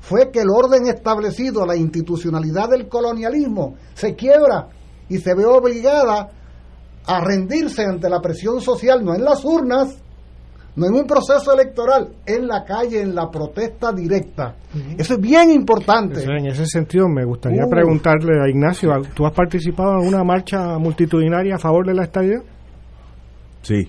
[0.00, 4.68] fue que el orden establecido, la institucionalidad del colonialismo, se quiebra
[5.10, 6.30] y se ve obligada
[7.04, 9.98] a rendirse ante la presión social, no en las urnas,
[10.76, 14.54] no en un proceso electoral, en la calle, en la protesta directa.
[14.96, 16.20] Eso es bien importante.
[16.20, 17.70] Eso, en ese sentido, me gustaría Uh.
[17.70, 22.40] preguntarle a Ignacio, ¿tú has participado en una marcha multitudinaria a favor de la estadía?
[23.62, 23.88] Sí.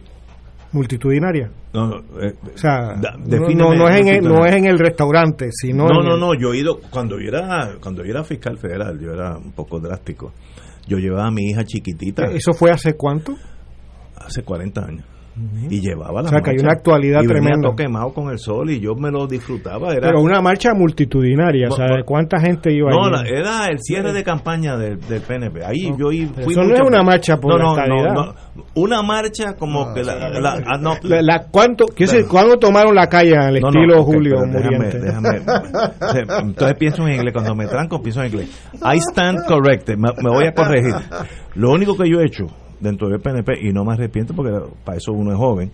[0.74, 1.52] multitudinaria.
[1.74, 4.80] No, eh, O sea, da- no, no, no es en el, no es en el
[4.80, 8.12] restaurante, sino No, en no, el- no, yo he ido, cuando yo era, cuando yo
[8.12, 10.32] era fiscal federal, yo era un poco drástico.
[10.88, 13.36] Yo llevaba a mi hija chiquitita ¿Eso fue hace cuánto?
[14.16, 15.06] hace 40 años.
[15.70, 16.64] Y llevaba la O sea, que hay marcha.
[16.68, 17.68] una actualidad y venía tremenda.
[17.70, 19.92] todo quemado con el sol y yo me lo disfrutaba.
[19.94, 23.30] Era, Pero una marcha multitudinaria, o sea, No, ¿de ¿cuánta gente iba no, allí?
[23.30, 25.64] era el cierre de campaña del, del PNP.
[25.66, 28.14] Ahí yo i- fui Eso no es una marcha por no, la no, estadidad.
[28.14, 28.64] no, no.
[28.76, 32.94] Una marcha como que la, la- ah, no, La- la- ¿cuánto, qué sé, ¿Cuándo tomaron
[32.96, 35.42] la calle al No, no, estilo ok, Julio déjame- déjame-
[36.42, 38.50] entonces pienso en inglés, cuando me tranco pienso en inglés.
[38.84, 40.94] I stand corrected, me, me voy a corregir.
[41.56, 42.46] Lo único que yo he hecho
[42.82, 44.52] dentro del PNP, y no me arrepiento porque
[44.84, 45.72] para eso uno es joven,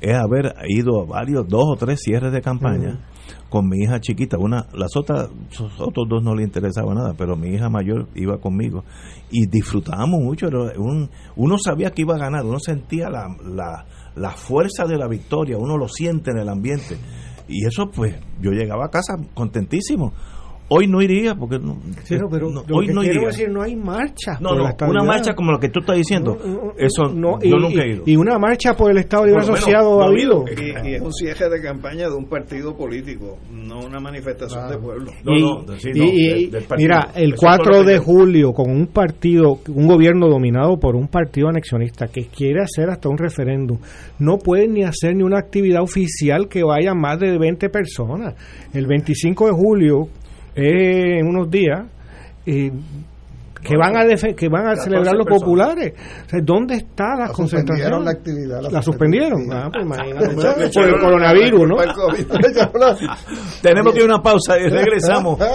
[0.00, 3.00] es haber ido a varios, dos o tres cierres de campaña
[3.48, 4.36] con mi hija chiquita.
[4.38, 8.38] Una, las otras, los otros dos no le interesaba nada, pero mi hija mayor iba
[8.38, 8.84] conmigo
[9.30, 10.48] y disfrutábamos mucho.
[10.78, 15.08] Un- uno sabía que iba a ganar, uno sentía la, la, la fuerza de la
[15.08, 16.98] victoria, uno lo siente en el ambiente.
[17.48, 20.12] Y eso, pues, yo llegaba a casa contentísimo.
[20.68, 23.26] Hoy no iría porque no, Sí, no, pero no, hoy no quiero iría.
[23.28, 24.36] decir, no hay marcha.
[24.40, 26.36] No, no, una marcha como lo que tú estás diciendo,
[26.76, 28.02] eso No, yo y, nunca he ido.
[28.04, 30.44] y una marcha por el Estado Libre menos, Asociado ha ha habido.
[30.50, 34.78] Y, y es un cierre de campaña de un partido político, no una manifestación de
[34.78, 35.12] pueblo.
[35.22, 37.90] No, y, no, sí, y- no, y- del- mira, el Eso fue 4 lo que
[37.92, 42.90] de julio, con un partido, un gobierno dominado por un partido anexionista que quiere hacer
[42.90, 43.78] hasta un referéndum,
[44.18, 48.34] no pueden ni hacer ni una actividad oficial que vaya más de 20 personas.
[48.74, 50.08] El 25 de julio,
[50.56, 51.84] eh, en unos días,
[52.46, 52.72] eh,
[53.62, 55.42] que van a que van a 14 celebrar los personas.
[55.42, 55.92] populares.
[56.26, 57.66] O sea, ¿Dónde está la La concentración?
[57.90, 59.52] suspendieron la actividad, la La suspendieron.
[59.52, 60.70] Ah, pues imagínate.
[60.72, 61.76] Por el coronavirus, ¿no?
[63.62, 65.38] Tenemos que ir a una pausa y regresamos.
[65.38, 65.46] No,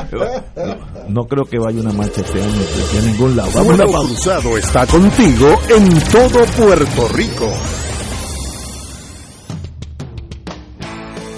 [1.09, 2.51] no creo que vaya una marcha este año
[2.93, 3.49] de ningún lado.
[3.55, 4.09] Vamos a una Fuego pausa.
[4.41, 7.47] Cruzado está contigo en todo Puerto Rico.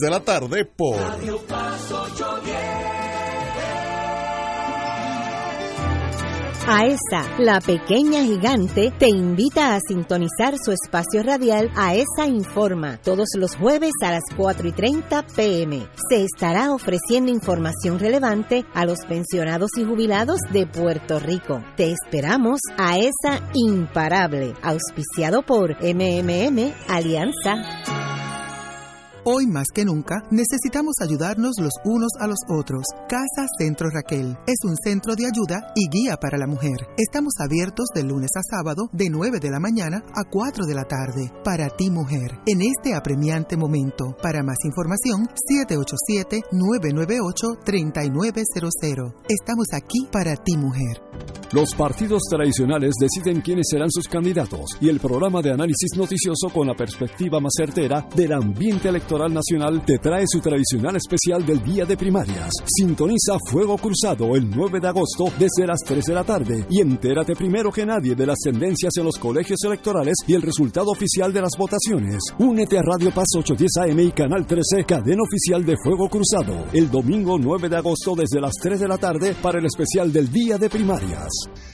[0.00, 0.96] de la tarde por
[6.66, 13.54] AESA, la pequeña gigante, te invita a sintonizar su espacio radial AESA Informa todos los
[13.54, 15.86] jueves a las 4 y 30 pm.
[16.08, 21.62] Se estará ofreciendo información relevante a los pensionados y jubilados de Puerto Rico.
[21.76, 28.23] Te esperamos AESA Imparable, auspiciado por MMM Alianza.
[29.26, 32.84] Hoy más que nunca necesitamos ayudarnos los unos a los otros.
[33.08, 36.76] Casa Centro Raquel es un centro de ayuda y guía para la mujer.
[36.98, 40.84] Estamos abiertos de lunes a sábado de 9 de la mañana a 4 de la
[40.84, 41.32] tarde.
[41.42, 44.14] Para ti mujer, en este apremiante momento.
[44.20, 45.26] Para más información,
[46.52, 49.14] 787-998-3900.
[49.26, 51.00] Estamos aquí para ti mujer.
[51.52, 56.66] Los partidos tradicionales deciden quiénes serán sus candidatos y el programa de análisis noticioso con
[56.66, 61.84] la perspectiva más certera del ambiente electoral nacional te trae su tradicional especial del día
[61.84, 62.50] de primarias.
[62.66, 67.36] Sintoniza Fuego Cruzado el 9 de agosto desde las 3 de la tarde y entérate
[67.36, 71.42] primero que nadie de las tendencias en los colegios electorales y el resultado oficial de
[71.42, 72.18] las votaciones.
[72.40, 76.90] Únete a Radio Paz 810 AM y Canal 13, cadena oficial de Fuego Cruzado, el
[76.90, 80.58] domingo 9 de agosto desde las 3 de la tarde para el especial del día
[80.58, 81.30] de primarias.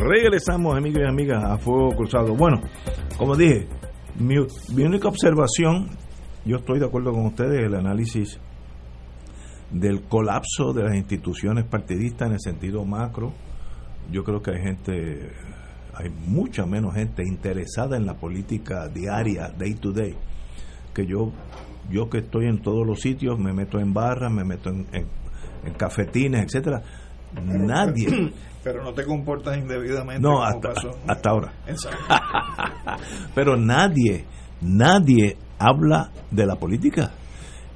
[0.00, 2.34] Regresamos, amigos y amigas, a Fuego Cruzado.
[2.34, 2.62] Bueno,
[3.18, 3.68] como dije,
[4.18, 4.36] mi,
[4.74, 5.90] mi única observación,
[6.46, 8.40] yo estoy de acuerdo con ustedes, el análisis
[9.70, 13.34] del colapso de las instituciones partidistas en el sentido macro.
[14.10, 15.32] Yo creo que hay gente,
[15.92, 20.16] hay mucha menos gente interesada en la política diaria, day to day,
[20.94, 21.30] que yo,
[21.90, 25.06] yo que estoy en todos los sitios, me meto en barras, me meto en, en,
[25.66, 26.82] en cafetines, etcétera.
[27.44, 30.20] Nadie, Pero no te comportas indebidamente.
[30.22, 30.90] no, como hasta, pasó.
[31.08, 31.52] hasta ahora.
[31.66, 31.98] Exacto.
[33.34, 34.24] Pero nadie,
[34.60, 37.10] nadie habla de la política.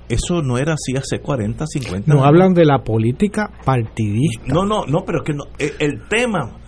[0.08, 2.26] Eso no era así hace 40, 50 No años.
[2.26, 4.52] hablan de la política partidista.
[4.52, 6.58] No, no, no, pero es que no, el, el tema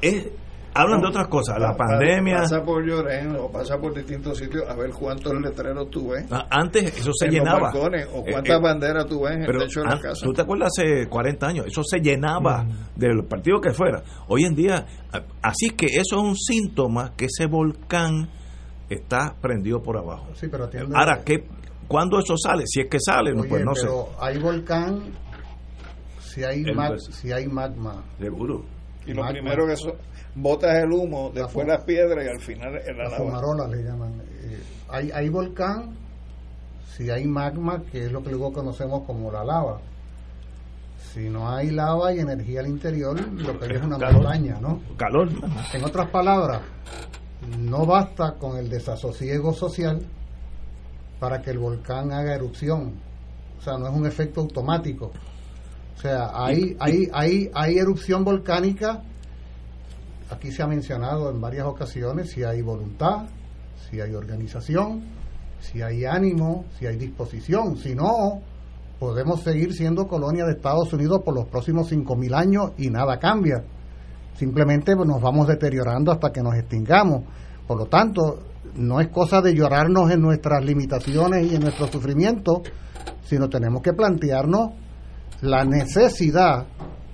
[0.00, 0.28] es
[0.74, 2.38] hablan de otras cosas, la Pa- pandemia.
[2.38, 6.24] Pasa por Llorén o pasa por distintos sitios a ver cuántos letreros tú ves.
[6.30, 7.60] Ah, Antes eso se en los llenaba.
[7.70, 10.24] balcones, o Eh, cuántas eh, banderas tú ves en pero el techo de la casa.
[10.24, 11.66] ¿Tú te acuerdas hace 40 años?
[11.66, 12.66] Eso se llenaba
[12.96, 14.02] del partido que fuera.
[14.28, 14.86] Hoy en día,
[15.42, 18.28] así que eso es un síntoma que ese volcán
[18.88, 20.28] está prendido por abajo.
[20.34, 21.44] Sí, pero atiende- Ahora, ¿qué,
[21.88, 22.64] ¿cuándo eso sale?
[22.66, 23.82] Si es que sale, no, Oye, pues no sé.
[23.86, 25.00] pero hay volcán
[26.20, 28.02] si hay, mag- vers- si hay magma.
[28.18, 28.64] Seguro.
[29.06, 29.32] Y lo magma.
[29.32, 29.92] primero que eso,
[30.34, 33.24] botas el humo, después las piedras y al final en la La lava.
[33.24, 34.12] fumarola le llaman.
[34.42, 35.96] Eh, hay, hay volcán
[36.96, 39.80] si hay magma, que es lo que luego conocemos como la lava.
[41.12, 44.14] Si no hay lava y energía al interior, lo que hay es una Calor.
[44.22, 44.80] montaña, ¿no?
[44.96, 45.28] Calor.
[45.74, 46.60] En otras palabras,
[47.58, 50.00] no basta con el desasosiego social
[51.18, 52.94] para que el volcán haga erupción.
[53.58, 55.12] O sea, no es un efecto automático.
[55.96, 59.02] O sea, hay, hay, hay, hay erupción volcánica,
[60.32, 63.26] aquí se ha mencionado en varias ocasiones, si hay voluntad,
[63.90, 65.02] si hay organización,
[65.60, 67.76] si hay ánimo, si hay disposición.
[67.76, 68.40] Si no,
[68.98, 73.64] podemos seguir siendo colonia de Estados Unidos por los próximos 5.000 años y nada cambia
[74.36, 77.22] simplemente pues, nos vamos deteriorando hasta que nos extingamos.
[77.66, 78.40] Por lo tanto,
[78.74, 82.62] no es cosa de llorarnos en nuestras limitaciones y en nuestro sufrimiento,
[83.22, 84.70] sino tenemos que plantearnos
[85.42, 86.66] la necesidad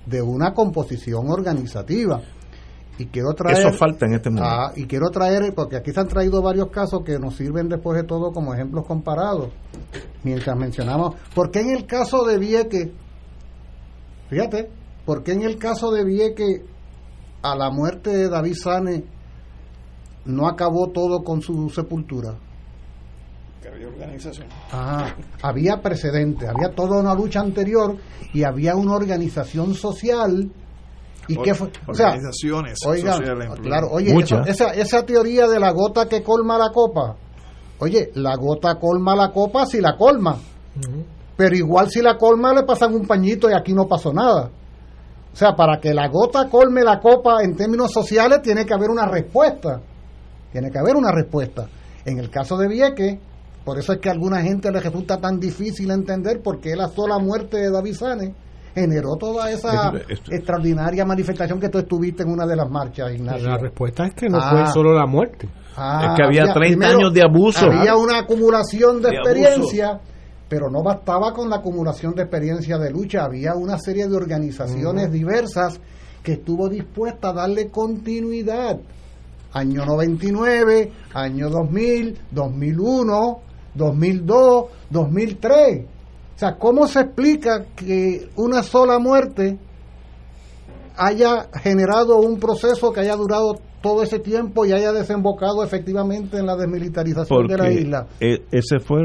[0.06, 2.20] de una composición organizativa.
[2.98, 4.50] Y quiero traer Eso falta en este momento.
[4.50, 7.96] Ah, y quiero traer, porque aquí se han traído varios casos que nos sirven después
[7.96, 9.50] de todo como ejemplos comparados.
[10.24, 12.92] Mientras mencionamos, ¿por qué en el caso de Vieque,
[14.28, 14.68] fíjate,
[15.06, 16.64] ¿por qué en el caso de Vieque,
[17.40, 19.04] a la muerte de David Sane,
[20.24, 22.34] no acabó todo con su sepultura?
[23.62, 24.48] Que había organización.
[24.72, 27.96] Ah, había precedente, había toda una lucha anterior
[28.34, 30.50] y había una organización social.
[31.28, 31.70] ¿Y Or- qué fue?
[31.86, 36.22] O sea, organizaciones oiga, sociales, claro, oye, esa, esa, esa teoría de la gota que
[36.22, 37.16] colma la copa.
[37.80, 40.36] Oye, la gota colma la copa si la colma.
[41.36, 44.50] Pero igual si la colma le pasan un pañito y aquí no pasó nada.
[45.32, 48.90] O sea, para que la gota colme la copa en términos sociales tiene que haber
[48.90, 49.80] una respuesta.
[50.50, 51.68] Tiene que haber una respuesta.
[52.04, 53.20] En el caso de Vieque,
[53.64, 56.88] por eso es que a alguna gente le resulta tan difícil entender por qué la
[56.88, 58.34] sola muerte de David Sane
[58.80, 63.12] generó toda esa Esto- esto- extraordinaria manifestación que tú estuviste en una de las marchas,
[63.14, 63.48] Ignacio.
[63.48, 64.50] La respuesta es que no Ah.
[64.50, 65.48] fue solo la muerte.
[65.76, 67.66] Ah, Es que había 30 años de abuso.
[67.66, 70.00] Había una acumulación de, De experiencia,
[70.48, 73.24] pero no bastaba con la acumulación de experiencia de lucha.
[73.24, 75.80] Había una serie de organizaciones diversas
[76.22, 78.78] que estuvo dispuesta a darle continuidad.
[79.52, 83.38] Año 99, año 2000, 2001,
[83.74, 85.86] 2002, 2003.
[86.38, 89.58] O sea, ¿cómo se explica que una sola muerte
[90.96, 96.46] haya generado un proceso que haya durado todo ese tiempo y haya desembocado efectivamente en
[96.46, 98.06] la desmilitarización de la isla.
[98.20, 99.00] e- ese fue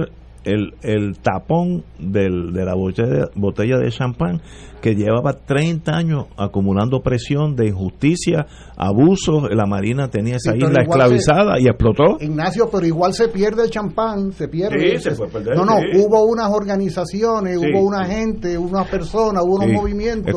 [0.46, 4.42] el, el tapón del, de la botella, botella de champán
[4.82, 8.46] que llevaba 30 años acumulando presión de injusticia,
[8.76, 12.18] abusos, la Marina tenía esa Sí, isla esclavizada y explotó.
[12.20, 14.98] Ignacio, pero igual se pierde el champán, se pierde.
[14.98, 15.86] Sí, se puede perder, no, no, sí.
[15.96, 20.36] hubo unas organizaciones, Sí, hubo una gente, unas personas, hubo unos movimientos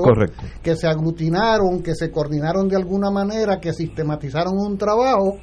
[0.63, 5.39] que se aglutinaron, que se coordinaron de alguna manera, que sistematizaron un trabajo.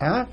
[0.00, 0.26] ¿ah?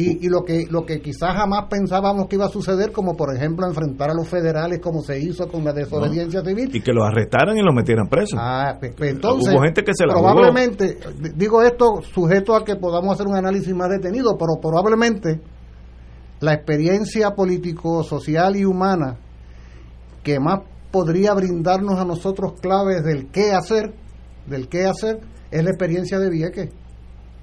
[0.00, 3.34] Y, y lo que lo que quizás jamás pensábamos que iba a suceder, como por
[3.34, 7.04] ejemplo enfrentar a los federales como se hizo con la desobediencia civil, Y que los
[7.04, 8.38] arrestaran y los metieran presos.
[8.40, 12.64] Ah, pues, pues, entonces, Hubo gente que se la probablemente, d- digo esto sujeto a
[12.64, 15.40] que podamos hacer un análisis más detenido, pero probablemente
[16.40, 19.16] la experiencia político, social y humana
[20.22, 20.60] que más
[20.92, 23.92] podría brindarnos a nosotros claves del qué hacer,
[24.46, 25.18] del qué hacer,
[25.50, 26.70] es la experiencia de Vieques.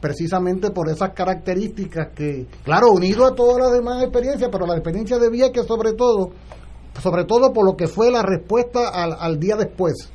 [0.06, 5.18] Precisamente por esas características que, claro, unido a todas las demás experiencias, pero la experiencia
[5.18, 6.30] de Vieques sobre todo,
[7.02, 10.12] sobre todo por lo que fue la respuesta al, al día después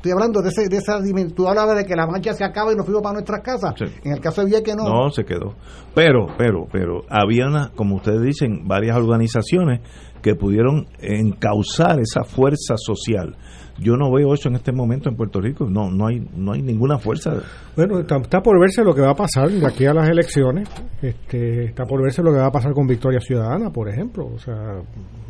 [0.00, 1.36] Estoy hablando de, ese, de esa dimensión.
[1.36, 3.74] Tú hablabas de que la mancha se acaba y nos fuimos para nuestras casas.
[4.02, 4.84] En el caso de que no.
[4.84, 5.56] No, se quedó.
[5.94, 9.82] Pero, pero, pero, había, una, como ustedes dicen, varias organizaciones
[10.22, 13.36] que pudieron encauzar esa fuerza social.
[13.80, 15.66] Yo no veo eso en este momento en Puerto Rico.
[15.68, 17.42] No, no hay, no hay ninguna fuerza.
[17.74, 20.68] Bueno, está, está por verse lo que va a pasar de aquí a las elecciones.
[21.00, 24.26] Este, está por verse lo que va a pasar con Victoria Ciudadana, por ejemplo.
[24.26, 24.82] O sea,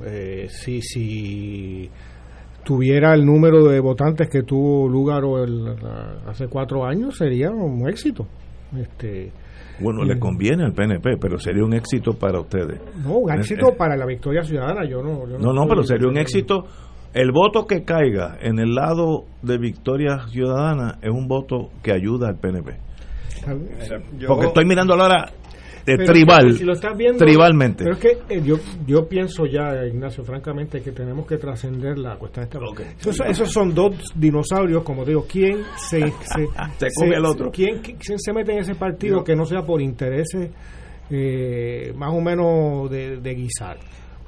[0.05, 1.89] eh, si, si
[2.65, 5.77] tuviera el número de votantes que tuvo Lugaro el,
[6.27, 8.27] hace cuatro años, sería un éxito.
[8.77, 9.33] Este,
[9.81, 12.81] bueno, le conviene al PNP, pero sería un éxito para ustedes.
[13.03, 14.85] No, un éxito para la victoria ciudadana.
[14.87, 16.65] Yo no, yo no, no, pero sería un éxito.
[17.13, 22.29] El voto que caiga en el lado de victoria ciudadana es un voto que ayuda
[22.29, 22.77] al PNP.
[24.27, 25.33] Porque estoy mirando ahora
[25.85, 26.59] tribal,
[27.19, 27.85] tribalmente.
[27.85, 28.57] Pero es que eh, yo,
[28.87, 32.59] yo pienso ya, Ignacio, francamente, que tenemos que trascender la cuestión de
[32.93, 33.27] esta.
[33.27, 36.01] Esos, son dos dinosaurios, como digo, ¿quién se,
[36.79, 37.51] se, come el otro?
[37.51, 40.51] ¿quién, se mete en ese partido que no sea por intereses
[41.11, 43.79] eh, más o menos de, de guisar?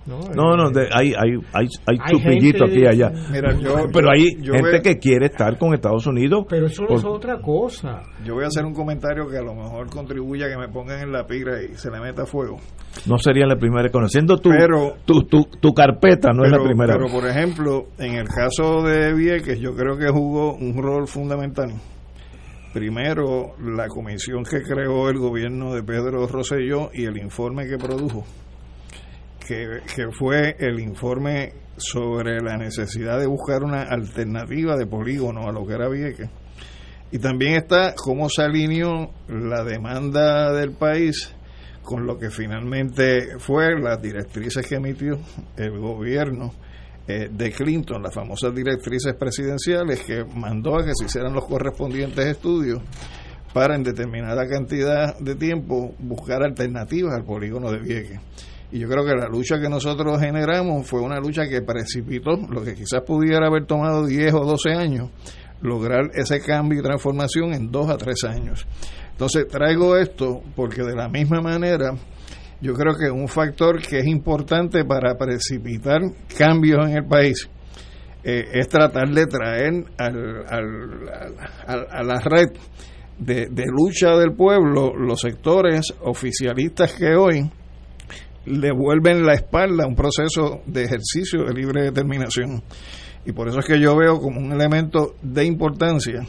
[0.05, 3.12] No, no, eh, hay, hay, hay, hay, aquí y allá.
[3.93, 6.45] pero hay gente que quiere estar con Estados Unidos.
[6.49, 8.03] Pero eso es otra cosa.
[8.24, 11.03] Yo voy a hacer un comentario que a lo mejor contribuya a que me pongan
[11.03, 12.59] en la pigra y se le meta fuego.
[13.07, 14.51] No sería la primera, conociendo tu,
[15.05, 16.95] tu, tu, tu, carpeta, no es la primera.
[16.95, 21.70] Pero, por ejemplo, en el caso de Vieques, yo creo que jugó un rol fundamental.
[22.73, 28.24] Primero, la comisión que creó el gobierno de Pedro Rosselló y el informe que produjo
[29.47, 29.81] que,
[30.12, 35.74] fue el informe sobre la necesidad de buscar una alternativa de polígono a lo que
[35.74, 36.31] era Vieques.
[37.10, 41.35] Y también está cómo se alineó la demanda del país
[41.82, 45.19] con lo que finalmente fue las directrices que emitió
[45.56, 46.55] el gobierno
[47.06, 52.24] eh, de Clinton, las famosas directrices presidenciales que mandó a que se hicieran los correspondientes
[52.24, 52.81] estudios
[53.52, 58.20] para en determinada cantidad de tiempo buscar alternativas al polígono de Vieques.
[58.73, 62.65] Y yo creo que la lucha que nosotros generamos fue una lucha que precipitó lo
[62.65, 65.11] que quizás pudiera haber tomado 10 o 12 años,
[65.61, 68.66] lograr ese cambio y transformación en 2 a 3 años.
[69.11, 71.93] Entonces traigo esto porque de la misma manera
[72.62, 76.01] yo creo que un factor que es importante para precipitar
[76.39, 77.51] cambios en el país
[78.24, 80.47] eh, es tratar de traer al,
[81.66, 82.49] a la red
[83.19, 87.51] de lucha del pueblo los sectores oficialistas que hoy
[88.47, 92.62] le vuelven la espalda a un proceso de ejercicio de libre determinación.
[93.24, 96.27] Y por eso es que yo veo como un elemento de importancia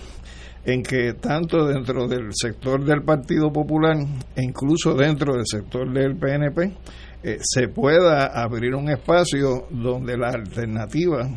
[0.65, 3.97] en que tanto dentro del sector del Partido Popular
[4.35, 6.73] e incluso dentro del sector del PNP
[7.23, 11.27] eh, se pueda abrir un espacio donde la alternativa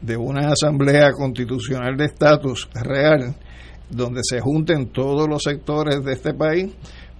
[0.00, 3.34] de una asamblea constitucional de estatus real,
[3.90, 6.72] donde se junten todos los sectores de este país,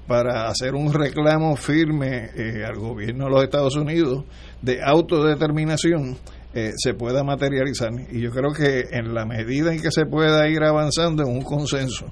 [0.09, 4.25] para hacer un reclamo firme eh, al gobierno de los Estados Unidos
[4.63, 6.17] de autodeterminación
[6.55, 7.91] eh, se pueda materializar.
[8.11, 11.43] Y yo creo que en la medida en que se pueda ir avanzando en un
[11.43, 12.07] consenso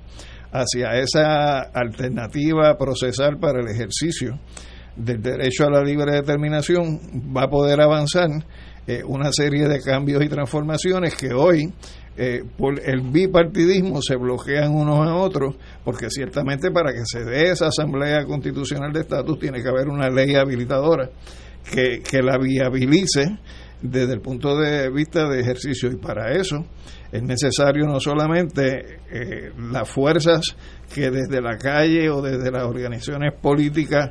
[0.53, 4.39] hacia esa alternativa procesal para el ejercicio
[4.95, 7.01] del derecho a la libre determinación,
[7.37, 8.29] va a poder avanzar
[8.87, 11.73] eh, una serie de cambios y transformaciones que hoy
[12.17, 17.51] eh, por el bipartidismo se bloquean unos a otros, porque ciertamente para que se dé
[17.51, 21.11] esa Asamblea Constitucional de Estatus tiene que haber una ley habilitadora
[21.71, 23.39] que, que la viabilice
[23.83, 25.91] desde el punto de vista de ejercicio.
[25.91, 26.65] Y para eso
[27.13, 30.57] es necesario no solamente eh, las fuerzas
[30.93, 34.11] que desde la calle o desde las organizaciones políticas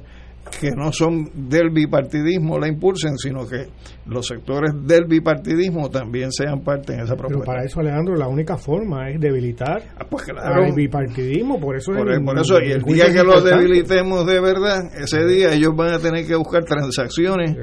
[0.50, 3.68] que no son del bipartidismo la impulsen, sino que
[4.06, 7.40] los sectores del bipartidismo también sean parte en esa propuesta.
[7.40, 11.60] Pero para eso, Alejandro, la única forma es debilitar ah, pues el bipartidismo.
[11.60, 15.76] Por eso, por, eso y el día que lo debilitemos de verdad, ese día ellos
[15.76, 17.58] van a tener que buscar transacciones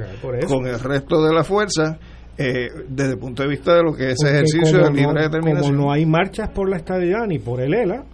[0.47, 1.99] con el resto de la fuerza.
[2.39, 5.77] Eh, desde el punto de vista de lo que es ejercicio de libre determinación.
[5.77, 8.05] Como no hay marchas por la estabilidad ni por el ELA,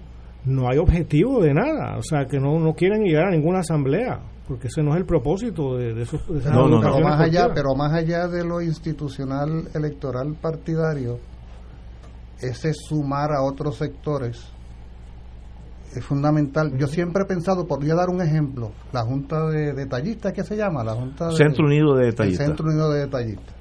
[0.44, 1.96] no hay objetivo de nada.
[1.96, 5.04] O sea, que no, no quieren llegar a ninguna asamblea porque ese no es el
[5.04, 11.18] propósito de, esos no, pero más allá pero más allá de lo institucional electoral partidario
[12.40, 14.52] ese sumar a otros sectores
[15.94, 16.76] es fundamental.
[16.76, 20.82] Yo siempre he pensado podría dar un ejemplo la junta de detallistas ¿qué se llama
[20.84, 22.46] la junta Centro Unido de Detallistas.
[22.46, 23.54] Centro Unido de Detallistas.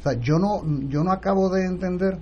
[0.00, 2.18] O sea yo no yo no acabo de entender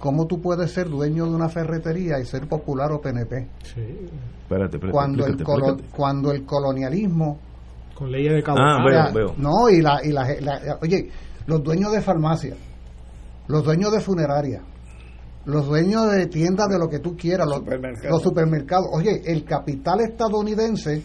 [0.00, 3.48] ¿Cómo tú puedes ser dueño de una ferretería y ser popular o PNP?
[3.62, 3.80] Sí.
[4.42, 5.44] Espérate, espérate, cuando, el
[5.90, 7.38] cuando el colonialismo...
[7.94, 9.34] Con leyes de Ah, veo, veo.
[9.36, 10.26] No, y la, y la,
[10.80, 11.10] Oye,
[11.46, 12.56] los dueños de farmacia,
[13.46, 14.62] los dueños de funeraria,
[15.44, 18.10] los dueños de tiendas de lo que tú quieras, los Supermercados.
[18.10, 18.86] los supermercados.
[18.92, 21.02] Oye, el capital estadounidense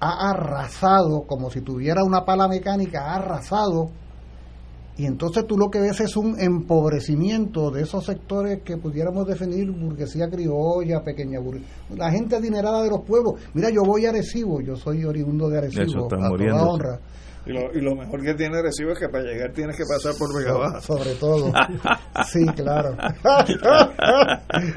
[0.00, 3.90] ha arrasado, como si tuviera una pala mecánica, ha arrasado.
[4.96, 9.70] Y entonces tú lo que ves es un empobrecimiento de esos sectores que pudiéramos definir
[9.72, 13.34] burguesía criolla, pequeña burguesía, la gente adinerada de los pueblos.
[13.54, 17.00] Mira, yo voy a Arecibo, yo soy oriundo de Arecibo, está a toda honra.
[17.46, 20.14] Y lo, y lo mejor que tiene Recibo es que para llegar tienes que pasar
[20.18, 20.80] por Vega Baja.
[20.80, 21.52] Sobre todo.
[22.26, 22.96] Sí, claro.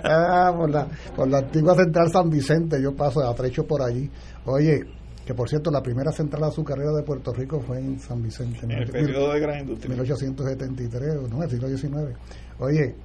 [0.03, 4.09] Ah, por, la, por la antigua central San Vicente, yo paso de atrecho por allí.
[4.45, 4.81] Oye,
[5.27, 8.59] que por cierto, la primera central azucarera de Puerto Rico fue en San Vicente.
[8.63, 9.89] En el periodo de gran industria.
[9.93, 12.17] 1873, no, el siglo XIX.
[12.59, 12.95] Oye,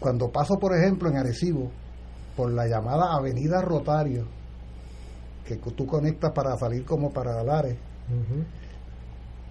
[0.00, 1.70] cuando paso, por ejemplo, en Arecibo,
[2.36, 4.26] por la llamada Avenida Rotario,
[5.46, 7.76] que tú conectas para salir como para Lares,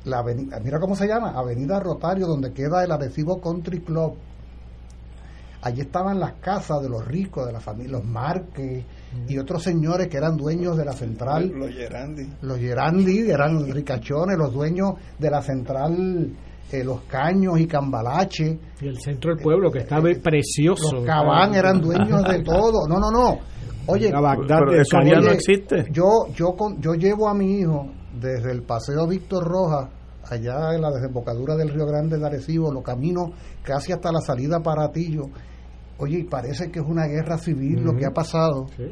[0.04, 4.18] la avenida, mira cómo se llama, Avenida Rotario, donde queda el Arecibo Country Club.
[5.62, 8.86] Allí estaban las casas de los ricos, de la familia, los Márquez
[9.28, 11.50] y otros señores que eran dueños de la central.
[11.54, 12.30] Los Gerandi.
[12.42, 16.32] Los Gerandi eran ricachones, los dueños de la central,
[16.72, 18.58] eh, los Caños y Cambalache.
[18.80, 20.96] Y el centro del pueblo, que está be- precioso.
[20.96, 22.88] Los Cabán eran dueños de todo.
[22.88, 23.38] No, no, no.
[23.88, 25.86] Oye, La Bagdad Pero del eso ya no Oye, existe.
[25.92, 27.88] Yo, yo, con, yo llevo a mi hijo
[28.22, 29.90] desde el Paseo Víctor Rojas,
[30.32, 33.32] allá en la desembocadura del Río Grande de Arecibo, lo camino
[33.64, 35.24] casi hasta la salida para Atillo.
[35.98, 38.68] Oye, y parece que es una guerra civil lo que ha pasado.
[38.78, 38.86] Sí.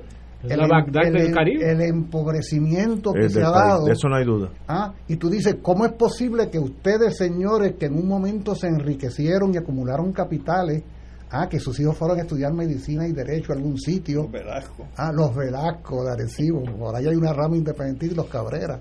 [0.44, 1.72] Es la Bagdad el- del Caribe.
[1.72, 3.86] el empobrecimiento que Es se ha país, dado.
[3.86, 4.50] de eso no hay duda.
[4.68, 8.68] Ah, y tú dices, ¿cómo es posible que ustedes, señores, que en un momento se
[8.68, 10.84] enriquecieron y acumularon capitales,
[11.32, 14.86] ah, que sus hijos fueron a estudiar medicina y derecho a algún sitio, Velasco.
[14.98, 18.80] ah, los Velasco de Arecibo, por ahí hay una rama independentista y los Cabrera.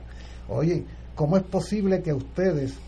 [0.48, 0.84] Oye,
[1.16, 2.78] ¿cómo es posible que ustedes,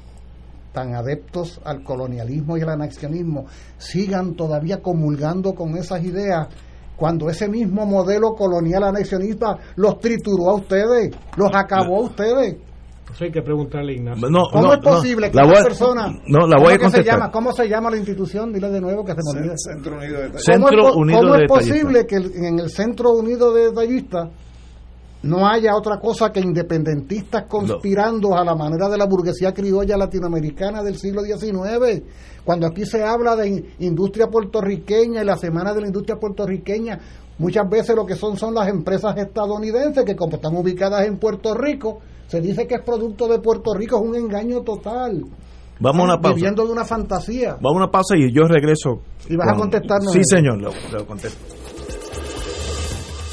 [0.73, 3.47] tan adeptos al colonialismo y al anexionismo,
[3.79, 6.47] sigan todavía comulgando con esas ideas?
[6.97, 12.57] Cuando ese mismo modelo colonial anexionista los trituró a ustedes, los acabó a ustedes.
[13.13, 14.29] Eso hay que preguntarle a Ignacio.
[14.29, 16.07] No, ¿Cómo no, es posible no, que la una voy a- persona...
[16.27, 17.19] No, la ¿cómo voy a es que se contestar.
[17.19, 17.31] llama?
[17.33, 18.53] ¿Cómo se llama la institución?
[18.53, 19.55] Dile de nuevo que se me olvida.
[19.57, 22.69] Centro Unido de ¿Cómo Centro es, po- Unido cómo de es posible que en el
[22.71, 24.29] Centro Unido de Detallistas
[25.23, 30.83] no haya otra cosa que independentistas conspirando a la manera de la burguesía criolla latinoamericana
[30.83, 32.03] del siglo XIX?
[32.45, 36.99] Cuando aquí se habla de in- industria puertorriqueña y la semana de la industria puertorriqueña,
[37.39, 41.55] muchas veces lo que son son las empresas estadounidenses que como están ubicadas en Puerto
[41.55, 45.25] Rico, se dice que es producto de Puerto Rico, es un engaño total.
[45.81, 46.35] Vamos a una pausa.
[46.35, 47.53] Viviendo de una fantasía.
[47.61, 49.01] Vamos a una pausa y yo regreso.
[49.29, 51.39] Y vas a contestarnos Sí, señor, lo, lo contesto.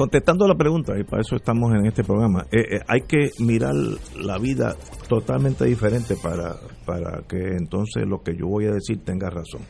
[0.00, 3.74] Contestando la pregunta, y para eso estamos en este programa, eh, eh, hay que mirar
[4.18, 4.74] la vida
[5.10, 6.56] totalmente diferente para,
[6.86, 9.60] para que entonces lo que yo voy a decir tenga razón.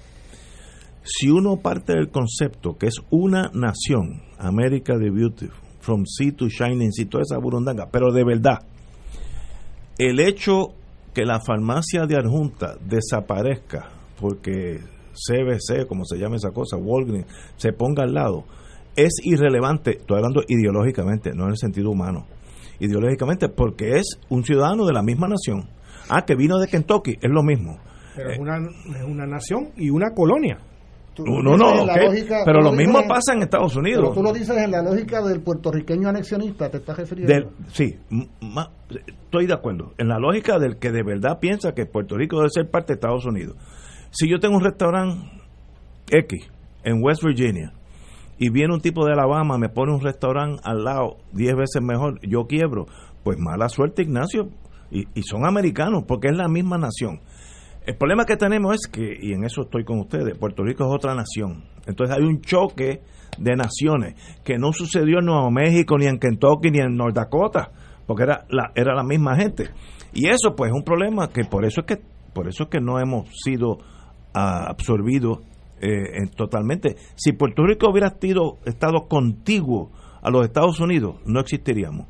[1.03, 5.51] Si uno parte del concepto que es una nación, América the Beautiful,
[5.81, 8.61] from sea to shining sea, toda esa burundanga, pero de verdad,
[9.99, 10.75] el hecho
[11.13, 13.91] que la farmacia de adjunta desaparezca
[14.21, 14.79] porque
[15.13, 17.27] CBC, como se llama esa cosa, Walgreens,
[17.57, 18.45] se ponga al lado,
[18.97, 22.27] es irrelevante, estoy hablando ideológicamente, no en el sentido humano,
[22.79, 25.69] ideológicamente, porque es un ciudadano de la misma nación.
[26.09, 27.79] Ah, que vino de Kentucky, es lo mismo.
[28.17, 30.59] Pero es, una, es una nación y una colonia.
[31.19, 31.87] no, no,
[32.45, 34.03] pero lo mismo pasa en Estados Unidos.
[34.03, 37.53] Pero tú lo dices en la lógica del puertorriqueño anexionista, ¿te estás refiriendo?
[37.69, 37.97] sí,
[39.07, 39.93] estoy de acuerdo.
[39.99, 42.95] En la lógica del que de verdad piensa que Puerto Rico debe ser parte de
[42.95, 43.57] Estados Unidos.
[44.11, 45.31] Si yo tengo un restaurante
[46.11, 46.51] X
[46.83, 47.73] en West Virginia
[48.41, 52.19] y viene un tipo de Alabama, me pone un restaurante al lado 10 veces mejor,
[52.27, 52.87] yo quiebro.
[53.23, 54.49] Pues mala suerte, Ignacio.
[54.91, 57.21] Y, y, son americanos, porque es la misma nación.
[57.85, 60.91] El problema que tenemos es que, y en eso estoy con ustedes, Puerto Rico es
[60.91, 61.65] otra nación.
[61.87, 63.03] Entonces hay un choque
[63.37, 67.71] de naciones que no sucedió en Nuevo México, ni en Kentucky, ni en North Dakota,
[68.07, 69.69] porque era la, era la misma gente.
[70.15, 72.03] Y eso pues es un problema que por eso es que,
[72.33, 73.79] por eso es que no hemos sido uh,
[74.35, 75.41] absorbidos
[75.81, 76.97] eh, totalmente.
[77.17, 79.91] Si Puerto Rico hubiera estado, estado contiguo
[80.23, 82.07] a los Estados Unidos, no existiríamos.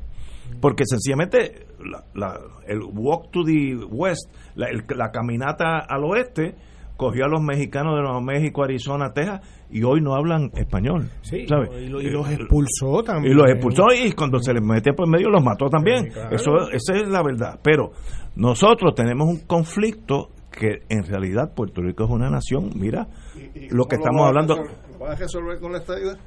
[0.59, 6.55] Porque sencillamente la, la, el walk to the west, la, el, la, caminata al oeste,
[6.97, 9.41] cogió a los mexicanos de Nuevo México, Arizona, Texas,
[9.71, 11.09] y hoy no hablan español.
[11.21, 11.69] Sí, ¿sabes?
[11.81, 13.33] Y, lo, y, los expulsó también.
[13.33, 16.05] Y los expulsó y cuando se les mete por medio los mató también.
[16.05, 16.35] Sí, claro.
[16.35, 17.59] Eso, esa es la verdad.
[17.63, 17.91] Pero
[18.35, 23.69] nosotros tenemos un conflicto que en realidad Puerto Rico es una nación, mira, ¿Y, y
[23.69, 24.55] lo que estamos hablando.
[24.57, 26.17] ¿Lo vas a resolver con la estadía?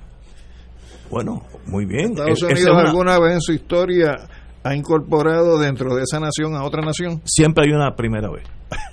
[1.10, 2.10] Bueno, muy bien.
[2.12, 2.80] Estados Unidos es una...
[2.88, 4.16] alguna vez en su historia
[4.64, 7.20] ha incorporado dentro de esa nación a otra nación?
[7.24, 8.44] Siempre hay una primera vez.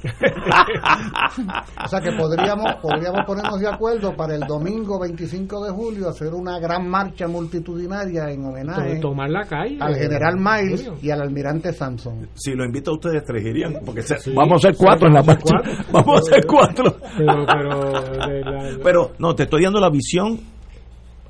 [1.84, 6.34] o sea que podríamos podríamos ponernos de acuerdo para el domingo 25 de julio hacer
[6.34, 11.74] una gran marcha multitudinaria en homenaje tomar la calle al general Miles y al almirante
[11.74, 12.28] Samson.
[12.36, 15.14] Si lo invito a ustedes tres irían, porque se, sí, vamos a ser cuatro en
[15.14, 15.56] la marcha.
[15.92, 16.98] Vamos a ser cuatro.
[17.18, 20.38] Pero, pero, la, pero no, te estoy dando la visión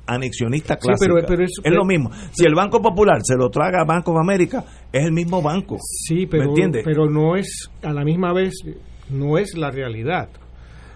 [0.06, 1.04] anexionista clásica.
[1.04, 2.10] Sí, pero, pero es, es, lo mismo.
[2.32, 5.76] Si el Banco Popular se lo traga a Banco de América, es el mismo banco.
[5.80, 6.82] Sí, pero, ¿me entiendes?
[6.84, 8.54] pero no es, a la misma vez,
[9.10, 10.28] no es la realidad.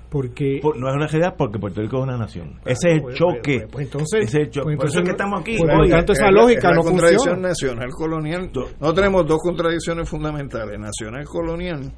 [0.09, 2.51] Porque Por, no es una realidad porque Puerto Rico es una nación.
[2.51, 3.59] Claro, ese es el pues, choque.
[3.59, 4.65] Pues, pues, entonces, ese es el choque.
[4.65, 5.59] pues, Por eso entonces es que estamos aquí.
[5.59, 7.49] Por lo tanto, esa es lógica la, es no la contradicción funciona.
[7.49, 8.51] nacional colonial.
[8.81, 10.79] No tenemos dos contradicciones fundamentales.
[10.79, 11.93] Nacional colonial,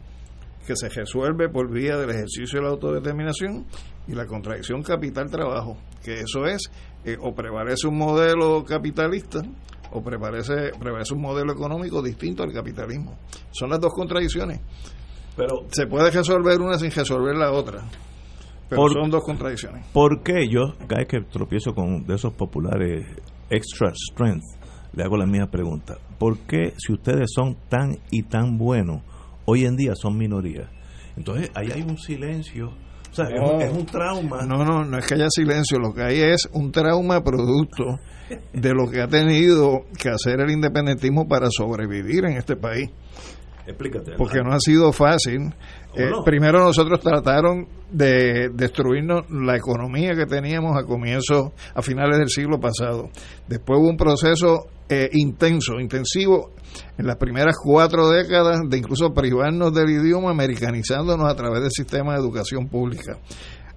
[0.67, 3.67] que se resuelve por vía del ejercicio de la autodeterminación,
[4.09, 6.71] y la contradicción capital-trabajo, que eso es,
[7.05, 9.41] eh, o prevalece un modelo capitalista
[9.91, 13.17] o prevalece, prevalece un modelo económico distinto al capitalismo.
[13.51, 14.61] Son las dos contradicciones.
[15.37, 17.85] Pero se puede resolver una sin resolver la otra.
[18.69, 19.87] Pero por, son dos contradicciones.
[19.93, 23.07] ¿Por qué yo, cada vez que tropiezo con de esos populares
[23.49, 24.45] extra strength,
[24.93, 25.97] le hago la misma pregunta?
[26.19, 29.03] ¿Por qué si ustedes son tan y tan buenos,
[29.47, 30.69] hoy en día son minorías?
[31.17, 32.73] Entonces, ahí hay un silencio.
[33.11, 34.43] O sea, no, es, un, es, un, trauma.
[34.45, 35.79] No, no, no es que haya silencio.
[35.79, 37.99] Lo que hay es un trauma producto
[38.53, 42.91] de lo que ha tenido que hacer el independentismo para sobrevivir en este país.
[43.69, 44.13] Explícate.
[44.17, 45.55] Porque no ha sido fácil.
[45.95, 46.25] Eh, no?
[46.25, 52.59] Primero nosotros trataron de destruirnos la economía que teníamos a comienzos, a finales del siglo
[52.59, 53.11] pasado.
[53.47, 56.53] Después hubo un proceso eh, intenso, intensivo,
[56.97, 62.15] en las primeras cuatro décadas de incluso privarnos del idioma, americanizándonos a través del sistema
[62.15, 63.19] de educación pública.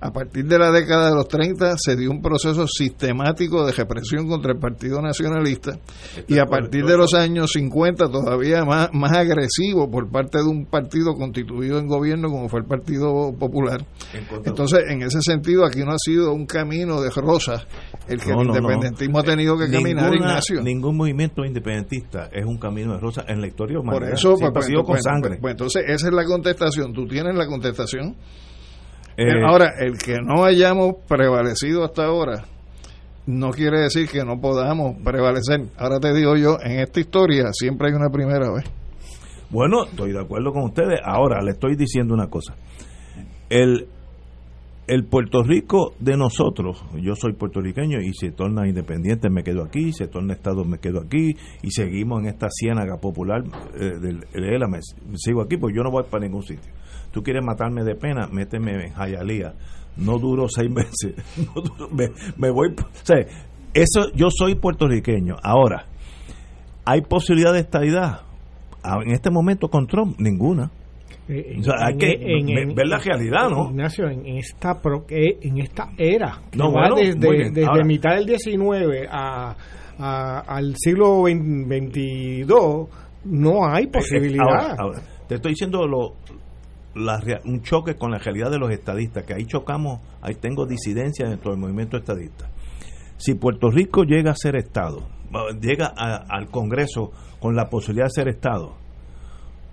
[0.01, 4.27] A partir de la década de los 30 se dio un proceso sistemático de represión
[4.27, 5.77] contra el Partido Nacionalista
[6.27, 10.65] y a partir de los años 50 todavía más, más agresivo por parte de un
[10.65, 13.85] partido constituido en gobierno como fue el Partido Popular.
[14.43, 17.67] Entonces, en ese sentido, aquí no ha sido un camino de rosas
[18.07, 19.31] el que no, el independentismo no, no.
[19.31, 20.61] ha tenido que Ninguna, caminar, Ignacio.
[20.63, 23.99] Ningún movimiento independentista es un camino de rosas en la historia humana.
[23.99, 25.37] Por eso, pues, pues, ha sido con pues, sangre.
[25.39, 26.91] Pues, entonces, esa es la contestación.
[26.91, 28.15] Tú tienes la contestación.
[29.21, 32.45] Eh, ahora, el que no hayamos prevalecido hasta ahora
[33.27, 35.61] no quiere decir que no podamos prevalecer.
[35.77, 38.65] Ahora te digo yo, en esta historia siempre hay una primera vez.
[39.49, 40.99] Bueno, estoy de acuerdo con ustedes.
[41.03, 42.55] Ahora le estoy diciendo una cosa.
[43.49, 43.87] El,
[44.91, 49.93] el Puerto Rico de nosotros, yo soy puertorriqueño y se torna independiente me quedo aquí,
[49.93, 51.31] se torna Estado me quedo aquí
[51.61, 53.43] y seguimos en esta ciénaga popular
[53.75, 54.67] eh, del, ELA,
[55.15, 56.71] sigo aquí porque yo no voy para ningún sitio
[57.11, 59.53] tú quieres matarme de pena, méteme en Jayalía.
[59.97, 61.15] No duro seis meses.
[61.37, 61.89] No duro,
[62.37, 62.69] me, voy.
[62.69, 63.17] O sea,
[63.73, 65.35] eso, yo soy puertorriqueño.
[65.43, 65.85] Ahora,
[66.85, 68.21] ¿hay posibilidad de estadidad?
[68.83, 70.71] en este momento con Trump, ninguna.
[71.29, 73.69] Eh, O sea, hay que en- en- ver la realidad, ¿no?
[73.69, 77.85] Ignacio, en esta, pro- eh, en esta era, que No, va bueno, desde, desde Ahora-
[77.85, 79.55] mitad del 19 a,
[79.99, 82.45] a- al siglo XXII,
[83.25, 84.43] no hay posibilidad.
[84.45, 86.15] Eh, Ahora, ahora, te estoy diciendo lo,
[86.95, 91.29] la un choque con la realidad de los estadistas, que ahí chocamos, ahí tengo disidencia
[91.29, 92.49] dentro del movimiento estadista.
[93.17, 95.07] Si Puerto Rico llega a ser Estado,
[95.61, 98.75] llega a- al Congreso con la posibilidad de ser Estado,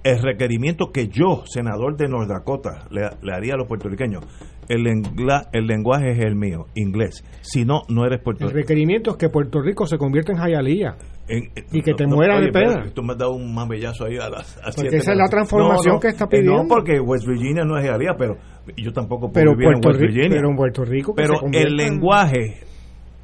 [0.04, 4.24] el requerimiento que yo, senador de North Dakota, le, le haría a los puertorriqueños,
[4.68, 7.24] el, lengua- el lenguaje es el mío, inglés.
[7.40, 8.60] Si no, no eres el puertorriqueño.
[8.62, 10.96] requerimiento es que Puerto Rico se convierta en Jayalía.
[11.28, 12.84] En- Y que te no, mueras oye, de pena.
[12.94, 16.00] Tú me has dado un mamellazo ahí a las a siete esa es la transformación
[16.00, 16.62] que está eh, pidiendo.
[16.62, 18.36] No, porque West Virginia no es Hialeah, pero
[18.76, 20.36] yo tampoco puedo Pero vivir Puerto, en West Rico, Virginia.
[20.38, 22.60] pero en Puerto Rico Pero el en- lenguaje,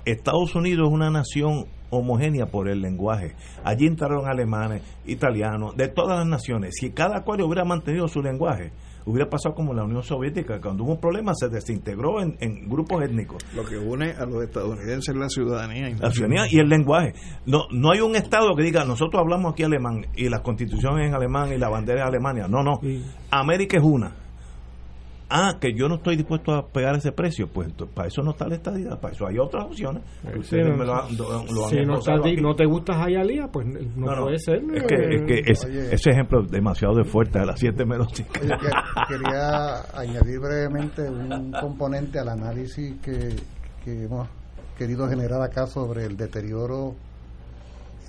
[0.05, 1.65] Estados Unidos es una nación
[1.95, 3.35] homogénea por el lenguaje.
[3.65, 6.75] Allí entraron alemanes, italianos, de todas las naciones.
[6.79, 8.73] Si cada cual hubiera mantenido su lenguaje,
[9.07, 13.03] hubiera pasado como la Unión Soviética, cuando hubo un problema se desintegró en, en grupos
[13.03, 13.45] étnicos.
[13.55, 15.91] Lo que une a los estadounidenses es la ciudadanía.
[16.01, 17.15] La ciudadanía y el lenguaje.
[17.47, 21.09] No, no hay un Estado que diga, nosotros hablamos aquí alemán y la constitución es
[21.09, 22.49] en alemán y la bandera es Alemania.
[22.49, 22.81] No, no.
[23.31, 24.24] América es una.
[25.37, 27.49] Ah, que yo no estoy dispuesto a pegar ese precio.
[27.49, 30.03] Pues para eso no está la estadidad, para eso hay otras opciones.
[30.23, 32.37] Sí, Ustedes no, me lo han- lo- lo han si no, aquí.
[32.37, 34.23] no te gusta Jayalía, pues no, No, no.
[34.23, 34.63] puede ser.
[34.75, 38.09] Es que, es que ese- ese ejemplo es demasiado de fuerte a las 7 menos
[38.15, 38.31] cinco.
[38.41, 43.35] Oye, que- quería añadir brevemente un componente al análisis que,
[43.85, 44.29] que hemos
[44.79, 46.95] querido generar acá sobre el deterioro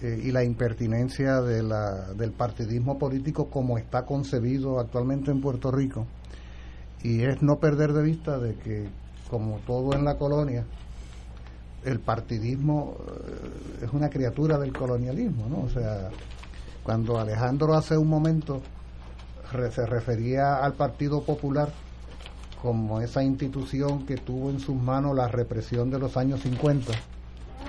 [0.02, 5.72] eh, y la impertinencia de la, del partidismo político como está concebido actualmente en Puerto
[5.72, 6.06] Rico.
[7.06, 8.90] Y es no perder de vista de que,
[9.30, 10.65] como todo en la colonia,
[11.84, 15.65] el partidismo eh, es una criatura del colonialismo, ¿no?
[15.65, 16.10] O sea,
[16.84, 18.60] cuando Alejandro hace un momento
[19.72, 21.69] se refería al Partido Popular
[22.60, 26.91] como esa institución que tuvo en sus manos la represión de los años 50.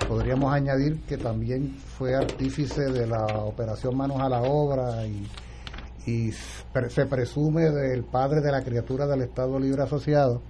[0.07, 5.27] Podríamos añadir que también fue artífice de la operación Manos a la Obra y,
[6.07, 10.41] y se presume del padre de la criatura del Estado Libre Asociado.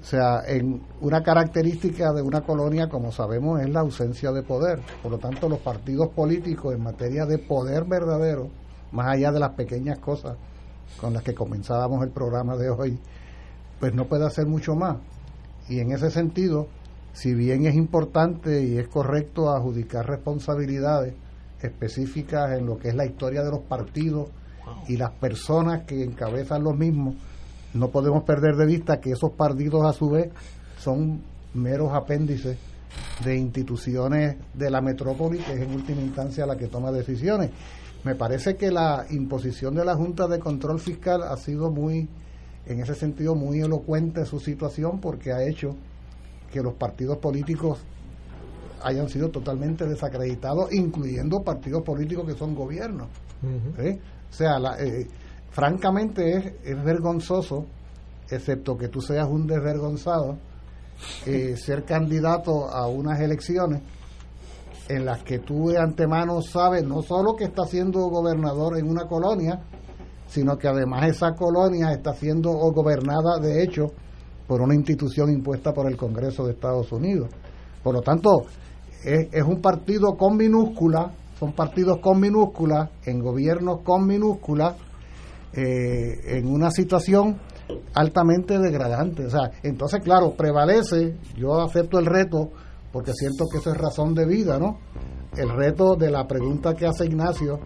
[0.00, 4.80] O sea, en una característica de una colonia, como sabemos, es la ausencia de poder.
[5.02, 8.48] Por lo tanto, los partidos políticos en materia de poder verdadero,
[8.92, 10.36] más allá de las pequeñas cosas
[11.00, 12.98] con las que comenzábamos el programa de hoy,
[13.80, 14.98] pues no puede hacer mucho más.
[15.68, 16.68] Y en ese sentido,
[17.12, 21.14] si bien es importante y es correcto adjudicar responsabilidades
[21.60, 24.30] específicas en lo que es la historia de los partidos
[24.88, 27.14] y las personas que encabezan los mismos,
[27.74, 30.30] no podemos perder de vista que esos partidos a su vez
[30.78, 31.22] son
[31.54, 32.58] meros apéndices
[33.24, 37.50] de instituciones de la metrópoli, que es en última instancia la que toma decisiones.
[38.02, 42.08] Me parece que la imposición de la Junta de Control Fiscal ha sido muy,
[42.66, 45.76] en ese sentido, muy elocuente su situación porque ha hecho
[46.50, 47.78] que los partidos políticos
[48.82, 53.08] hayan sido totalmente desacreditados, incluyendo partidos políticos que son gobiernos.
[53.78, 53.98] ¿sí?
[54.30, 55.06] O sea, la- eh,
[55.50, 57.66] francamente es, es vergonzoso,
[58.30, 60.36] excepto que tú seas un desvergonzado,
[61.26, 63.82] eh, ser candidato a unas elecciones
[64.88, 69.06] en las que tú de antemano sabes no solo que está siendo gobernador en una
[69.06, 69.60] colonia,
[70.26, 73.86] sino que además esa colonia está siendo gobernada de hecho
[74.48, 77.28] por una institución impuesta por el Congreso de Estados Unidos.
[77.84, 78.46] Por lo tanto,
[79.04, 84.76] es, es un partido con minúscula, son partidos con minúscula, en gobiernos con minúscula,
[85.54, 87.40] eh, en una situación
[87.94, 89.24] altamente degradante.
[89.24, 92.50] O sea, entonces, claro, prevalece, yo acepto el reto,
[92.92, 94.80] porque siento que eso es razón de vida, ¿no?
[95.34, 97.58] El reto de la pregunta que hace Ignacio,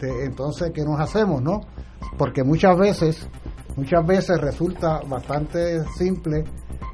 [0.00, 1.62] entonces, ¿qué nos hacemos, no?
[2.16, 3.28] Porque muchas veces,
[3.76, 6.44] muchas veces resulta bastante simple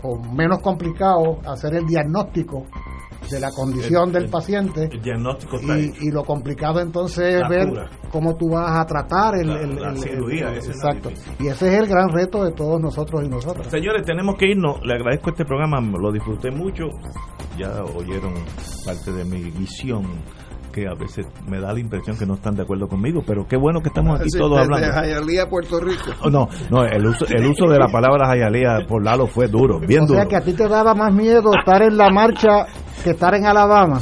[0.03, 2.65] o menos complicado hacer el diagnóstico
[3.31, 5.99] de la condición El- del el- paciente El diagnóstico está y, hecho.
[6.03, 7.91] y lo complicado entonces es ver cura.
[8.11, 11.87] cómo tú vas a tratar el, La- cirugía, es la exacto y ese es el
[11.87, 14.81] gran reto de todos nosotros y nosotras Señores, tenemos que irnos.
[14.85, 16.85] Le agradezco este programa, lo disfruté mucho.
[17.59, 18.35] Ya oyeron
[18.85, 20.03] parte de mi visión,
[20.75, 23.57] que a veces me da la impresión que no están de acuerdo conmigo, pero qué
[23.57, 25.07] bueno que estamos aquí Sí, todos desde hablando.
[25.07, 26.03] Hialeah, Puerto Rico.
[26.23, 29.79] Oh, no, no, el uso, el uso de la palabra Jayalía por Lalo fue duro,
[29.79, 30.19] bien o duro.
[30.21, 32.67] sea que a ti te daba más miedo estar en la marcha
[33.05, 34.01] que estar en Alabama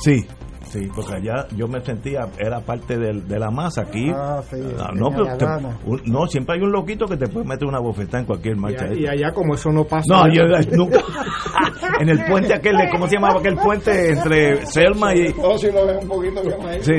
[0.00, 0.26] Sí,
[0.68, 4.10] sí, porque allá yo me sentía, era parte del- de la masa aquí.
[4.14, 5.44] Ah, sí, Ah, no, pero te-
[5.86, 8.60] un- no, siempre hay un loquito que te puede meter una bofetada en cualquier Y,
[8.60, 8.84] marcha.
[8.84, 10.04] a- y allá como eso no pasa.
[10.08, 10.42] No, yo
[10.76, 10.98] nunca.
[12.00, 15.34] en el puente aquel, ¿cómo se llamaba aquel puente entre Selma y...
[15.42, 16.92] Oh, si lo ves un poquito más Sí.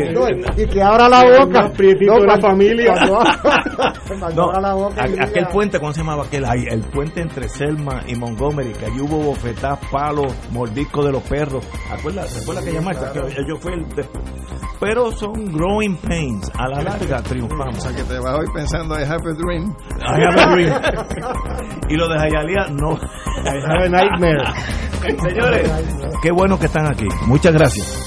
[0.57, 1.69] y que abra la boca.
[1.75, 2.93] Prietitos de la familia.
[4.35, 5.07] No, abra la boca.
[5.07, 6.43] y diga- aquel puente, ¿cómo se llamaba aquel?
[6.45, 11.23] Ahí, el puente entre Selma y Montgomery, que allí hubo bofetadas, palos, mordiscos de los
[11.23, 11.65] perros.
[11.91, 12.35] ¿Acuerdas?
[12.39, 13.05] ¿Recuerdas que llamaste?
[13.13, 13.58] Que yo
[14.79, 16.49] Pero son growing pains.
[16.57, 17.83] A la larga O triunfamos.
[17.83, 19.75] sea que te vas hoy pensando I have a dream.
[19.99, 20.73] I have a dream.
[21.89, 22.93] y lo de Jayalía, no.
[22.93, 24.43] I have a nightmare.
[25.21, 25.71] Señores,
[26.21, 27.07] qué bueno que están aquí.
[27.25, 28.05] Muchas gracias.